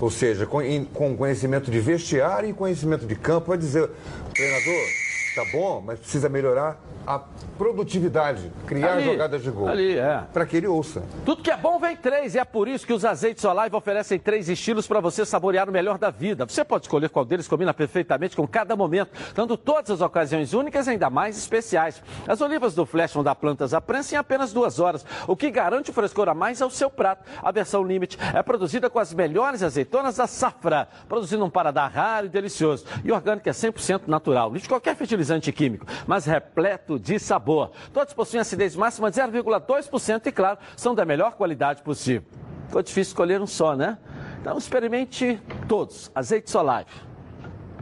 [0.00, 3.88] ou seja, com conhecimento de vestiário e conhecimento de campo, vai dizer,
[4.34, 4.86] treinador,
[5.34, 7.18] Tá bom, mas precisa melhorar a
[7.56, 9.66] produtividade, criar Ali, jogadas de gol.
[9.66, 10.22] ali, é.
[10.32, 11.02] Para que ele ouça.
[11.24, 14.18] Tudo que é bom vem três, e é por isso que os azeites Olive oferecem
[14.18, 16.44] três estilos para você saborear o melhor da vida.
[16.44, 20.86] Você pode escolher qual deles combina perfeitamente com cada momento, dando todas as ocasiões únicas
[20.86, 22.02] e ainda mais especiais.
[22.28, 25.50] As olivas do Flash vão dar plantas à prensa em apenas duas horas, o que
[25.50, 27.24] garante o frescor a mais ao seu prato.
[27.42, 32.26] A versão Limite é produzida com as melhores azeitonas da safra, produzindo um paradar raro
[32.26, 32.84] e delicioso.
[33.02, 35.21] E orgânico é 100% natural, de qualquer fertilizante
[35.52, 37.70] químico, mas repleto de sabor.
[37.92, 42.24] Todos possuem acidez máxima de 0,2% e, claro, são da melhor qualidade possível.
[42.66, 43.98] Ficou difícil escolher um só, né?
[44.40, 46.10] Então experimente todos.
[46.14, 46.90] Azeite Solive.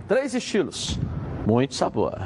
[0.09, 0.99] Três estilos.
[1.47, 2.19] Muito sabor.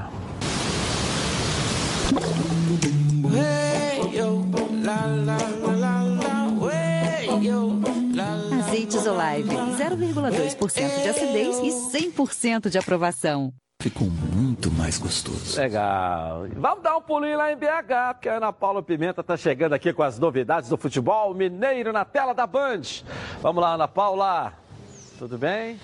[8.74, 13.52] Azeites Olive, 0,2% de acidez e 100% de aprovação.
[13.84, 15.60] Ficou muito mais gostoso.
[15.60, 16.46] Legal.
[16.56, 19.92] Vamos dar um pulinho lá em BH, porque a Ana Paula Pimenta está chegando aqui
[19.92, 22.80] com as novidades do futebol mineiro na tela da Band.
[23.42, 24.54] Vamos lá, Ana Paula.
[25.18, 25.78] Tudo bem?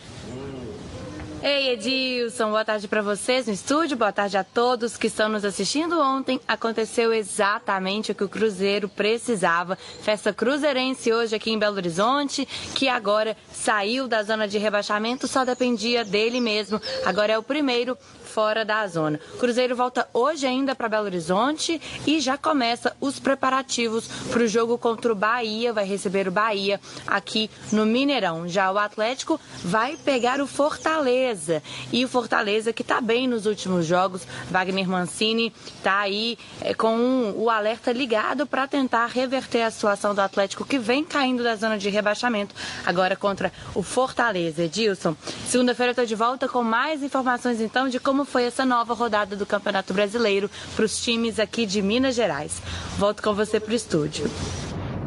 [1.42, 5.42] Ei, Edilson, boa tarde para vocês no estúdio, boa tarde a todos que estão nos
[5.42, 5.98] assistindo.
[5.98, 9.74] Ontem aconteceu exatamente o que o Cruzeiro precisava.
[10.02, 15.42] Festa cruzeirense hoje aqui em Belo Horizonte, que agora saiu da zona de rebaixamento, só
[15.42, 16.78] dependia dele mesmo.
[17.06, 17.96] Agora é o primeiro
[18.30, 19.18] fora da zona.
[19.38, 24.78] Cruzeiro volta hoje ainda para Belo Horizonte e já começa os preparativos para o jogo
[24.78, 25.72] contra o Bahia.
[25.72, 28.48] Vai receber o Bahia aqui no Mineirão.
[28.48, 31.62] Já o Atlético vai pegar o Fortaleza.
[31.92, 36.94] E o Fortaleza, que está bem nos últimos jogos, Wagner Mancini está aí é, com
[36.96, 41.56] um, o alerta ligado para tentar reverter a situação do Atlético, que vem caindo da
[41.56, 42.54] zona de rebaixamento,
[42.86, 44.62] agora contra o Fortaleza.
[44.62, 45.16] Edilson,
[45.46, 49.36] segunda-feira eu estou de volta com mais informações então de como foi essa nova rodada
[49.36, 52.62] do Campeonato Brasileiro para os times aqui de Minas Gerais.
[52.96, 54.30] Volto com você para o estúdio.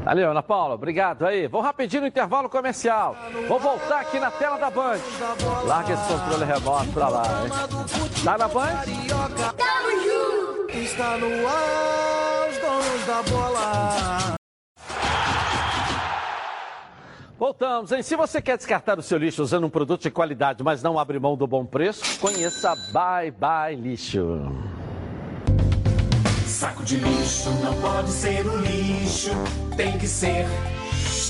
[0.04, 1.48] Valeu, Ana Paula, obrigado aí.
[1.48, 3.16] Vou rapidinho no intervalo comercial.
[3.48, 5.00] Vou voltar aqui na tela da Band.
[5.66, 7.50] Larga esse controle remoto pra lá, hein?
[8.24, 8.84] Tá na Band?
[10.74, 14.43] Está no ar, os donos da bola.
[17.44, 18.02] Voltamos, hein?
[18.02, 21.20] Se você quer descartar o seu lixo usando um produto de qualidade, mas não abre
[21.20, 24.50] mão do bom preço, conheça Bye Bye Lixo.
[26.48, 29.32] Saco de lixo não pode ser um lixo,
[29.76, 30.46] tem que ser.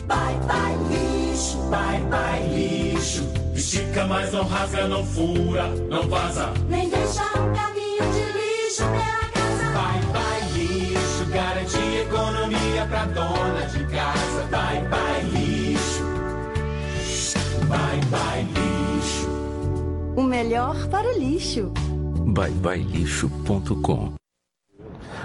[0.05, 3.23] Bye bye lixo, bye bye lixo.
[3.55, 6.53] Estica, mas não rasga, não fura, não vaza.
[6.69, 9.63] Nem deixa um caminho de lixo pela casa.
[9.73, 14.43] Bye bye lixo, garante economia pra dona de casa.
[14.51, 15.22] Bye bye
[20.23, 21.69] O melhor para o lixo.
[22.33, 24.13] Byebyelixo.com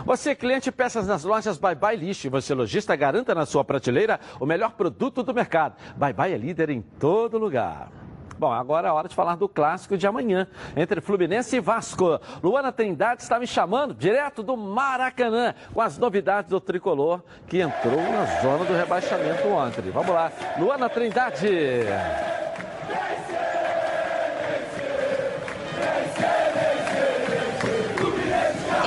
[0.05, 2.27] Você, cliente, peças nas lojas Bye Bye Lixo.
[2.27, 5.77] E você, lojista, garanta na sua prateleira o melhor produto do mercado.
[5.97, 7.93] Bye Bye é líder em todo lugar.
[8.37, 12.19] Bom, agora é hora de falar do clássico de amanhã, entre Fluminense e Vasco.
[12.43, 18.03] Luana Trindade está me chamando direto do Maracanã, com as novidades do tricolor que entrou
[18.03, 19.93] na zona do rebaixamento ontem.
[19.93, 21.47] Vamos lá, Luana Trindade.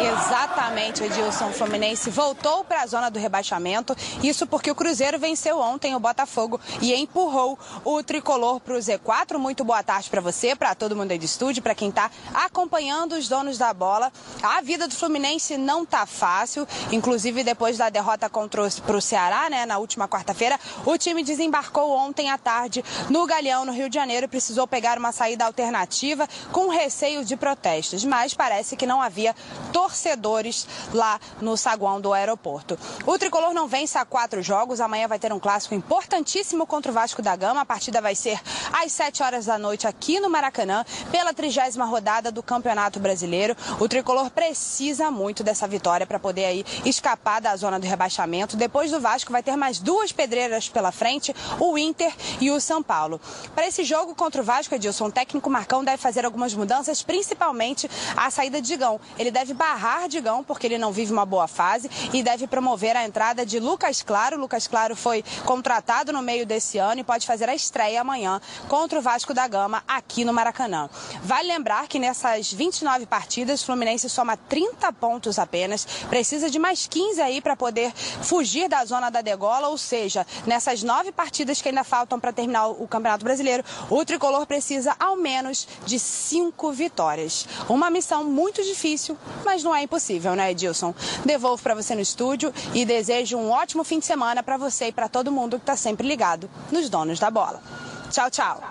[0.01, 1.51] Exatamente, Edilson.
[1.51, 3.95] Fluminense voltou para a zona do rebaixamento.
[4.23, 9.37] Isso porque o Cruzeiro venceu ontem o Botafogo e empurrou o tricolor para o Z4.
[9.37, 13.13] Muito boa tarde para você, para todo mundo aí do estúdio, para quem está acompanhando
[13.13, 14.11] os donos da bola.
[14.41, 19.65] A vida do Fluminense não tá fácil, inclusive depois da derrota contra o Ceará, né,
[19.67, 24.25] na última quarta-feira, o time desembarcou ontem à tarde no Galeão, no Rio de Janeiro,
[24.25, 29.35] e precisou pegar uma saída alternativa com receio de protestos, mas parece que não havia
[29.91, 32.79] torcedores lá no saguão do aeroporto.
[33.05, 34.79] O tricolor não vence há quatro jogos.
[34.79, 37.61] Amanhã vai ter um clássico importantíssimo contra o Vasco da Gama.
[37.61, 38.39] A partida vai ser
[38.71, 43.55] às 7 horas da noite aqui no Maracanã, pela trigésima rodada do Campeonato Brasileiro.
[43.79, 48.55] O tricolor precisa muito dessa vitória para poder aí escapar da zona do rebaixamento.
[48.55, 52.81] Depois do Vasco vai ter mais duas pedreiras pela frente, o Inter e o São
[52.81, 53.19] Paulo.
[53.53, 57.89] Para esse jogo contra o Vasco, Edilson, o técnico Marcão deve fazer algumas mudanças, principalmente
[58.15, 59.01] a saída de Digão.
[59.19, 62.95] Ele deve barrar Digão não, porque ele não vive uma boa fase e deve promover
[62.95, 64.39] a entrada de Lucas Claro.
[64.39, 68.97] Lucas Claro foi contratado no meio desse ano e pode fazer a estreia amanhã contra
[68.97, 70.89] o Vasco da Gama aqui no Maracanã.
[71.21, 76.87] Vale lembrar que nessas 29 partidas, o Fluminense soma 30 pontos apenas, precisa de mais
[76.87, 81.69] 15 aí para poder fugir da zona da degola, ou seja, nessas nove partidas que
[81.69, 87.45] ainda faltam para terminar o Campeonato Brasileiro, o tricolor precisa ao menos de cinco vitórias.
[87.67, 90.93] Uma missão muito difícil, mas não é impossível, né, Edilson?
[91.25, 94.91] Devolvo para você no estúdio e desejo um ótimo fim de semana para você e
[94.91, 97.61] para todo mundo que está sempre ligado nos donos da bola.
[98.09, 98.61] Tchau, tchau.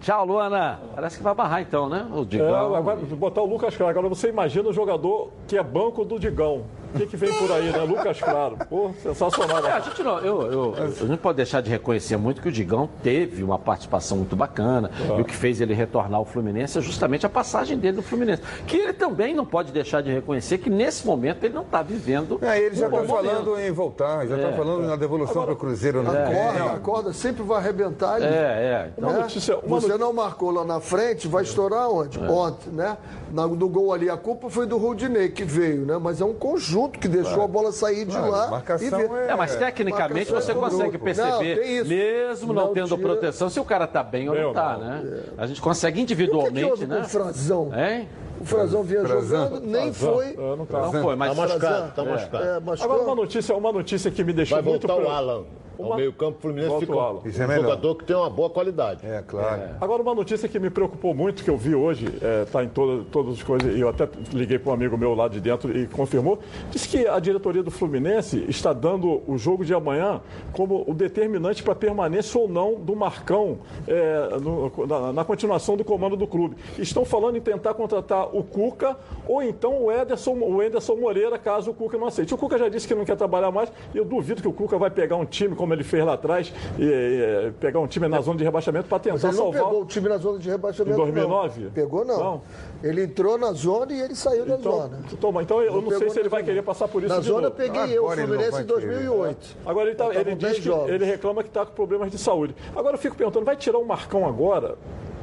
[0.00, 0.78] Tchau, Luana.
[0.94, 2.06] Parece que vai barrar então, né?
[2.12, 2.74] O É, Digão.
[2.76, 3.90] agora, botar o Lucas Claro.
[3.90, 6.64] Agora você imagina o jogador que é banco do Digão.
[6.94, 7.78] O que, que vem por aí, né?
[7.82, 8.56] Lucas Claro.
[8.68, 9.66] Pô, sensacional.
[9.66, 12.52] É, a gente não, eu, eu, eu não pode deixar de reconhecer muito que o
[12.52, 16.80] Digão teve uma participação muito bacana e o que fez ele retornar ao Fluminense é
[16.80, 18.42] justamente a passagem dele no Fluminense.
[18.66, 22.38] Que ele também não pode deixar de reconhecer que nesse momento ele não está vivendo.
[22.42, 24.52] É, ele já está falando em voltar, já está É.
[24.52, 26.02] falando na devolução para o Cruzeiro.
[26.02, 26.24] Né?
[26.26, 28.26] corda, a corda sempre vai arrebentar ali.
[28.26, 28.90] É, é.
[28.96, 29.18] Uma né?
[29.20, 32.18] notícia- uma Você não marcou lá na frente, vai estourar onde?
[32.18, 32.96] Ontem, né?
[33.32, 35.98] No gol ali, a culpa foi do Rudinei que veio, né?
[36.00, 38.46] Mas é um conjunto que deixou a bola sair de Claro, lá.
[38.48, 39.16] marcação e veio.
[39.16, 41.04] É, mas tecnicamente você é consegue grupo.
[41.04, 44.52] perceber, Não, mesmo não, Não tendo tira- proteção, se o cara tá bem ou não
[44.52, 44.80] tá, não.
[44.86, 45.22] né?
[45.38, 46.96] A gente consegue O que, que individualmente, houve né?
[46.96, 47.70] com o Frazão?
[47.74, 48.08] Hein?
[48.40, 49.44] O Frazão vinha Frazão.
[49.48, 50.14] jogando, nem Frazão.
[50.14, 50.26] foi.
[50.26, 50.80] É, não tá.
[50.80, 52.04] Não foi, mas Tá machucado, tá É.
[52.04, 52.44] machucado.
[52.44, 52.84] É.
[52.84, 54.86] Agora uma notícia, uma notícia que me deixou Vai muito...
[54.86, 55.44] voltar o Alan.
[55.78, 57.62] Uma- meio-campo, o Fluminense Volta fica um Isso é melhor.
[57.62, 59.06] jogador que tem uma boa qualidade.
[59.06, 59.62] É, claro.
[59.80, 62.06] Agora, uma notícia que me preocupou muito, que eu vi hoje,
[62.44, 65.28] está em toda, todas as coisas, e eu até liguei para um amigo meu lá
[65.28, 66.38] de dentro e confirmou,
[66.70, 70.20] disse que a diretoria do Fluminense está dando o jogo de amanhã
[70.52, 75.76] como o determinante para a permanência ou não do Marcão é, no- na, na continuação
[75.76, 76.56] do comando do clube.
[76.78, 78.96] Estão falando em tentar contratar o Cuca
[79.26, 82.32] ou então o Ederson, o Ederson Moreira, caso o Cuca não aceite.
[82.34, 84.78] O Cuca já disse que não quer trabalhar mais, e eu duvido que o Cuca
[84.78, 88.20] vai pegar um time, como ele fez lá atrás, e, e, pegar um time na
[88.20, 89.62] zona de rebaixamento para Mas tentar ele não salvar.
[89.64, 90.94] pegou o time na zona de rebaixamento.
[90.94, 91.60] Em 2009?
[91.64, 91.70] Não.
[91.70, 92.18] Pegou, não.
[92.18, 92.42] Não.
[92.82, 94.98] Ele entrou na zona e ele saiu da Então, zona.
[95.20, 96.52] toma, então eu não, sei pegou se ele vai zona.
[96.52, 97.56] querer passar por isso Na de zona eu novo.
[97.56, 99.56] peguei eu, o ele não Fluminense em 2008.
[99.64, 100.90] Agora ele, tá- ele Faltavam diz 10 que jogos.
[100.90, 102.54] ele reclama que está com problemas de saúde.
[102.74, 104.76] Agora eu fico perguntando, vai tirar o Marcão agora?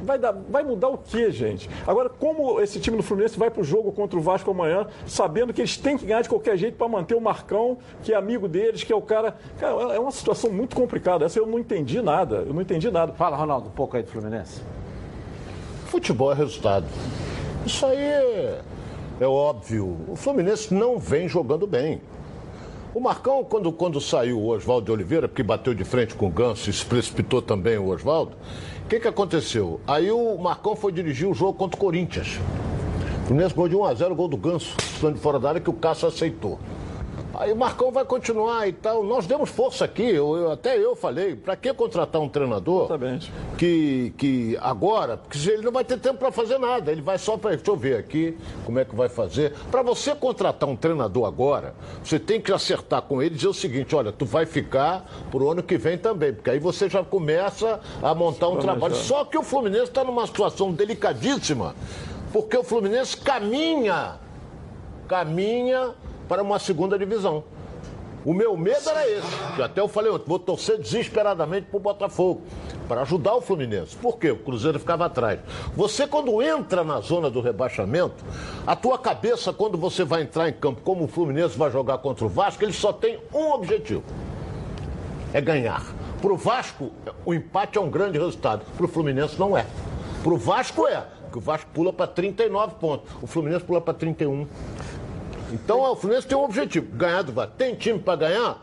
[0.04, 1.68] Vai, dar, vai mudar o quê, gente?
[1.86, 5.52] Agora, como esse time do Fluminense vai para o jogo contra o Vasco amanhã, sabendo
[5.52, 8.46] que eles têm que ganhar de qualquer jeito para manter o Marcão, que é amigo
[8.46, 9.36] deles, que é o cara.
[9.58, 11.24] Cara, é uma situação muito complicada.
[11.24, 12.44] Essa eu não entendi nada.
[12.46, 13.12] Eu não entendi nada.
[13.12, 14.62] Fala, Ronaldo, um pouco aí do Fluminense.
[15.86, 16.86] Futebol é resultado.
[17.64, 18.60] Isso aí é,
[19.20, 19.96] é óbvio.
[20.08, 22.00] O Fluminense não vem jogando bem.
[22.94, 26.30] O Marcão, quando, quando saiu o Oswaldo de Oliveira, porque bateu de frente com o
[26.30, 28.36] Ganso e se precipitou também o Oswaldo,
[28.84, 29.80] o que, que aconteceu?
[29.86, 32.38] Aí o Marcão foi dirigir o jogo contra o Corinthians.
[33.22, 35.72] O Fluminense gol de 1x0, gol do Ganso, chutando de fora da área que o
[35.72, 36.58] Cássio aceitou.
[37.38, 39.02] Aí o Marcão vai continuar e tal.
[39.02, 43.32] Nós demos força aqui, eu, até eu falei, para que contratar um treinador Exatamente.
[43.58, 47.36] que, que agora, porque ele não vai ter tempo para fazer nada, ele vai só
[47.36, 47.54] para.
[47.54, 49.52] Deixa eu ver aqui como é que vai fazer.
[49.70, 53.54] Para você contratar um treinador agora, você tem que acertar com ele e dizer o
[53.54, 57.80] seguinte: olha, tu vai ficar pro ano que vem também, porque aí você já começa
[58.02, 58.94] a montar um trabalho.
[58.94, 61.74] Só que o Fluminense está numa situação delicadíssima,
[62.32, 64.16] porque o Fluminense caminha,
[65.08, 65.94] caminha
[66.34, 67.44] para uma segunda divisão.
[68.24, 72.42] O meu medo era esse, que até eu falei vou torcer desesperadamente pro Botafogo,
[72.88, 73.94] para ajudar o Fluminense.
[73.94, 74.32] Por quê?
[74.32, 75.38] O Cruzeiro ficava atrás.
[75.76, 78.24] Você, quando entra na zona do rebaixamento,
[78.66, 82.24] a tua cabeça, quando você vai entrar em campo, como o Fluminense vai jogar contra
[82.24, 84.02] o Vasco, ele só tem um objetivo:
[85.32, 85.84] é ganhar.
[86.20, 86.90] Pro Vasco,
[87.24, 88.64] o empate é um grande resultado.
[88.76, 89.66] Pro Fluminense, não é.
[90.24, 91.06] Pro Vasco, é.
[91.20, 94.48] Porque o Vasco pula para 39 pontos, o Fluminense pula para 31.
[95.54, 97.54] Então o Fluminense tem um objetivo, ganhar do Vasco.
[97.56, 98.60] Tem time para ganhar?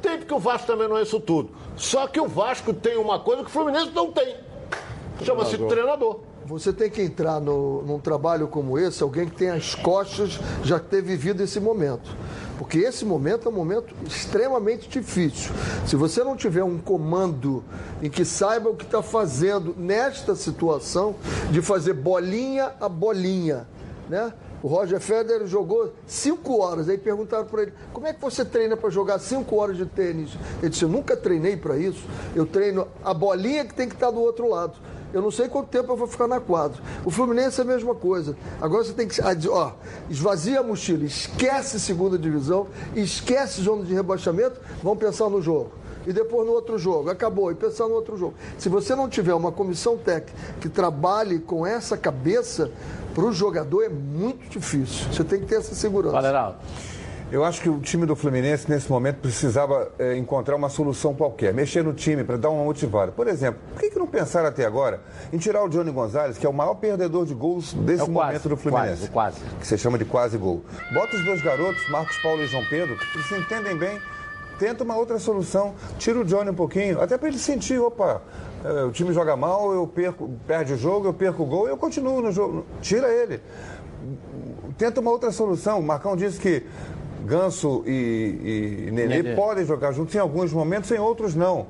[0.00, 1.50] Tem, porque o Vasco também não é isso tudo.
[1.76, 4.36] Só que o Vasco tem uma coisa que o Fluminense não tem.
[5.22, 6.20] Chama-se treinador.
[6.46, 10.80] Você tem que entrar no, num trabalho como esse, alguém que tem as costas, já
[10.80, 12.10] ter vivido esse momento.
[12.58, 15.52] Porque esse momento é um momento extremamente difícil.
[15.86, 17.62] Se você não tiver um comando
[18.02, 21.14] em que saiba o que está fazendo nesta situação,
[21.50, 23.68] de fazer bolinha a bolinha,
[24.08, 24.32] né?
[24.62, 26.88] O Roger Federer jogou cinco horas.
[26.88, 30.30] Aí perguntaram para ele: como é que você treina para jogar cinco horas de tênis?
[30.60, 32.02] Ele disse: eu nunca treinei para isso.
[32.34, 34.74] Eu treino a bolinha que tem que estar do outro lado.
[35.12, 36.80] Eu não sei quanto tempo eu vou ficar na quadra.
[37.04, 38.36] O Fluminense é a mesma coisa.
[38.60, 39.20] Agora você tem que.
[39.48, 39.72] Ó,
[40.08, 46.12] esvazia a mochila, esquece segunda divisão, esquece zona de rebaixamento, vamos pensar no jogo e
[46.12, 47.10] depois no outro jogo.
[47.10, 48.34] Acabou, e pensar no outro jogo.
[48.58, 52.70] Se você não tiver uma comissão técnica que trabalhe com essa cabeça,
[53.14, 55.06] Para o jogador é muito difícil.
[55.12, 56.12] Você tem que ter essa segurança.
[56.12, 56.58] Valeraldo.
[57.32, 61.54] Eu acho que o time do Fluminense, nesse momento, precisava é, encontrar uma solução qualquer,
[61.54, 63.12] mexer no time para dar uma motivada.
[63.12, 65.00] Por exemplo, por que, que não pensaram até agora
[65.32, 68.10] em tirar o Johnny Gonzalez, que é o maior perdedor de gols desse É o
[68.10, 69.08] momento quase, do Fluminense?
[69.10, 69.56] quase, quase.
[69.60, 70.64] Que você chama de quase gol.
[70.92, 74.00] Bota os dois garotos, Marcos Paulo e João Pedro, que se entendem bem,
[74.58, 78.22] tenta uma outra solução, tira o Johnny um pouquinho, até para ele sentir, opa,
[78.86, 82.20] o time joga mal, eu perco, perde o jogo, eu perco o gol, eu continuo
[82.20, 82.64] no jogo.
[82.80, 83.40] Tira ele
[84.80, 85.78] tenta uma outra solução.
[85.78, 86.64] O Marcão disse que
[87.26, 89.36] Ganso e, e Nenê Nenê.
[89.36, 91.66] podem jogar juntos em alguns momentos, em outros não.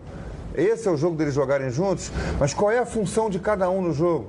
[0.55, 3.83] Esse é o jogo deles jogarem juntos, mas qual é a função de cada um
[3.83, 4.27] no jogo?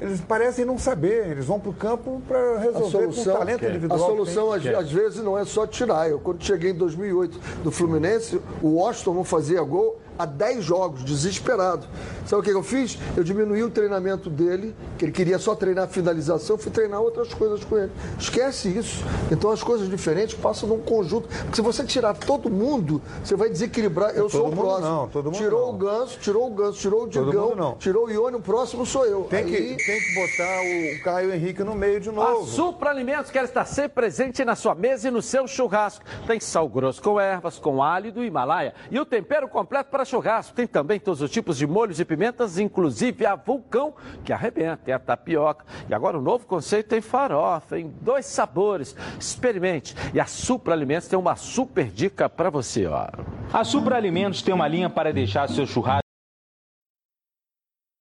[0.00, 3.38] Eles parecem não saber, eles vão para o campo para A resolver com o solução,
[3.38, 3.98] talento a individual.
[3.98, 6.10] solução que às, às vezes não é só tirar.
[6.10, 11.04] Eu, quando cheguei em 2008 do Fluminense, o Washington não fazia gol há 10 jogos,
[11.04, 11.86] desesperado.
[12.26, 12.98] Sabe o que eu fiz?
[13.16, 17.62] Eu diminuí o treinamento dele, que ele queria só treinar finalização, fui treinar outras coisas
[17.64, 17.92] com ele.
[18.18, 19.04] Esquece isso.
[19.30, 21.28] Então as coisas diferentes passam num conjunto.
[21.28, 24.10] Porque se você tirar todo mundo, você vai desequilibrar.
[24.10, 24.88] Eu Todo sou o mundo próximo.
[24.88, 25.74] não, todo mundo tirou não.
[25.74, 27.74] o Ganso, tirou o Ganso, tirou o Todo Digão, mundo não.
[27.74, 29.24] tirou o Ione, o próximo sou eu.
[29.24, 32.46] Tem, que, Aí- tem que botar o Caio Henrique no meio de A novo.
[32.46, 36.04] Supra Alimentos quer estar sempre presente na sua mesa e no seu churrasco.
[36.26, 40.54] Tem sal grosso com ervas, com alho do Himalaia e o tempero completo para churrasco.
[40.54, 43.94] Tem também todos os tipos de molhos e pimentas, inclusive a vulcão,
[44.24, 44.80] que arrebenta.
[44.84, 45.64] Tem a tapioca.
[45.88, 48.96] E agora o novo conceito tem farofa, em dois sabores.
[49.18, 49.94] Experimente.
[50.12, 53.08] E a Supra Alimentos tem uma super dica para você, ó.
[53.52, 56.04] A Supra Alimentos tem uma linha para deixar seu churrasco.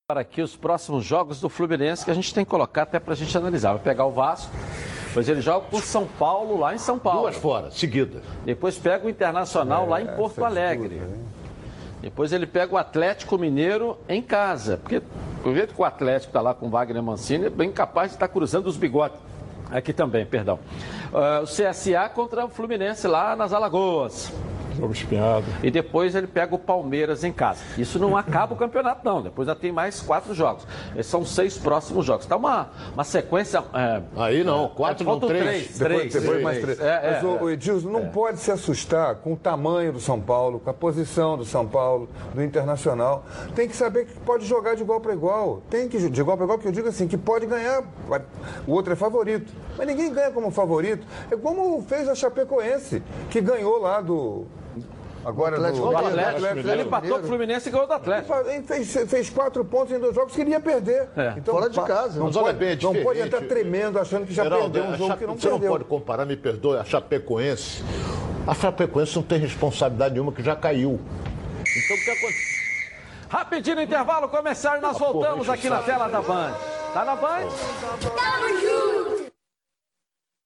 [0.10, 3.14] Para aqui os próximos jogos do Fluminense que a gente tem que colocar até para
[3.14, 3.72] a gente analisar.
[3.74, 4.54] Vai pegar o Vasco,
[5.08, 7.22] depois ele joga com São Paulo lá em São Paulo.
[7.22, 8.22] Duas fora, seguida.
[8.44, 11.02] Depois pega o Internacional lá em Porto Alegre.
[12.04, 14.76] Depois ele pega o Atlético Mineiro em casa.
[14.76, 15.02] Porque
[15.42, 18.18] o jeito que o Atlético está lá com o Wagner Mancini é bem capaz de
[18.18, 19.18] estar cruzando os bigodes.
[19.72, 20.60] Aqui também, perdão.
[21.14, 24.34] Ah, o CSA contra o Fluminense lá nas Alagoas.
[24.76, 25.46] Jogo espinhado.
[25.62, 27.62] E depois ele pega o Palmeiras em casa.
[27.78, 29.22] Isso não acaba o campeonato, não.
[29.22, 30.66] Depois já tem mais quatro jogos.
[31.04, 32.26] São seis próximos jogos.
[32.26, 33.64] Tá uma, uma sequência.
[33.74, 35.44] é, Aí não, quatro, é, não, faltam três.
[35.44, 35.80] três.
[35.80, 36.44] Depois, três, depois três.
[36.44, 36.80] mais três.
[36.80, 37.54] É, é, Mas, o, é.
[37.54, 41.46] Edilson, não pode se assustar com o tamanho do São Paulo, com a posição do
[41.46, 43.26] São Paulo, do Internacional.
[43.56, 45.62] Tem que saber que pode jogar de igual para igual.
[45.70, 47.84] Tem que de igual para igual, que eu digo assim, que pode ganhar.
[48.68, 49.52] O outro é favorito.
[49.78, 51.06] Mas ninguém ganha como favorito.
[51.32, 54.46] É como fez a Chapecoense, que ganhou lá do.
[55.26, 58.34] Agora Atlético O do Atlético, ele empatou com o Fluminense e ganhou do Atlético.
[58.50, 61.08] Ele fez, fez quatro pontos em dois jogos que ele ia perder.
[61.16, 61.34] É.
[61.38, 62.20] Então, Fora de casa.
[62.20, 65.08] Não pode, bem, é não pode entrar tremendo achando que já Geraldo, perdeu um jogo
[65.10, 65.70] Chape- que não você perdeu.
[65.70, 67.84] não pode comparar, me perdoe, a Chapecoense.
[68.46, 71.00] A Chapecoense não tem responsabilidade nenhuma, que já caiu.
[71.62, 72.54] Então o que acontece?
[73.30, 76.54] Rapidinho no intervalo começar e nós Ah, voltamos aqui na tela da Band.
[76.94, 77.48] Tá na Band?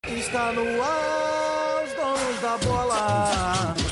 [0.08, 3.87] Está no ar, os donos da bola.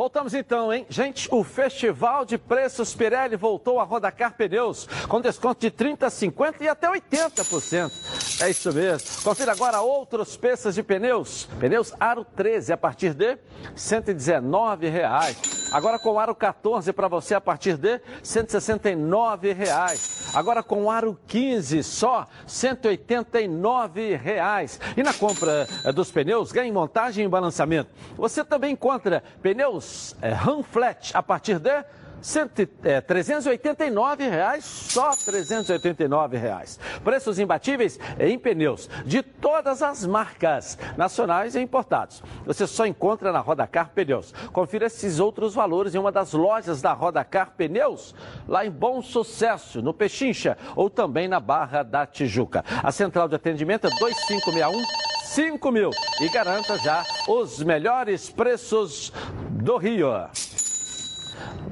[0.00, 0.86] Voltamos então, hein?
[0.88, 5.98] Gente, o Festival de Preços Pirelli voltou a Rodacar Pneus com desconto de 30%,
[6.32, 8.40] 50% e até 80%.
[8.40, 9.22] É isso mesmo.
[9.22, 11.46] Confira agora outros peças de pneus.
[11.60, 13.36] Pneus Aro 13 a partir de
[13.76, 15.59] 119 reais.
[15.72, 20.32] Agora com Aro 14 para você a partir de 169 reais.
[20.34, 24.80] Agora com Aro 15 só 189 reais.
[24.96, 27.90] E na compra eh, dos pneus, ganhe montagem e balançamento.
[28.16, 31.84] Você também encontra pneus Ram Flat a partir de
[32.22, 36.78] Cento, é, 389 reais, só 389 reais.
[37.02, 42.22] Preços imbatíveis em pneus de todas as marcas, nacionais e importados.
[42.44, 44.32] Você só encontra na Rodacar Pneus.
[44.52, 48.14] Confira esses outros valores em uma das lojas da Rodacar Pneus,
[48.46, 52.64] lá em Bom Sucesso, no Pechincha, ou também na Barra da Tijuca.
[52.82, 55.90] A central de atendimento é 2561 5 mil
[56.20, 59.12] e garanta já os melhores preços
[59.50, 60.10] do Rio.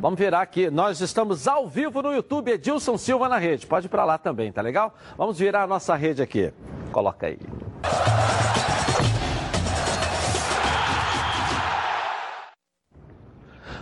[0.00, 0.70] Vamos virar aqui.
[0.70, 3.66] Nós estamos ao vivo no YouTube, Edilson Silva na rede.
[3.66, 4.94] Pode ir para lá também, tá legal?
[5.16, 6.52] Vamos virar a nossa rede aqui.
[6.92, 7.38] Coloca aí.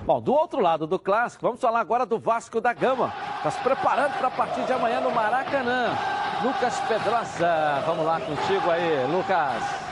[0.07, 3.13] Bom, do outro lado do clássico, vamos falar agora do Vasco da Gama.
[3.39, 5.97] Está se preparando para a partir de amanhã no Maracanã.
[6.45, 9.86] Lucas Pedrosa, vamos lá contigo aí, Lucas.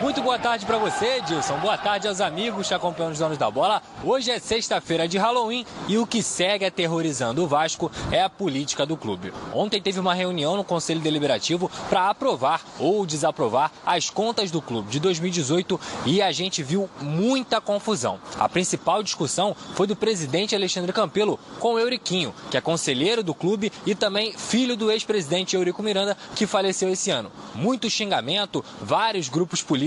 [0.00, 1.56] Muito boa tarde para você, Edilson.
[1.60, 3.80] Boa tarde aos amigos que acompanham os donos da bola.
[4.02, 8.84] Hoje é sexta-feira de Halloween e o que segue aterrorizando o Vasco é a política
[8.84, 9.32] do clube.
[9.52, 14.90] Ontem teve uma reunião no Conselho Deliberativo para aprovar ou desaprovar as contas do clube
[14.90, 18.18] de 2018 e a gente viu muita confusão.
[18.38, 23.32] A principal discussão foi do presidente Alexandre Campelo com o Euriquinho, que é conselheiro do
[23.32, 27.30] clube e também filho do ex-presidente Eurico Miranda, que faleceu esse ano.
[27.54, 29.83] Muito xingamento, vários grupos políticos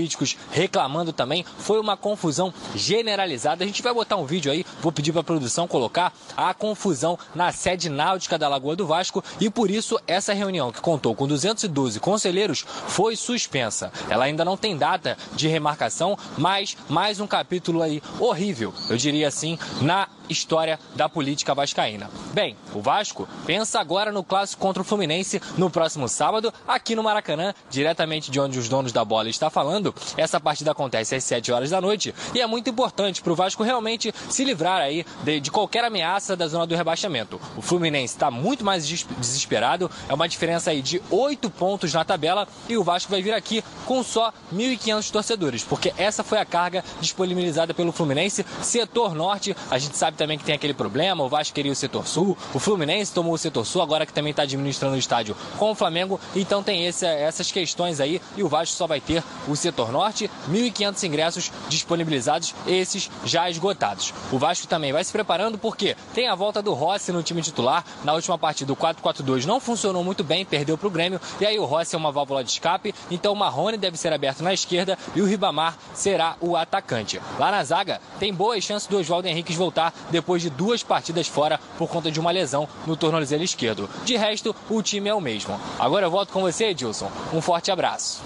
[0.50, 1.44] reclamando também.
[1.58, 3.64] Foi uma confusão generalizada.
[3.64, 7.18] A gente vai botar um vídeo aí, vou pedir para a produção colocar a confusão
[7.34, 11.26] na sede náutica da Lagoa do Vasco e por isso essa reunião que contou com
[11.26, 13.92] 212 conselheiros foi suspensa.
[14.08, 19.28] Ela ainda não tem data de remarcação, mas mais um capítulo aí horrível, eu diria
[19.28, 22.10] assim, na história da política vascaína.
[22.32, 27.02] Bem, o Vasco pensa agora no clássico contra o Fluminense no próximo sábado, aqui no
[27.02, 29.94] Maracanã, diretamente de onde os donos da bola estão falando.
[30.16, 33.62] Essa partida acontece às 7 horas da noite e é muito importante para o Vasco
[33.62, 37.40] realmente se livrar aí de, de, qualquer ameaça da zona do rebaixamento.
[37.56, 42.46] O Fluminense está muito mais desesperado, é uma diferença aí de 8 pontos na tabela
[42.68, 46.84] e o Vasco vai vir aqui com só 1.500 torcedores, porque essa foi a carga
[47.00, 48.44] disponibilizada pelo Fluminense.
[48.62, 52.06] Setor Norte, a gente sabe também que tem aquele problema, o Vasco queria o setor
[52.06, 55.70] sul, o Fluminense tomou o setor sul, agora que também está administrando o estádio com
[55.70, 59.54] o Flamengo, então tem esse, essas questões aí e o Vasco só vai ter o
[59.54, 64.12] setor norte, 1.500 ingressos disponibilizados, esses já esgotados.
[64.32, 67.84] O Vasco também vai se preparando porque tem a volta do Rossi no time titular,
[68.02, 71.58] na última partida o 4-4-2 não funcionou muito bem, perdeu para o Grêmio, e aí
[71.58, 74.98] o Rossi é uma válvula de escape, então o Marrone deve ser aberto na esquerda
[75.14, 77.20] e o Ribamar será o atacante.
[77.38, 81.58] Lá na zaga, tem boas chances do Oswaldo Henrique voltar depois de duas partidas fora
[81.76, 83.88] por conta de uma lesão no tornozelo esquerdo.
[84.04, 85.58] De resto, o time é o mesmo.
[85.78, 87.10] Agora eu volto com você, Edilson.
[87.32, 88.22] Um forte abraço.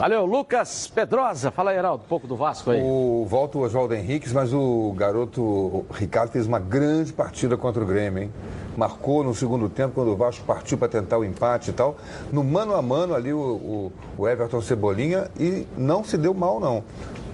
[0.00, 1.50] Valeu, Lucas Pedrosa.
[1.50, 2.80] Fala aí, Heraldo, um pouco do Vasco aí.
[2.82, 7.86] O, volta o Oswaldo Henriques, mas o garoto Ricardo fez uma grande partida contra o
[7.86, 8.32] Grêmio, hein?
[8.78, 11.98] Marcou no segundo tempo, quando o Vasco partiu para tentar o empate e tal.
[12.32, 16.58] No mano a mano ali, o, o, o Everton Cebolinha e não se deu mal,
[16.58, 16.82] não.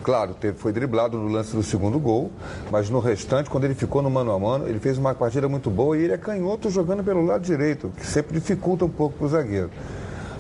[0.03, 2.33] Claro, teve, foi driblado no lance do segundo gol,
[2.73, 5.71] mas no restante, quando ele ficou no mano a mano, ele fez uma partida muito
[5.71, 9.27] boa e ele é canhoto jogando pelo lado direito, que sempre dificulta um pouco para
[9.27, 9.71] o zagueiro.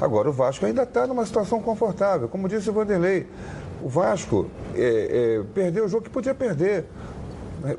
[0.00, 2.28] Agora, o Vasco ainda está numa situação confortável.
[2.28, 3.26] Como disse o Vanderlei,
[3.82, 6.84] o Vasco é, é, perdeu o jogo que podia perder.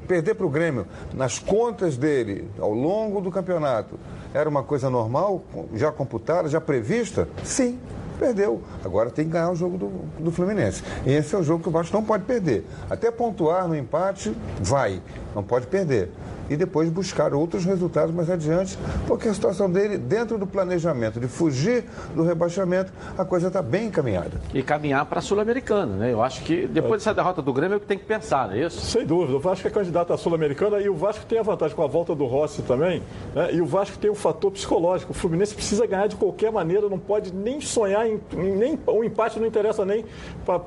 [0.08, 3.98] Perder para o Grêmio nas contas dele ao longo do campeonato
[4.34, 5.44] era uma coisa normal,
[5.74, 7.30] já computada, já prevista?
[7.44, 7.80] Sim,
[8.20, 8.62] perdeu.
[8.84, 9.88] Agora tem que ganhar o jogo do,
[10.20, 10.84] do Fluminense.
[11.06, 12.66] E esse é o jogo que o Vasco não pode perder.
[12.90, 15.02] Até pontuar no empate, vai,
[15.36, 16.12] não pode perder
[16.50, 18.78] e depois buscar outros resultados mais adiante,
[19.08, 21.86] porque a situação dele, dentro do planejamento de fugir
[22.16, 24.42] do rebaixamento, a coisa está bem encaminhada.
[24.54, 26.14] E caminhar para a Sul-Americana, né?
[26.14, 28.56] Eu acho que depois dessa derrota do Grêmio é o que tem que pensar, não
[28.56, 28.82] é isso?
[28.82, 29.38] Sem dúvida.
[29.38, 32.16] O Vasco é candidato à Sul-Americana e o Vasco tem a vantagem com a volta
[32.16, 33.02] do Rossi também,
[33.34, 33.54] né?
[33.54, 35.12] E o Vasco tem o um fator psicológico.
[35.12, 38.20] O Fluminense precisa ganhar de qualquer maneira, não pode nem sonhar em.
[38.34, 40.06] Nem, o empate não interessa nem
[40.46, 40.62] para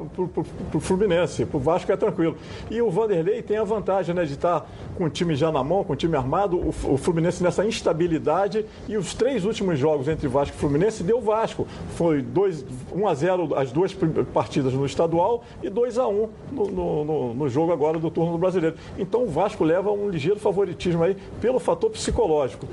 [0.74, 1.44] o Fluminense.
[1.44, 2.36] Para o Vasco é tranquilo.
[2.70, 4.66] E o Vanderlei tem a vantagem né, de estar
[4.96, 8.96] com o time já na mão, com o time armado, o, Fluminense nessa instabilidade e
[8.96, 11.66] os três últimos jogos entre Vasco e Fluminense deu Vasco.
[11.94, 13.96] Foi 2, 1 a 0 as duas
[14.34, 16.66] partidas no estadual e 2 a 1 no,
[17.04, 18.76] no, no, jogo agora do turno do brasileiro.
[18.98, 22.66] Então o Vasco leva um ligeiro favoritismo aí pelo fator psicológico.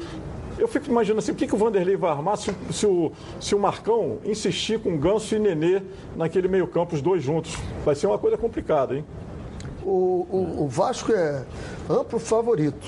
[0.57, 3.53] Eu fico imaginando assim, o que, que o Vanderlei vai armar se, se, o, se
[3.53, 5.83] o Marcão insistir com Ganso e Nenê
[6.15, 7.55] naquele meio campo, os dois juntos.
[7.85, 9.05] Vai ser uma coisa complicada, hein?
[9.89, 11.43] O, o, Vasco é
[11.89, 12.85] amplo favorito.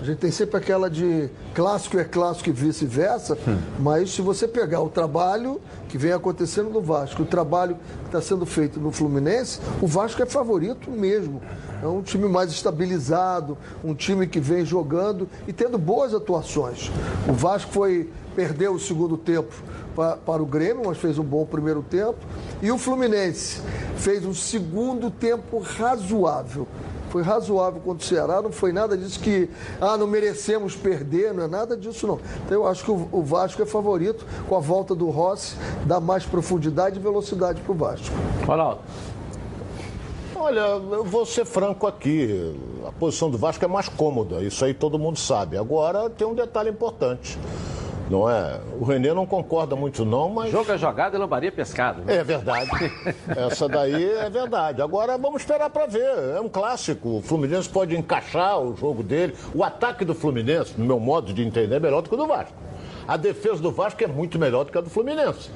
[0.00, 3.58] A gente tem sempre aquela de clássico é clássico e vice-versa, hum.
[3.78, 8.20] mas se você pegar o trabalho que vem acontecendo no Vasco, o trabalho que está
[8.20, 11.40] sendo feito no Fluminense, o Vasco é favorito mesmo.
[11.82, 16.90] É um time mais estabilizado, um time que vem jogando e tendo boas atuações.
[17.28, 19.52] O Vasco foi perdeu o segundo tempo
[19.96, 22.18] para, para o Grêmio, mas fez um bom primeiro tempo.
[22.62, 23.60] E o Fluminense
[23.96, 26.68] fez um segundo tempo razoável.
[27.10, 29.48] Foi razoável contra o Ceará, não foi nada disso que,
[29.80, 32.20] ah, não merecemos perder, não é nada disso não.
[32.44, 36.24] Então eu acho que o, Vasco é favorito, com a volta do Rossi, dá mais
[36.24, 38.14] profundidade e velocidade para o Vasco.
[38.46, 38.80] Ronaldo.
[40.34, 42.56] Olha, eu vou ser franco aqui.
[42.86, 45.58] A posição do Vasco é mais cômoda, isso aí todo mundo sabe.
[45.58, 47.38] Agora tem um detalhe importante.
[48.10, 48.60] Não é?
[48.80, 50.50] O Renê não concorda muito, não, mas.
[50.50, 52.02] Joga jogada e lambaria pescado.
[52.02, 52.16] Né?
[52.16, 52.70] É verdade.
[53.36, 54.80] Essa daí é verdade.
[54.80, 56.36] Agora vamos esperar para ver.
[56.36, 57.18] É um clássico.
[57.18, 59.34] O Fluminense pode encaixar o jogo dele.
[59.54, 62.26] O ataque do Fluminense, no meu modo de entender, é melhor do que o do
[62.26, 62.54] Vasco.
[63.06, 65.50] A defesa do Vasco é muito melhor do que a do Fluminense.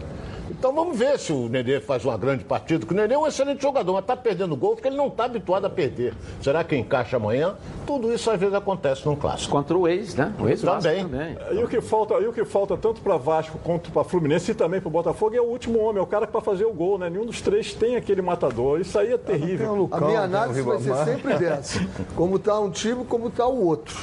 [0.58, 3.26] Então vamos ver se o Nenê faz uma grande partida, porque o Nenê é um
[3.26, 6.14] excelente jogador, mas está perdendo gol porque ele não está habituado a perder.
[6.42, 7.56] Será que encaixa amanhã?
[7.86, 9.50] Tudo isso às vezes acontece num clássico.
[9.50, 10.32] Contra o ex, né?
[10.38, 11.04] O ex Também.
[11.04, 11.36] também.
[11.52, 14.54] E o que falta, e o que falta tanto para Vasco quanto para Fluminense e
[14.54, 16.98] também para o Botafogo é o último homem, é o cara para fazer o gol,
[16.98, 17.08] né?
[17.08, 18.78] Nenhum dos três tem aquele matador.
[18.78, 19.88] Isso aí é terrível.
[19.90, 21.80] A minha análise vai ser sempre dessa.
[22.14, 23.96] Como está um time, como está o outro.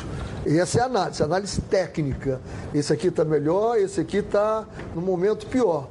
[0.46, 2.42] E essa é a análise, análise técnica.
[2.74, 5.88] Esse aqui está melhor, esse aqui está no momento pior.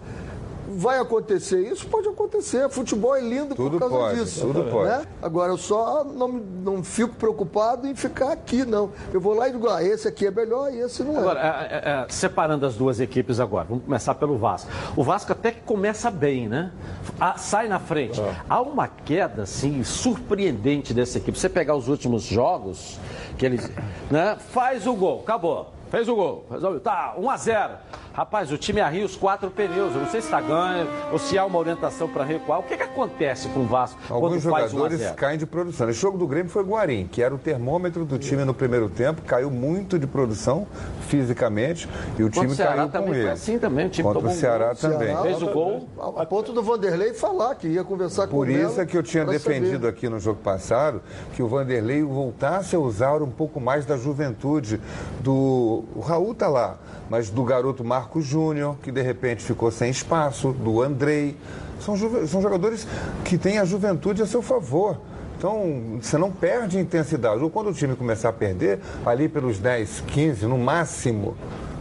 [0.70, 1.86] Vai acontecer isso?
[1.86, 2.68] Pode acontecer.
[2.68, 4.40] Futebol é lindo Tudo por causa pode, disso.
[4.42, 4.70] tudo né?
[4.70, 5.08] pode.
[5.22, 8.90] Agora, eu só não, não fico preocupado em ficar aqui, não.
[9.12, 11.18] Eu vou lá e digo, ah, esse aqui é melhor e esse não é.
[11.18, 14.70] Agora, é, é, é, separando as duas equipes agora, vamos começar pelo Vasco.
[14.94, 16.70] O Vasco até que começa bem, né?
[17.18, 18.20] Ah, sai na frente.
[18.48, 21.38] Há uma queda, assim, surpreendente dessa equipe.
[21.38, 22.98] Você pegar os últimos jogos,
[23.38, 23.70] que eles.
[24.10, 24.36] Né?
[24.50, 25.78] Faz o gol, acabou.
[25.90, 26.80] Fez o gol, resolveu.
[26.80, 27.72] Tá, 1 a 0
[28.18, 29.94] Rapaz, o time arria os quatro pneus.
[29.94, 32.58] Eu não sei se está ganho ou se há uma orientação para recuar.
[32.58, 35.14] O que, que acontece com o Vasco Alguns quando faz 1 a jogadores 0?
[35.14, 35.88] caem de produção.
[35.88, 39.22] Esse jogo do Grêmio foi Guarim, que era o termômetro do time no primeiro tempo,
[39.22, 40.66] caiu muito de produção
[41.02, 41.88] fisicamente
[42.18, 43.30] e o Contra time o Ceará caiu com também foi ele.
[43.30, 44.74] assim também, o time Contra o um Ceará gol.
[44.74, 44.98] também.
[45.08, 45.88] Ceará, Fez o gol.
[46.00, 48.86] A, a ponto do Vanderlei falar que ia conversar com Por o isso Melo é
[48.86, 49.88] que eu tinha defendido saber.
[49.90, 51.00] aqui no jogo passado
[51.34, 54.80] que o Vanderlei voltasse a usar um pouco mais da juventude
[55.20, 55.84] do.
[55.94, 60.52] O Raul tá lá, mas do garoto Marcos Júnior, que de repente ficou sem espaço,
[60.52, 61.36] do Andrei.
[61.78, 61.94] São,
[62.26, 62.86] são jogadores
[63.22, 64.96] que têm a juventude a seu favor.
[65.36, 67.42] Então, você não perde intensidade.
[67.42, 71.36] Ou quando o time começar a perder, ali pelos 10, 15, no máximo,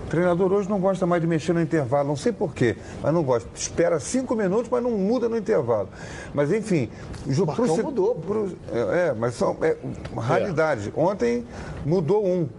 [0.05, 3.23] o treinador hoje não gosta mais de mexer no intervalo, não sei porquê, mas não
[3.23, 3.47] gosta.
[3.55, 5.87] Espera cinco minutos, mas não muda no intervalo.
[6.33, 6.89] Mas enfim,
[7.25, 8.15] o jogo Marcão mudou.
[8.15, 9.77] pro- é, é, mas são é,
[10.17, 10.91] raridade.
[10.93, 11.45] Ontem
[11.85, 12.49] mudou um.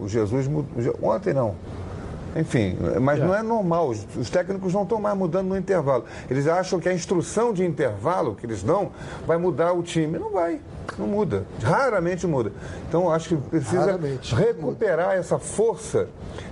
[0.00, 0.70] O Jesus mudou.
[1.02, 1.56] Ontem não.
[2.34, 3.88] Enfim, mas não é normal.
[3.90, 6.04] Os, os técnicos não estão mais mudando no intervalo.
[6.30, 8.90] Eles acham que a instrução de intervalo que eles dão
[9.26, 10.18] vai mudar o time.
[10.18, 10.60] Não vai.
[10.98, 11.44] Não muda.
[11.62, 12.52] Raramente muda.
[12.88, 14.34] Então, acho que precisa Raramente.
[14.34, 16.08] recuperar essa força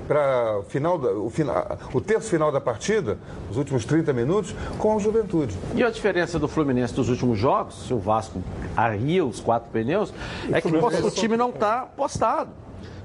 [0.06, 3.16] para o final, da- o, final, o terço final da partida,
[3.50, 5.56] os últimos 30 minutos, com a juventude.
[5.74, 8.42] E a diferença do Fluminense dos últimos jogos, se o Vasco
[8.76, 10.12] arria os quatro pneus,
[10.52, 12.50] é que o time não está postado.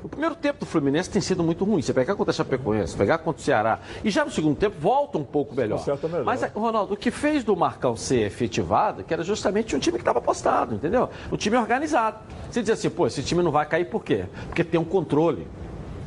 [0.05, 1.81] O primeiro tempo do Fluminense tem sido muito ruim.
[1.81, 3.79] Você pegar contra a Chapecoense, pegar contra o Ceará.
[4.03, 5.83] E já no segundo tempo volta um pouco melhor.
[5.83, 6.23] Melhor.
[6.23, 10.03] Mas, Ronaldo, o que fez do Marcão ser efetivado, que era justamente um time que
[10.03, 11.09] estava postado, entendeu?
[11.31, 12.19] O time organizado.
[12.51, 14.25] Você diz assim, pô, esse time não vai cair por quê?
[14.45, 15.47] Porque tem um controle.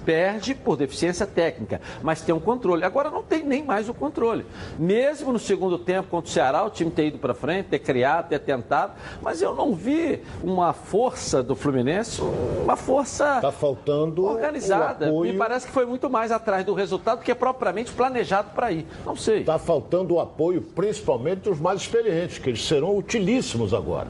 [0.09, 2.83] Perde por deficiência técnica, mas tem um controle.
[2.83, 4.47] Agora não tem nem mais o controle.
[4.79, 8.31] Mesmo no segundo tempo contra o Ceará, o time ter ido para frente, ter criado,
[8.31, 12.23] ter tentado, mas eu não vi uma força do Fluminense,
[12.65, 15.09] uma força Está faltando organizada.
[15.09, 15.31] apoio.
[15.31, 18.87] Me parece que foi muito mais atrás do resultado do que propriamente planejado para ir.
[19.05, 19.41] Não sei.
[19.41, 24.09] Está faltando o apoio, principalmente dos mais experientes, que eles serão utilíssimos agora.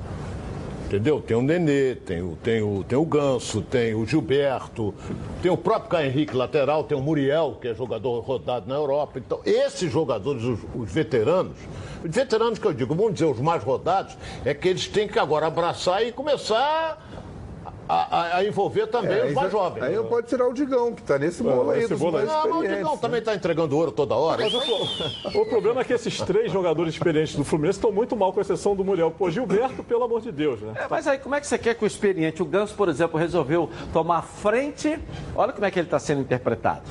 [0.88, 1.20] Entendeu?
[1.20, 4.94] Tem o Nenê, tem o, tem o, tem o Ganso, tem o Gilberto,
[5.42, 9.18] tem o próprio Caio Henrique lateral, tem o Muriel, que é jogador rodado na Europa.
[9.18, 11.58] Então, esses jogadores, os, os veteranos,
[12.02, 14.16] os veteranos que eu digo, vamos dizer, os mais rodados,
[14.46, 17.06] é que eles têm que agora abraçar e começar
[17.88, 19.82] a, a- a envolver também É, os mais jovens.
[19.82, 22.28] Aí não pode tirar o Digão, que está nesse bolo aí, esse dos bolo mais
[22.28, 22.68] Não, mas o.
[22.76, 24.42] Digão também está entregando ouro toda hora.
[24.42, 28.32] Mas o, o problema é que esses três jogadores experientes do Fluminense estão muito mal,
[28.32, 29.10] com exceção do Muriel.
[29.10, 30.72] Pô, Gilberto, pelo amor de Deus, né?
[30.76, 33.18] É, mas aí como é que você quer que o experiente, o Ganso, por exemplo,
[33.18, 34.98] resolveu tomar frente?
[35.34, 36.82] Olha como é que ele está sendo interpretado.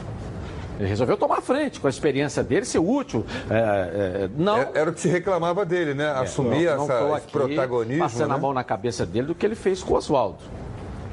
[0.79, 3.25] Ele resolveu tomar frente com a experiência dele, ser útil.
[3.49, 4.57] É, é, não.
[4.57, 6.07] É- Era o que se reclamava dele, né?
[6.11, 8.03] Assumir não- não essa, esse aqui protagonismo.
[8.03, 8.41] Passando a né?
[8.41, 10.37] mão na cabeça dele do que ele fez com o Oswaldo.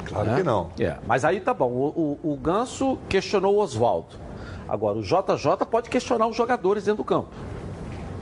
[0.05, 0.37] Claro né?
[0.37, 0.69] que não.
[0.79, 1.71] É, mas aí tá bom.
[1.71, 4.17] O, o- o Ganso questionou o Oswaldo.
[4.69, 7.29] Agora, o JJ pode questionar os jogadores dentro do campo.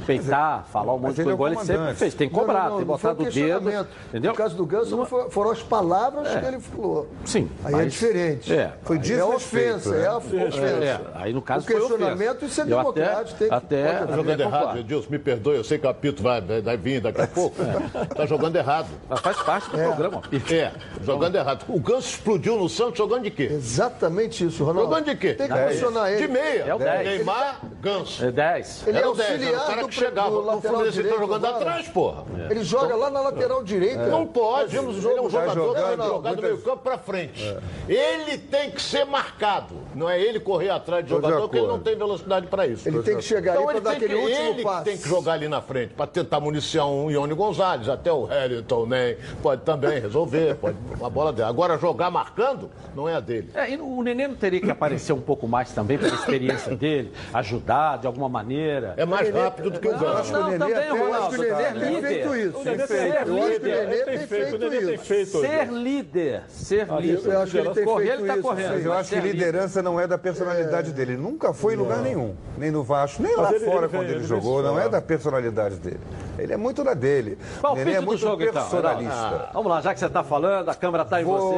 [0.06, 2.14] Peitar, falar um monte de ele é coisa, o igual ele sempre fez.
[2.14, 3.32] Tem que cobrar, não, não, tem botado um o dedo.
[3.34, 3.88] questionamento.
[4.08, 4.30] Entendeu?
[4.32, 6.40] No caso do Ganso, não foram as palavras É.
[6.40, 7.08] que ele falou.
[7.24, 7.50] Sim.
[7.64, 8.52] Aí é mas- diferente.
[8.52, 8.72] É.
[8.82, 10.02] Foi é ofensa, né?
[10.04, 10.58] é a ofensa.
[10.60, 13.38] É, aí no caso o questionamento, isso é Eu até- democrático.
[13.38, 14.16] tem que- até- Tá haver.
[14.16, 14.78] jogando É, errado.
[14.78, 17.56] Edilson, me perdoe, eu sei que o apito vai, vai vir daqui a pouco.
[18.14, 18.88] Tá jogando errado.
[19.08, 20.22] Mas faz parte do programa.
[20.50, 20.72] É,
[21.02, 21.64] jogando errado.
[21.68, 23.48] O Ganso explodiu no Santos jogando de quê?
[23.52, 24.88] Exatamente isso, Ronaldo.
[24.90, 25.34] Jogando de quê?
[25.34, 26.28] Tem que É questionar De ele.
[26.28, 26.62] meia.
[26.66, 27.06] É o dez.
[27.08, 28.24] Neymar, Ganso.
[28.24, 28.86] É 10.
[28.86, 30.30] Ele é o 10, era o auxiliar do, que chegava.
[30.30, 31.64] O lateral Fluminense tá direito jogando agora.
[31.64, 32.24] atrás, porra.
[32.50, 34.06] Ele joga lá na lateral direita.
[34.06, 34.74] Não pode.
[34.74, 37.56] Nós vimos o Ele é um jogador que que jogar do meio campo pra frente.
[37.88, 39.74] Ele tem que ser marcado.
[39.94, 42.88] Não é ele correr atrás de jogador, porque ele não tem velocidade para isso.
[42.88, 45.08] Ele tem que chegar então ele pra dar tem aquele que, último ele tem que
[45.08, 49.62] jogar ali na frente, para tentar municiar um Ione Gonzalez, até o Hamilton nem pode
[49.62, 51.48] também resolver, pode uma bola dele.
[51.48, 53.50] Agora jogar marcando não é a dele.
[53.54, 57.12] É, e o Nenê não teria que aparecer um pouco mais também pela experiência dele,
[57.34, 58.94] ajudar de alguma maneira.
[58.96, 60.08] É mais rápido do que o Não, não,
[60.50, 62.08] não, também, eu acho que o Nenê Ser tem líder.
[62.08, 62.62] feito isso.
[62.62, 63.02] Ser Tem feito.
[63.02, 63.86] Eu acho que o líder.
[63.88, 65.40] Nenê tem feito, o Nenê isso.
[65.40, 66.42] Ser líder.
[66.48, 67.28] Ser Ah, líder.
[67.32, 68.78] eu acho que ele tem Correr, feito ele tá correndo.
[68.78, 69.32] Eu acho que líder.
[69.32, 71.12] liderança não é da personalidade dele.
[71.12, 72.34] Ele nunca foi em lugar nenhum.
[72.56, 74.62] Nem no Vasco, nem lá fora quando ele, jogou.
[74.62, 76.00] Não é da personalidade dele.
[76.38, 77.38] Ele é muito da dele.
[77.62, 78.62] O Nenê é muito jogo, então.
[78.62, 79.12] personalista.
[79.14, 81.56] Ah, vamos lá, já que você está falando, a câmera está em você.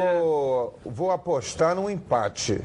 [0.85, 2.61] Vou apostar num empate.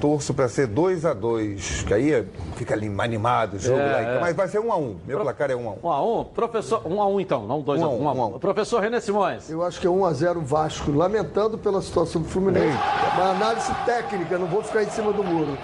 [0.00, 4.00] Torço para ser 2 a 2 que aí fica ali animado o jogo É, lá.
[4.00, 4.20] é.
[4.20, 4.96] Mas vai ser 1 um a 1 um.
[5.06, 5.78] Meu placar é 1 um a 1 um.
[5.82, 7.94] Um a um, professor, um a um então, não dois Um a a um.
[8.00, 8.34] um, um a um a um.
[8.36, 8.38] um.
[8.38, 9.48] Professor René Simões.
[9.50, 12.76] Eu acho que é 1x0 Vasco, lamentando pela situação do Fluminense.
[13.14, 15.56] Uma análise técnica, não vou ficar em cima do muro.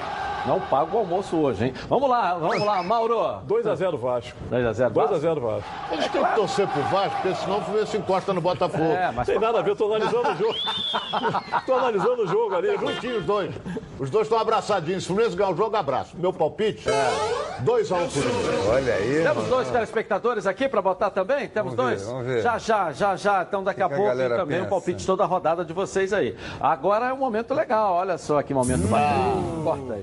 [0.47, 1.75] Não paga o almoço hoje, hein?
[1.89, 3.41] Vamos lá, vamos lá, Mauro.
[3.49, 4.37] 2x0 Vasco.
[4.51, 5.69] 2x0 2x0 Vasco.
[5.93, 8.93] Eles têm que torcer pro Vasco, porque senão o Fluminense encosta no Botafogo.
[8.93, 10.55] É, mas Tem nada a ver, tô analisando o jogo.
[11.67, 12.77] tô analisando o jogo ali.
[12.77, 13.55] Juntinhos os dois.
[13.99, 15.05] Os dois estão abraçadinhos.
[15.05, 16.17] Se o Fluminense ganhar o jogo, abraço.
[16.17, 18.69] Meu palpite é 2x1 Fluminense.
[18.69, 19.23] Olha aí.
[19.23, 19.49] Temos mano.
[19.49, 21.49] dois telespectadores aqui para botar também?
[21.49, 22.07] Temos Vamos ver, dois?
[22.09, 22.43] vamos ver.
[22.43, 23.43] Já, já, já, já.
[23.43, 24.71] Então daqui a que a pouco galera também o pensa?
[24.71, 26.37] palpite toda a rodada de vocês aí.
[26.61, 29.63] Agora é um momento legal, olha só que momento bacana.
[29.63, 30.03] Corta aí.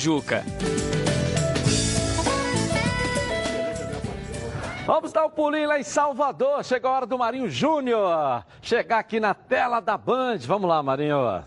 [4.87, 6.65] Vamos dar um pulinho lá em Salvador.
[6.65, 8.43] Chega a hora do Marinho Júnior.
[8.63, 10.39] Chegar aqui na tela da Band.
[10.39, 11.43] Vamos lá, Marinho.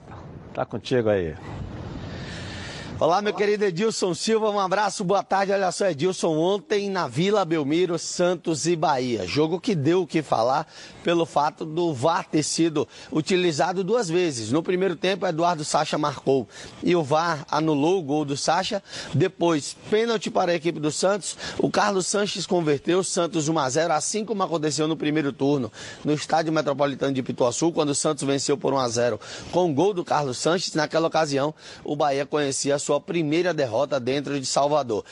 [0.52, 1.34] Tá contigo aí.
[3.00, 5.50] Olá, meu querido Edilson Silva, um abraço, boa tarde.
[5.50, 9.26] Olha só, Edilson, ontem na Vila Belmiro, Santos e Bahia.
[9.26, 10.68] Jogo que deu o que falar
[11.04, 14.50] pelo fato do VAR ter sido utilizado duas vezes.
[14.50, 16.48] No primeiro tempo, Eduardo Sacha marcou
[16.82, 18.82] e o VAR anulou o gol do Sacha.
[19.12, 21.36] Depois, pênalti para a equipe do Santos.
[21.58, 25.70] O Carlos Sanches converteu Santos 1 a 0, assim como aconteceu no primeiro turno
[26.02, 29.20] no Estádio Metropolitano de Pituaçu, quando o Santos venceu por 1 a 0
[29.52, 30.72] com o gol do Carlos Sanches.
[30.72, 35.04] Naquela ocasião, o Bahia conhecia a sua primeira derrota dentro de Salvador.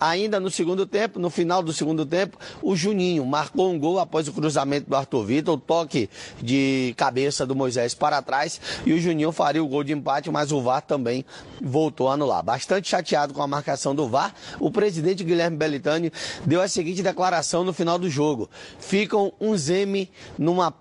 [0.00, 4.28] Ainda no segundo tempo, no final do segundo tempo, o Juninho marcou um gol após
[4.28, 6.08] o cruzamento do Arthur Vitor, o toque
[6.40, 10.52] de cabeça do Moisés para trás e o Juninho faria o gol de empate, mas
[10.52, 11.24] o VAR também
[11.60, 12.42] voltou a anular.
[12.42, 16.12] Bastante chateado com a marcação do VAR, o presidente Guilherme Belitani
[16.44, 20.72] deu a seguinte declaração no final do jogo: ficam uns M numa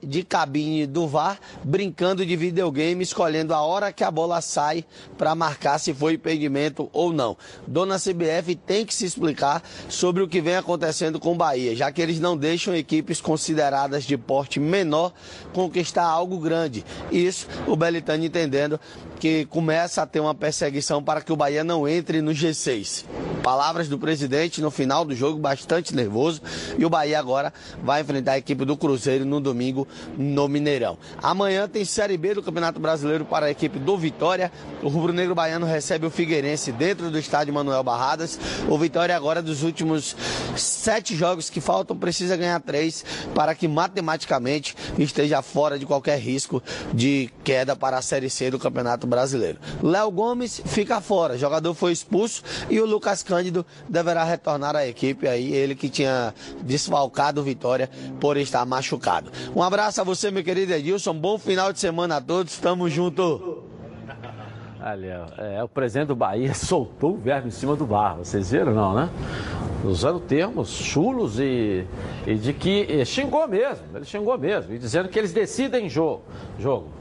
[0.00, 4.84] De cabine do VAR, brincando de videogame, escolhendo a hora que a bola sai
[5.18, 7.36] para marcar se foi impedimento ou não.
[7.66, 11.90] Dona CBF tem que se explicar sobre o que vem acontecendo com o Bahia, já
[11.90, 15.12] que eles não deixam equipes consideradas de porte menor
[15.52, 16.84] conquistar algo grande.
[17.10, 18.78] Isso o Belitani entendendo
[19.18, 23.04] que começa a ter uma perseguição para que o Bahia não entre no G6.
[23.42, 26.42] Palavras do presidente no final do jogo, bastante nervoso.
[26.78, 27.52] E o Bahia agora
[27.82, 29.55] vai enfrentar a equipe do Cruzeiro no domingo
[30.16, 30.98] no Mineirão.
[31.22, 34.52] Amanhã tem Série B do Campeonato Brasileiro para a equipe do Vitória.
[34.82, 38.38] O Rubro Negro Baiano recebe o Figueirense dentro do estádio Manuel Barradas.
[38.68, 40.16] O Vitória agora dos últimos
[40.56, 43.04] sete jogos que faltam precisa ganhar três
[43.34, 48.58] para que matematicamente esteja fora de qualquer risco de queda para a Série C do
[48.58, 49.58] Campeonato Brasileiro.
[49.82, 55.26] Léo Gomes fica fora, jogador foi expulso e o Lucas Cândido deverá retornar à equipe
[55.26, 57.90] aí, ele que tinha desfalcado o Vitória
[58.20, 59.30] por estar machucado.
[59.54, 63.64] Um abraço a você, meu querido Edilson, bom final de semana a todos, tamo junto.
[64.80, 68.16] Olha, é, o presidente do Bahia soltou o verbo em cima do bar.
[68.16, 69.10] Vocês viram, não, né?
[69.84, 71.84] Usando termos chulos e,
[72.26, 73.84] e de que e xingou mesmo.
[73.94, 74.72] Ele xingou mesmo.
[74.72, 76.22] E dizendo que eles decidem jogo.
[76.58, 76.95] jogo.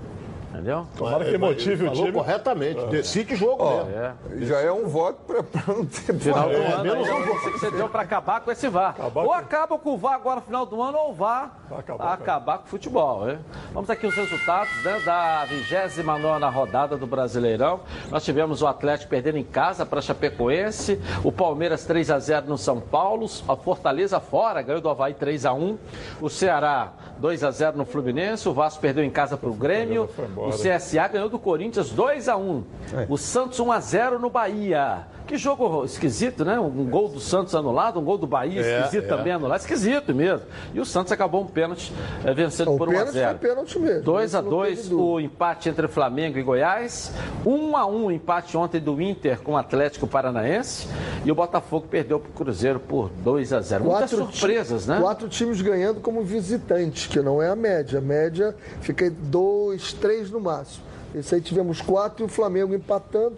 [0.55, 0.87] Entendeu?
[0.97, 2.11] Tomara que motive o time.
[2.13, 2.85] corretamente.
[2.87, 4.45] Decide jogo Ó, mesmo.
[4.45, 7.51] Já é um voto para não ter Final do É, ano, menos aí, um você
[7.51, 8.95] que você deu para acabar com esse VAR.
[9.13, 11.59] ou acaba com o VAR agora no final do ano, ou o VAR
[11.99, 13.29] acabar, com o futebol.
[13.29, 13.39] Hein?
[13.73, 17.81] Vamos aqui os resultados né, da 29 rodada do Brasileirão.
[18.09, 22.57] Nós tivemos o Atlético perdendo em casa para Chapecoense, o Palmeiras 3 a 0 no
[22.57, 25.77] São Paulo, a Fortaleza fora, ganhou do Havaí 3 a 1
[26.21, 30.09] o Ceará 2 a 0 no Fluminense, o Vasco perdeu em casa para o Grêmio,
[30.47, 33.05] O CSA ganhou do Corinthians 2 a 1 É.
[33.09, 35.07] O Santos 1 a 0 no Bahia.
[35.25, 36.59] Que jogo esquisito, né?
[36.59, 39.07] Um gol do Santos anulado, um gol do Bahia É, esquisito é.
[39.07, 39.59] também anulado.
[39.59, 40.45] Esquisito mesmo.
[40.73, 41.91] E o Santos acabou um pênalti
[42.23, 44.03] eh, vencendo O por 1 a pênalti 0 foi pênalti mesmo.
[44.03, 45.09] 2 Isso a não 2 teve dúvida.
[45.09, 47.11] o empate entre Flamengo e Goiás.
[47.45, 50.87] 1 a 1 o empate ontem do Inter com o Atlético Paranaense.
[51.23, 54.99] E o Botafogo perdeu para o Cruzeiro por 2 a 0 Muitas Quatro surpresas, né?
[55.01, 57.97] Quatro times ganhando como visitante, que não é a média.
[57.97, 60.83] A média fica em dois, três no máximo.
[61.15, 63.37] Esse aí tivemos quatro e o Flamengo empatando.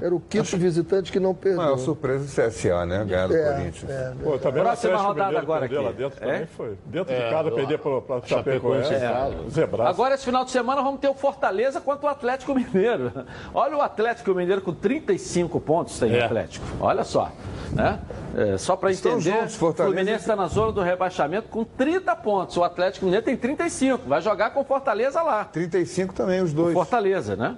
[0.00, 1.60] Era o quinto visitante que não perdeu.
[1.62, 3.04] Maior surpresa do CSA, né?
[3.04, 3.90] Ganhar do É, Corinthians.
[3.90, 4.12] é.
[4.22, 5.74] Pô, também Próxima o Atlético rodada Mineiro agora aqui.
[5.74, 6.32] lá dentro É?
[6.32, 6.78] também foi.
[6.86, 9.50] Dentro É, de casa, lá- perder para o Chapecoense, é.
[9.50, 9.90] Zebraço.
[9.90, 13.12] Agora, esse final de semana, vamos ter o Fortaleza contra o Atlético Mineiro.
[13.52, 16.24] Olha o Atlético Mineiro com 35 pontos tem o É.
[16.24, 16.64] Atlético.
[16.80, 17.30] Olha só.
[17.72, 17.98] Né?
[18.34, 22.16] É, só para entender, juntos, o Fortaleza- Fluminense está na zona do rebaixamento com 30
[22.16, 22.56] pontos.
[22.56, 24.08] O Atlético Mineiro tem 35.
[24.08, 25.44] Vai jogar com o Fortaleza lá.
[25.44, 26.72] 35 também, os dois.
[26.72, 27.56] Fortaleza, né?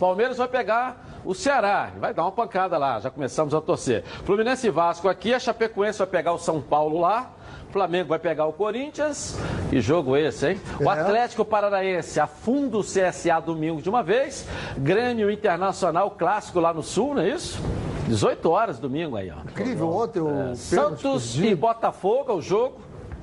[0.00, 4.04] Palmeiras vai pegar o Ceará, vai dar uma pancada lá, já começamos a torcer.
[4.24, 7.32] Fluminense e Vasco aqui, a Chapecoense vai pegar o São Paulo lá,
[7.72, 9.36] Flamengo vai pegar o Corinthians.
[9.68, 10.60] Que jogo esse, hein?
[10.80, 10.98] O É.
[11.00, 14.46] Atlético Paranaense afunda o CSA domingo de uma vez.
[14.78, 17.60] Grêmio Internacional clássico lá no Sul, não é isso?
[18.08, 19.40] 18 horas domingo aí, ó.
[19.42, 22.76] Incrível, ontem o pênalti Santos e Botafogo, o jogo.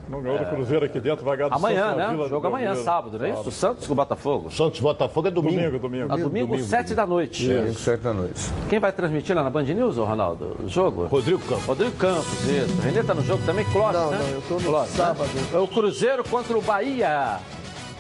[0.10, 2.08] Não ganhou do Cruzeiro aqui dentro, vai ganhar do Amanhã, Santos né?
[2.10, 2.84] Vila O jogo amanhã, Belmiro.
[2.86, 3.50] sábado, não é isso?
[3.50, 4.52] O Santos com o Botafogo.
[4.52, 5.56] Santos Botafogo é domingo.
[5.56, 6.14] Domingo, domingo.
[6.14, 7.48] A domingo, sete da noite.
[7.48, 8.42] Domingo, sete da noite.
[8.70, 10.58] Quem vai transmitir lá na Band News, ô Ronaldo?
[10.62, 11.06] O jogo?
[11.06, 11.66] Rodrigo Campos.
[11.66, 12.82] Rodrigo Campos, isso.
[12.82, 14.20] Renê tá no jogo também, Clóvis, Não, né?
[14.20, 14.98] não, eu tô no Clóvis, né?
[15.06, 15.30] sábado.
[15.54, 17.40] É o Cruzeiro contra o Bahia.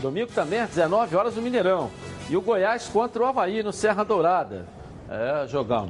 [0.01, 1.89] Domingo também, às 19 horas, no Mineirão.
[2.29, 4.65] E o Goiás contra o Havaí, no Serra Dourada.
[5.09, 5.89] É, jogão.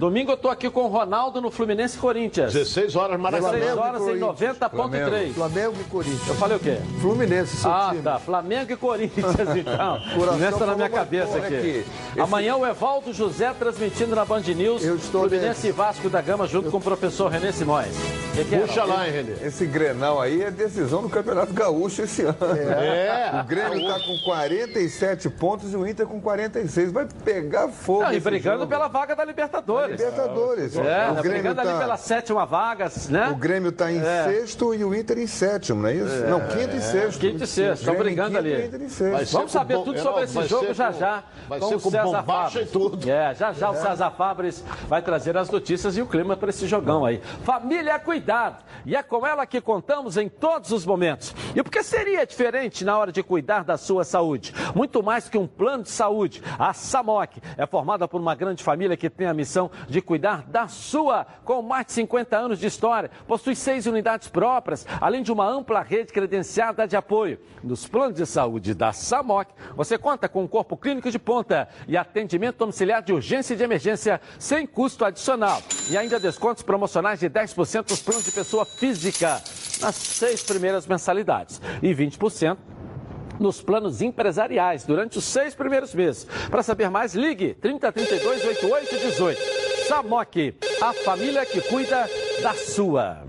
[0.00, 2.54] Domingo eu tô aqui com o Ronaldo no Fluminense e Corinthians.
[2.54, 3.52] 16 horas, Maracanã.
[3.52, 4.58] 16 horas em Corinthians.
[4.58, 5.34] 90.3.
[5.34, 6.26] Flamengo e Corinthians.
[6.28, 6.78] Eu falei o quê?
[7.02, 8.02] Fluminense, seu Ah, time.
[8.02, 8.18] tá.
[8.18, 10.00] Flamengo e Corinthians, então.
[10.38, 11.54] Nessa na minha cabeça uma aqui.
[11.54, 11.68] aqui.
[12.12, 14.82] Esse- Amanhã o Evaldo José transmitindo na Band News.
[14.82, 17.94] Eu estou Fluminense e Vasco da Gama junto com o professor René Simões.
[18.34, 18.58] Que que é?
[18.60, 19.32] Puxa lá, hein, Renê.
[19.46, 22.36] Esse Grenal aí é decisão do Campeonato Gaúcho esse ano.
[22.56, 23.38] É.
[23.38, 26.90] O Grêmio está com 47 pontos e o Inter com 46.
[26.90, 28.04] Vai pegar fogo.
[28.04, 28.70] Não, e brigando jogo.
[28.70, 29.89] pela vaga da Libertadores.
[29.90, 30.76] Libertadores.
[30.76, 30.84] É, o
[31.14, 33.28] tá Grêmio brigando ali tá- pela sétima vaga, né?
[33.28, 34.24] O Grêmio está em É.
[34.24, 36.24] sexto e o Inter em sétimo, não é isso?
[36.26, 37.20] Não, quinto e sexto.
[37.20, 38.70] Quinto e sexto, estão brigando ali.
[39.32, 41.24] Vamos com saber bom- tudo é, sobre esse jogo ser já com- já.
[41.48, 42.54] vai com o com César Fabres.
[42.68, 43.10] e tudo.
[43.10, 46.66] É, já já o César Fabres vai trazer as notícias e o clima para esse
[46.66, 47.20] jogão aí.
[47.44, 48.62] Família é cuidado.
[48.86, 51.34] E é com ela que contamos em todos os momentos.
[51.54, 54.54] E por que seria diferente na hora de cuidar da sua saúde?
[54.74, 56.42] Muito mais que um plano de saúde.
[56.58, 60.68] A SAMOC é formada por uma grande família que tem a missão de cuidar da
[60.68, 61.26] sua.
[61.44, 65.80] Com mais de 50 anos de história, possui seis unidades próprias, além de uma ampla
[65.82, 67.38] rede credenciada de apoio.
[67.62, 71.96] Nos planos de saúde da SAMOC, você conta com um corpo clínico de ponta e
[71.96, 75.62] atendimento domiciliar de urgência e de emergência sem custo adicional.
[75.90, 79.40] E ainda descontos promocionais de 10% nos planos de pessoa física
[79.80, 82.56] nas seis primeiras mensalidades e 20%
[83.40, 86.26] nos planos empresariais durante os seis primeiros meses.
[86.50, 89.69] Para saber mais, ligue 3032 8818.
[89.90, 92.08] Samok, a família que cuida
[92.40, 93.24] da sua.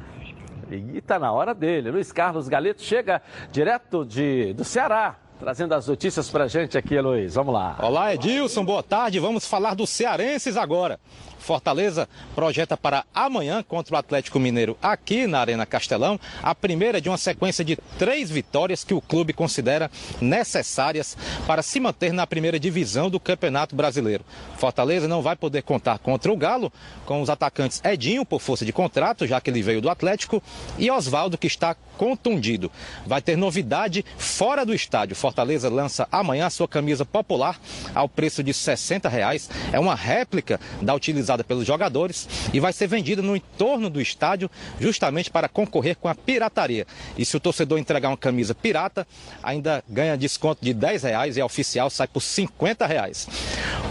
[0.69, 1.89] E está na hora dele.
[1.89, 3.19] Luiz Carlos Galeto chega
[3.51, 7.33] direto de, do Ceará, trazendo as notícias para gente aqui, Luiz.
[7.33, 7.79] Vamos lá.
[7.81, 9.17] Olá, Edilson, boa tarde.
[9.17, 10.99] Vamos falar dos cearenses agora.
[11.41, 17.09] Fortaleza projeta para amanhã contra o Atlético Mineiro aqui na Arena Castelão a primeira de
[17.09, 19.89] uma sequência de três vitórias que o clube considera
[20.21, 24.23] necessárias para se manter na primeira divisão do Campeonato Brasileiro.
[24.57, 26.71] Fortaleza não vai poder contar contra o Galo
[27.05, 30.41] com os atacantes Edinho por força de contrato, já que ele veio do Atlético,
[30.77, 32.71] e Oswaldo que está contundido.
[33.05, 35.15] Vai ter novidade fora do estádio.
[35.15, 37.59] Fortaleza lança amanhã sua camisa popular
[37.93, 39.49] ao preço de 60 reais.
[39.71, 44.49] É uma réplica da utilizada pelos jogadores e vai ser vendida no entorno do estádio
[44.79, 46.85] justamente para concorrer com a pirataria.
[47.17, 49.07] E se o torcedor entregar uma camisa pirata,
[49.41, 53.27] ainda ganha desconto de 10 reais e a oficial sai por 50 reais.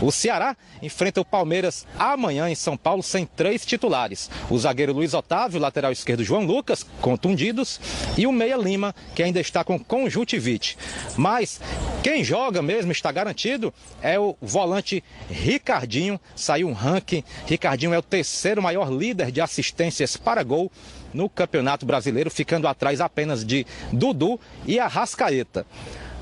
[0.01, 4.31] O Ceará enfrenta o Palmeiras amanhã em São Paulo sem três titulares.
[4.49, 7.81] O zagueiro Luiz Otávio, lateral esquerdo João Lucas, contundidos,
[8.17, 10.79] e o Meia Lima, que ainda está com conjuntivite.
[11.17, 11.61] Mas
[12.03, 16.19] quem joga mesmo, está garantido, é o volante Ricardinho.
[16.35, 17.23] Saiu um ranking.
[17.47, 20.71] Ricardinho é o terceiro maior líder de assistências para gol
[21.13, 25.67] no Campeonato Brasileiro, ficando atrás apenas de Dudu e Arrascaeta.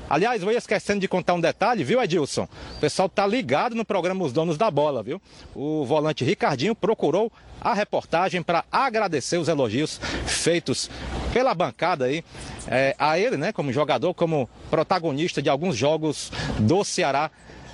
[0.09, 2.47] Aliás, vou esquecendo de contar um detalhe, viu, Edilson?
[2.77, 5.21] O pessoal tá ligado no programa Os Donos da Bola, viu?
[5.53, 7.31] O volante Ricardinho procurou
[7.61, 10.89] a reportagem para agradecer os elogios feitos
[11.31, 12.23] pela bancada aí
[12.67, 17.29] é, a ele, né, como jogador, como protagonista de alguns jogos do Ceará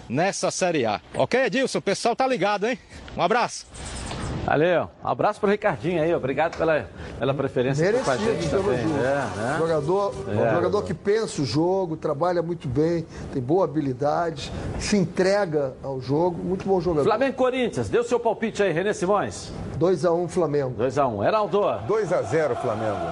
[0.09, 0.99] nessa Série A.
[1.15, 1.79] Ok, Edilson?
[1.79, 2.77] O pessoal tá ligado, hein?
[3.17, 3.65] Um abraço.
[4.45, 4.89] Valeu.
[5.03, 6.13] Um abraço pro Ricardinho aí.
[6.13, 6.87] Obrigado pela,
[7.17, 8.77] pela preferência aqui com a gente Merecido também.
[8.79, 9.55] É, né?
[9.57, 10.31] Jogador, É.
[10.31, 15.99] um jogador que pensa o jogo, trabalha muito bem, tem boa habilidade, se entrega ao
[15.99, 16.37] jogo.
[16.43, 17.05] Muito bom jogador.
[17.07, 17.89] Flamengo e Corinthians.
[17.89, 19.51] Deu seu palpite aí, Renê Simões.
[19.79, 20.75] 2x1 Flamengo.
[20.83, 21.25] 2x1.
[21.25, 21.61] Heraldo.
[21.87, 23.11] 2x0 Flamengo.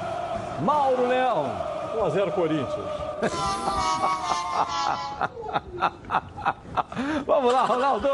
[0.61, 1.51] Mauro Leão.
[1.97, 2.89] 1x0 Corinthians.
[7.25, 8.07] Vamos lá, Ronaldo.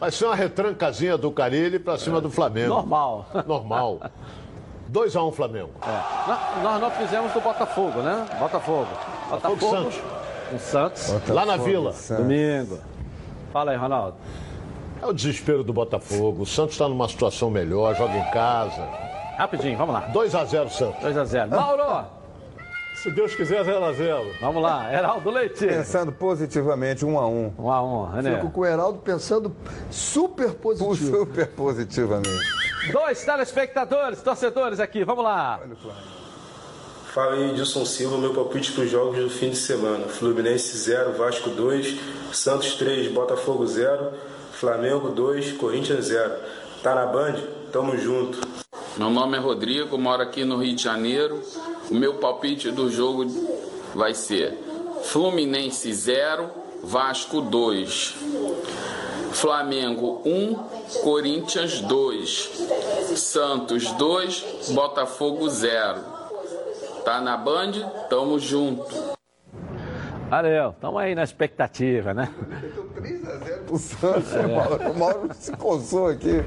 [0.00, 2.68] Vai ser uma retrancazinha do Carilli pra cima do Flamengo.
[2.74, 3.26] Normal.
[3.46, 4.00] Normal.
[4.92, 5.70] 2x1 Flamengo.
[5.82, 6.28] É.
[6.28, 8.26] Nós- Nós não fizemos do Botafogo, né?
[8.38, 8.88] Botafogo.
[9.30, 9.70] Botafogo.
[9.70, 10.00] Santos.
[10.50, 11.28] Com Santos.
[11.28, 11.94] Lá na Vila.
[12.16, 12.78] Domingo.
[13.52, 14.16] Fala aí, Ronaldo.
[15.00, 16.42] É o desespero do Botafogo.
[16.42, 18.86] O Santos está numa situação melhor, joga em casa.
[19.38, 20.08] Rapidinho, vamos lá.
[20.12, 21.02] 2x0 Santos.
[21.02, 21.48] 2x0.
[21.48, 22.04] Mauro.
[23.04, 24.38] Se Deus quiser, 0x0.
[24.40, 25.66] Vamos lá, Heraldo Leite.
[25.66, 27.54] Pensando positivamente, 1x1.
[27.54, 28.36] 1x1, René.
[28.36, 29.54] Fico com o Heraldo pensando
[29.90, 31.18] super positivo.
[31.18, 32.30] Super positivamente.
[32.90, 35.60] Dois telespectadores, torcedores aqui, vamos lá.
[37.12, 40.08] Fala aí, Edilson Silva, meu palpite para os jogos do fim de semana.
[40.08, 42.00] Fluminense 0, Vasco 2,
[42.32, 44.12] Santos 3, Botafogo 0,
[44.52, 46.32] Flamengo 2, Corinthians 0.
[46.82, 47.36] Tá na Band?
[47.70, 48.53] Tamo junto.
[48.96, 51.42] Meu nome é Rodrigo, moro aqui no Rio de Janeiro.
[51.90, 53.26] O meu palpite do jogo
[53.92, 54.56] vai ser
[55.02, 56.48] Fluminense 0,
[56.80, 58.14] Vasco 2.
[59.32, 60.54] Flamengo 1,
[61.02, 62.50] Corinthians 2.
[63.16, 66.00] Santos 2, Botafogo 0.
[67.04, 67.72] Tá na Band?
[68.08, 69.14] Tamo junto.
[70.34, 72.28] Valeu, estamos aí na expectativa, né?
[73.70, 74.40] O Santos, É.
[74.44, 76.42] o Mauro- o Mauro se coçou aqui.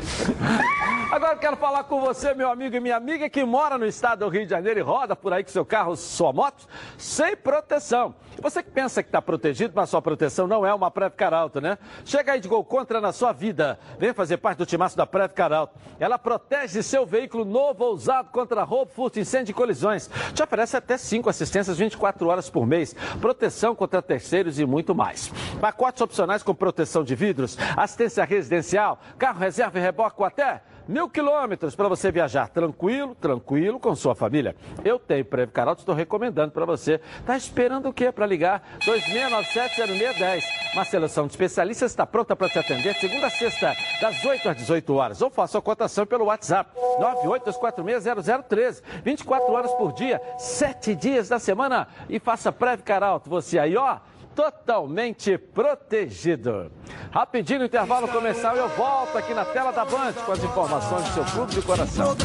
[1.10, 4.26] Agora eu quero falar com você, meu amigo e minha amiga, que mora no estado
[4.26, 8.14] do Rio de Janeiro e roda por aí com seu carro, sua moto, sem proteção.
[8.42, 11.78] Você que pensa que está protegido, mas sua proteção não é uma Previcar Alto, né?
[12.06, 13.80] Chega aí de gol contra na sua vida.
[14.00, 15.78] Vem fazer parte do timaço da Previcar Alto.
[16.00, 20.10] Ela protege seu veículo novo ou usado contra roubo, furto, incêndio e colisões.
[20.34, 25.32] Te oferece até 5 assistências 24 horas por mês, proteção contra terceiros e muito mais.
[25.60, 31.76] Pacotes opcionais com proteção de vidros, assistência residencial, carro reserva e reboque até mil quilômetros
[31.76, 34.56] para você viajar tranquilo, tranquilo com sua família.
[34.84, 37.00] Eu tenho Previcar Auto, estou recomendando para você.
[37.26, 38.64] Tá esperando o quê para ligar?
[38.82, 40.44] 2697-0610.
[40.74, 44.50] Uma seleção de especialistas está pronta para te atender de segunda a sexta, das 8
[44.50, 45.22] às 18 horas.
[45.22, 48.82] Ou faça a cotação pelo WhatsApp 982460013.
[49.04, 51.88] 24 horas por dia, 7 dias da semana.
[52.10, 53.30] E faça Previcar Auto.
[53.30, 53.98] Você aí, ó
[54.38, 56.72] totalmente protegido.
[57.12, 61.14] Rapidinho, intervalo comercial e eu volto aqui na tela da Band com as informações do
[61.16, 62.16] seu clube de coração.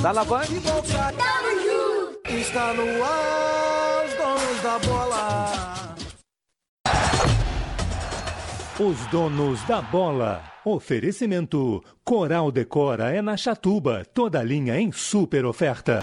[0.00, 0.44] Tá na Band?
[2.24, 5.44] Está no ar, os donos da bola.
[8.80, 10.42] Os donos da bola.
[10.64, 16.02] Oferecimento: Coral Decora é na Chatuba, toda linha em super oferta.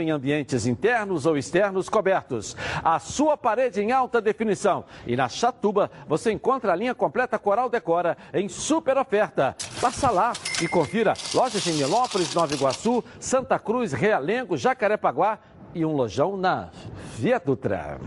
[0.00, 2.56] em ambientes internos ou externos cobertos.
[2.82, 4.84] A sua parede em alta definição.
[5.06, 9.56] E na Chatuba você encontra a linha completa Coral Decora em super oferta.
[9.80, 10.32] Passa lá
[10.62, 15.38] e confira lojas em Milópolis, Nova Iguaçu, Santa Cruz, Realengo, Jacarepaguá
[15.74, 16.70] e um lojão na
[17.16, 17.98] Via Dutra.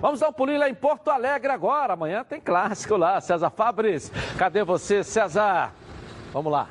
[0.00, 1.94] Vamos dar um pulinho lá em Porto Alegre agora.
[1.94, 3.20] Amanhã tem clássico lá.
[3.20, 5.72] César Fabres, cadê você, César?
[6.32, 6.68] Vamos lá.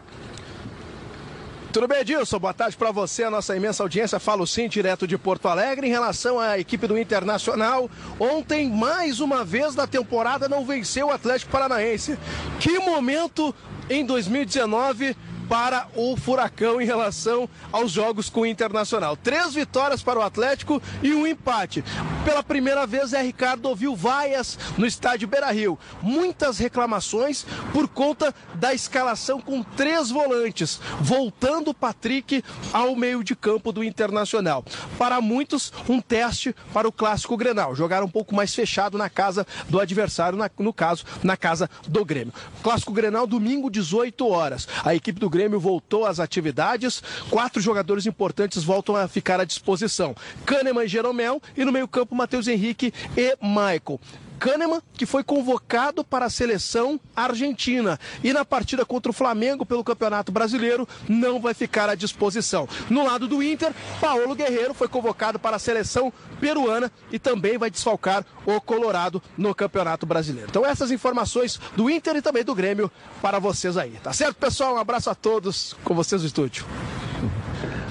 [1.74, 2.38] Tudo bem, Edilson?
[2.38, 4.20] Boa tarde para você, a nossa imensa audiência.
[4.20, 5.88] Falo sim, direto de Porto Alegre.
[5.88, 7.90] Em relação à equipe do Internacional,
[8.20, 12.16] ontem, mais uma vez na temporada, não venceu o Atlético Paranaense.
[12.60, 13.56] Que momento
[13.90, 15.18] em 2019
[15.54, 19.16] para o Furacão em relação aos jogos com o Internacional.
[19.16, 21.84] Três vitórias para o Atlético e um empate.
[22.26, 25.78] Pela primeira vez, é Ricardo ouviu vaias no estádio Beira Rio.
[26.02, 33.36] Muitas reclamações por conta da escalação com três volantes, voltando o Patrick ao meio de
[33.36, 34.66] campo do Internacional.
[34.98, 37.76] Para muitos, um teste para o clássico Grenal.
[37.76, 42.04] Jogar um pouco mais fechado na casa do adversário, na- no caso, na casa do
[42.04, 42.34] Grêmio.
[42.64, 44.68] Clássico Grenal, domingo, 18 horas.
[44.84, 47.02] A equipe do Grêmio voltou às atividades.
[47.30, 50.16] Quatro jogadores importantes voltam a ficar à disposição:
[50.46, 54.00] Kahneman e Jeromel, e no meio-campo, Matheus Henrique e Michael.
[54.44, 57.98] Kahneman, que foi convocado para a seleção argentina.
[58.22, 62.68] E na partida contra o Flamengo pelo Campeonato Brasileiro, não vai ficar à disposição.
[62.90, 63.72] No lado do Inter,
[64.02, 66.12] Paulo Guerreiro foi convocado para a seleção
[66.42, 70.50] peruana e também vai desfalcar o Colorado no Campeonato Brasileiro.
[70.50, 72.92] Então, essas informações do Inter e também do Grêmio
[73.22, 73.92] para vocês aí.
[74.04, 74.76] Tá certo, pessoal?
[74.76, 76.66] Um abraço a todos com vocês no estúdio.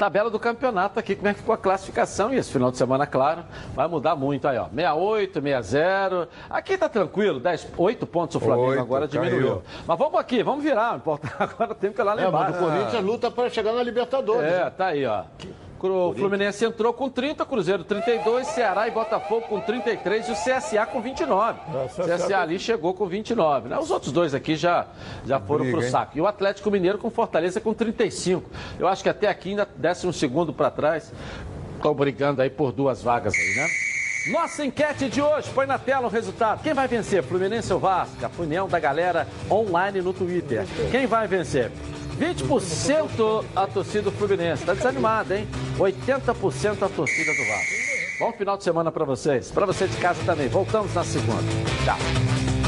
[0.02, 2.34] Tabela do campeonato aqui, como é que ficou a classificação.
[2.34, 3.44] E esse final de semana, claro,
[3.76, 4.66] vai mudar muito aí, ó.
[4.66, 6.30] 68, 60.
[6.50, 9.48] Aqui tá tranquilo, 10, 8 pontos o Flamengo Oito, agora diminuiu.
[9.48, 9.64] caiu.
[9.86, 11.00] Mas vamos aqui, vamos virar.
[11.38, 14.52] Agora tem que ir lá É, o Corinthians luta para chegar na Libertadores.
[14.52, 14.70] É, né?
[14.72, 15.24] tá aí, ó.
[15.84, 20.86] O Fluminense entrou com 30, Cruzeiro 32, Ceará e Botafogo com 33 e o CSA
[20.86, 21.60] com 29.
[21.74, 23.70] O CSA ali chegou com 29.
[23.70, 23.78] Né?
[23.80, 24.88] Os outros dois aqui já,
[25.26, 25.90] já foram pro hein?
[25.90, 26.18] saco.
[26.18, 28.50] E o Atlético Mineiro com Fortaleza com 35.
[28.80, 31.12] Eu acho que até aqui ainda décimo segundo para trás.
[31.76, 33.68] Estão brigando aí por duas vagas aí, né?
[34.28, 36.62] Nossa enquete de hoje, põe na tela o resultado.
[36.62, 38.24] Quem vai vencer, Fluminense ou Vasco?
[38.24, 40.64] A opinião da galera online no Twitter.
[40.92, 41.72] Quem vai vencer?
[42.22, 44.64] 20% a torcida do Fluminense.
[44.64, 45.48] Tá desanimada, hein?
[45.80, 47.82] 80% a torcida do Vasco.
[48.20, 49.50] Bom final de semana para vocês.
[49.50, 50.48] Para você de casa também.
[50.48, 51.42] Voltamos na segunda.
[51.84, 52.61] Tchau.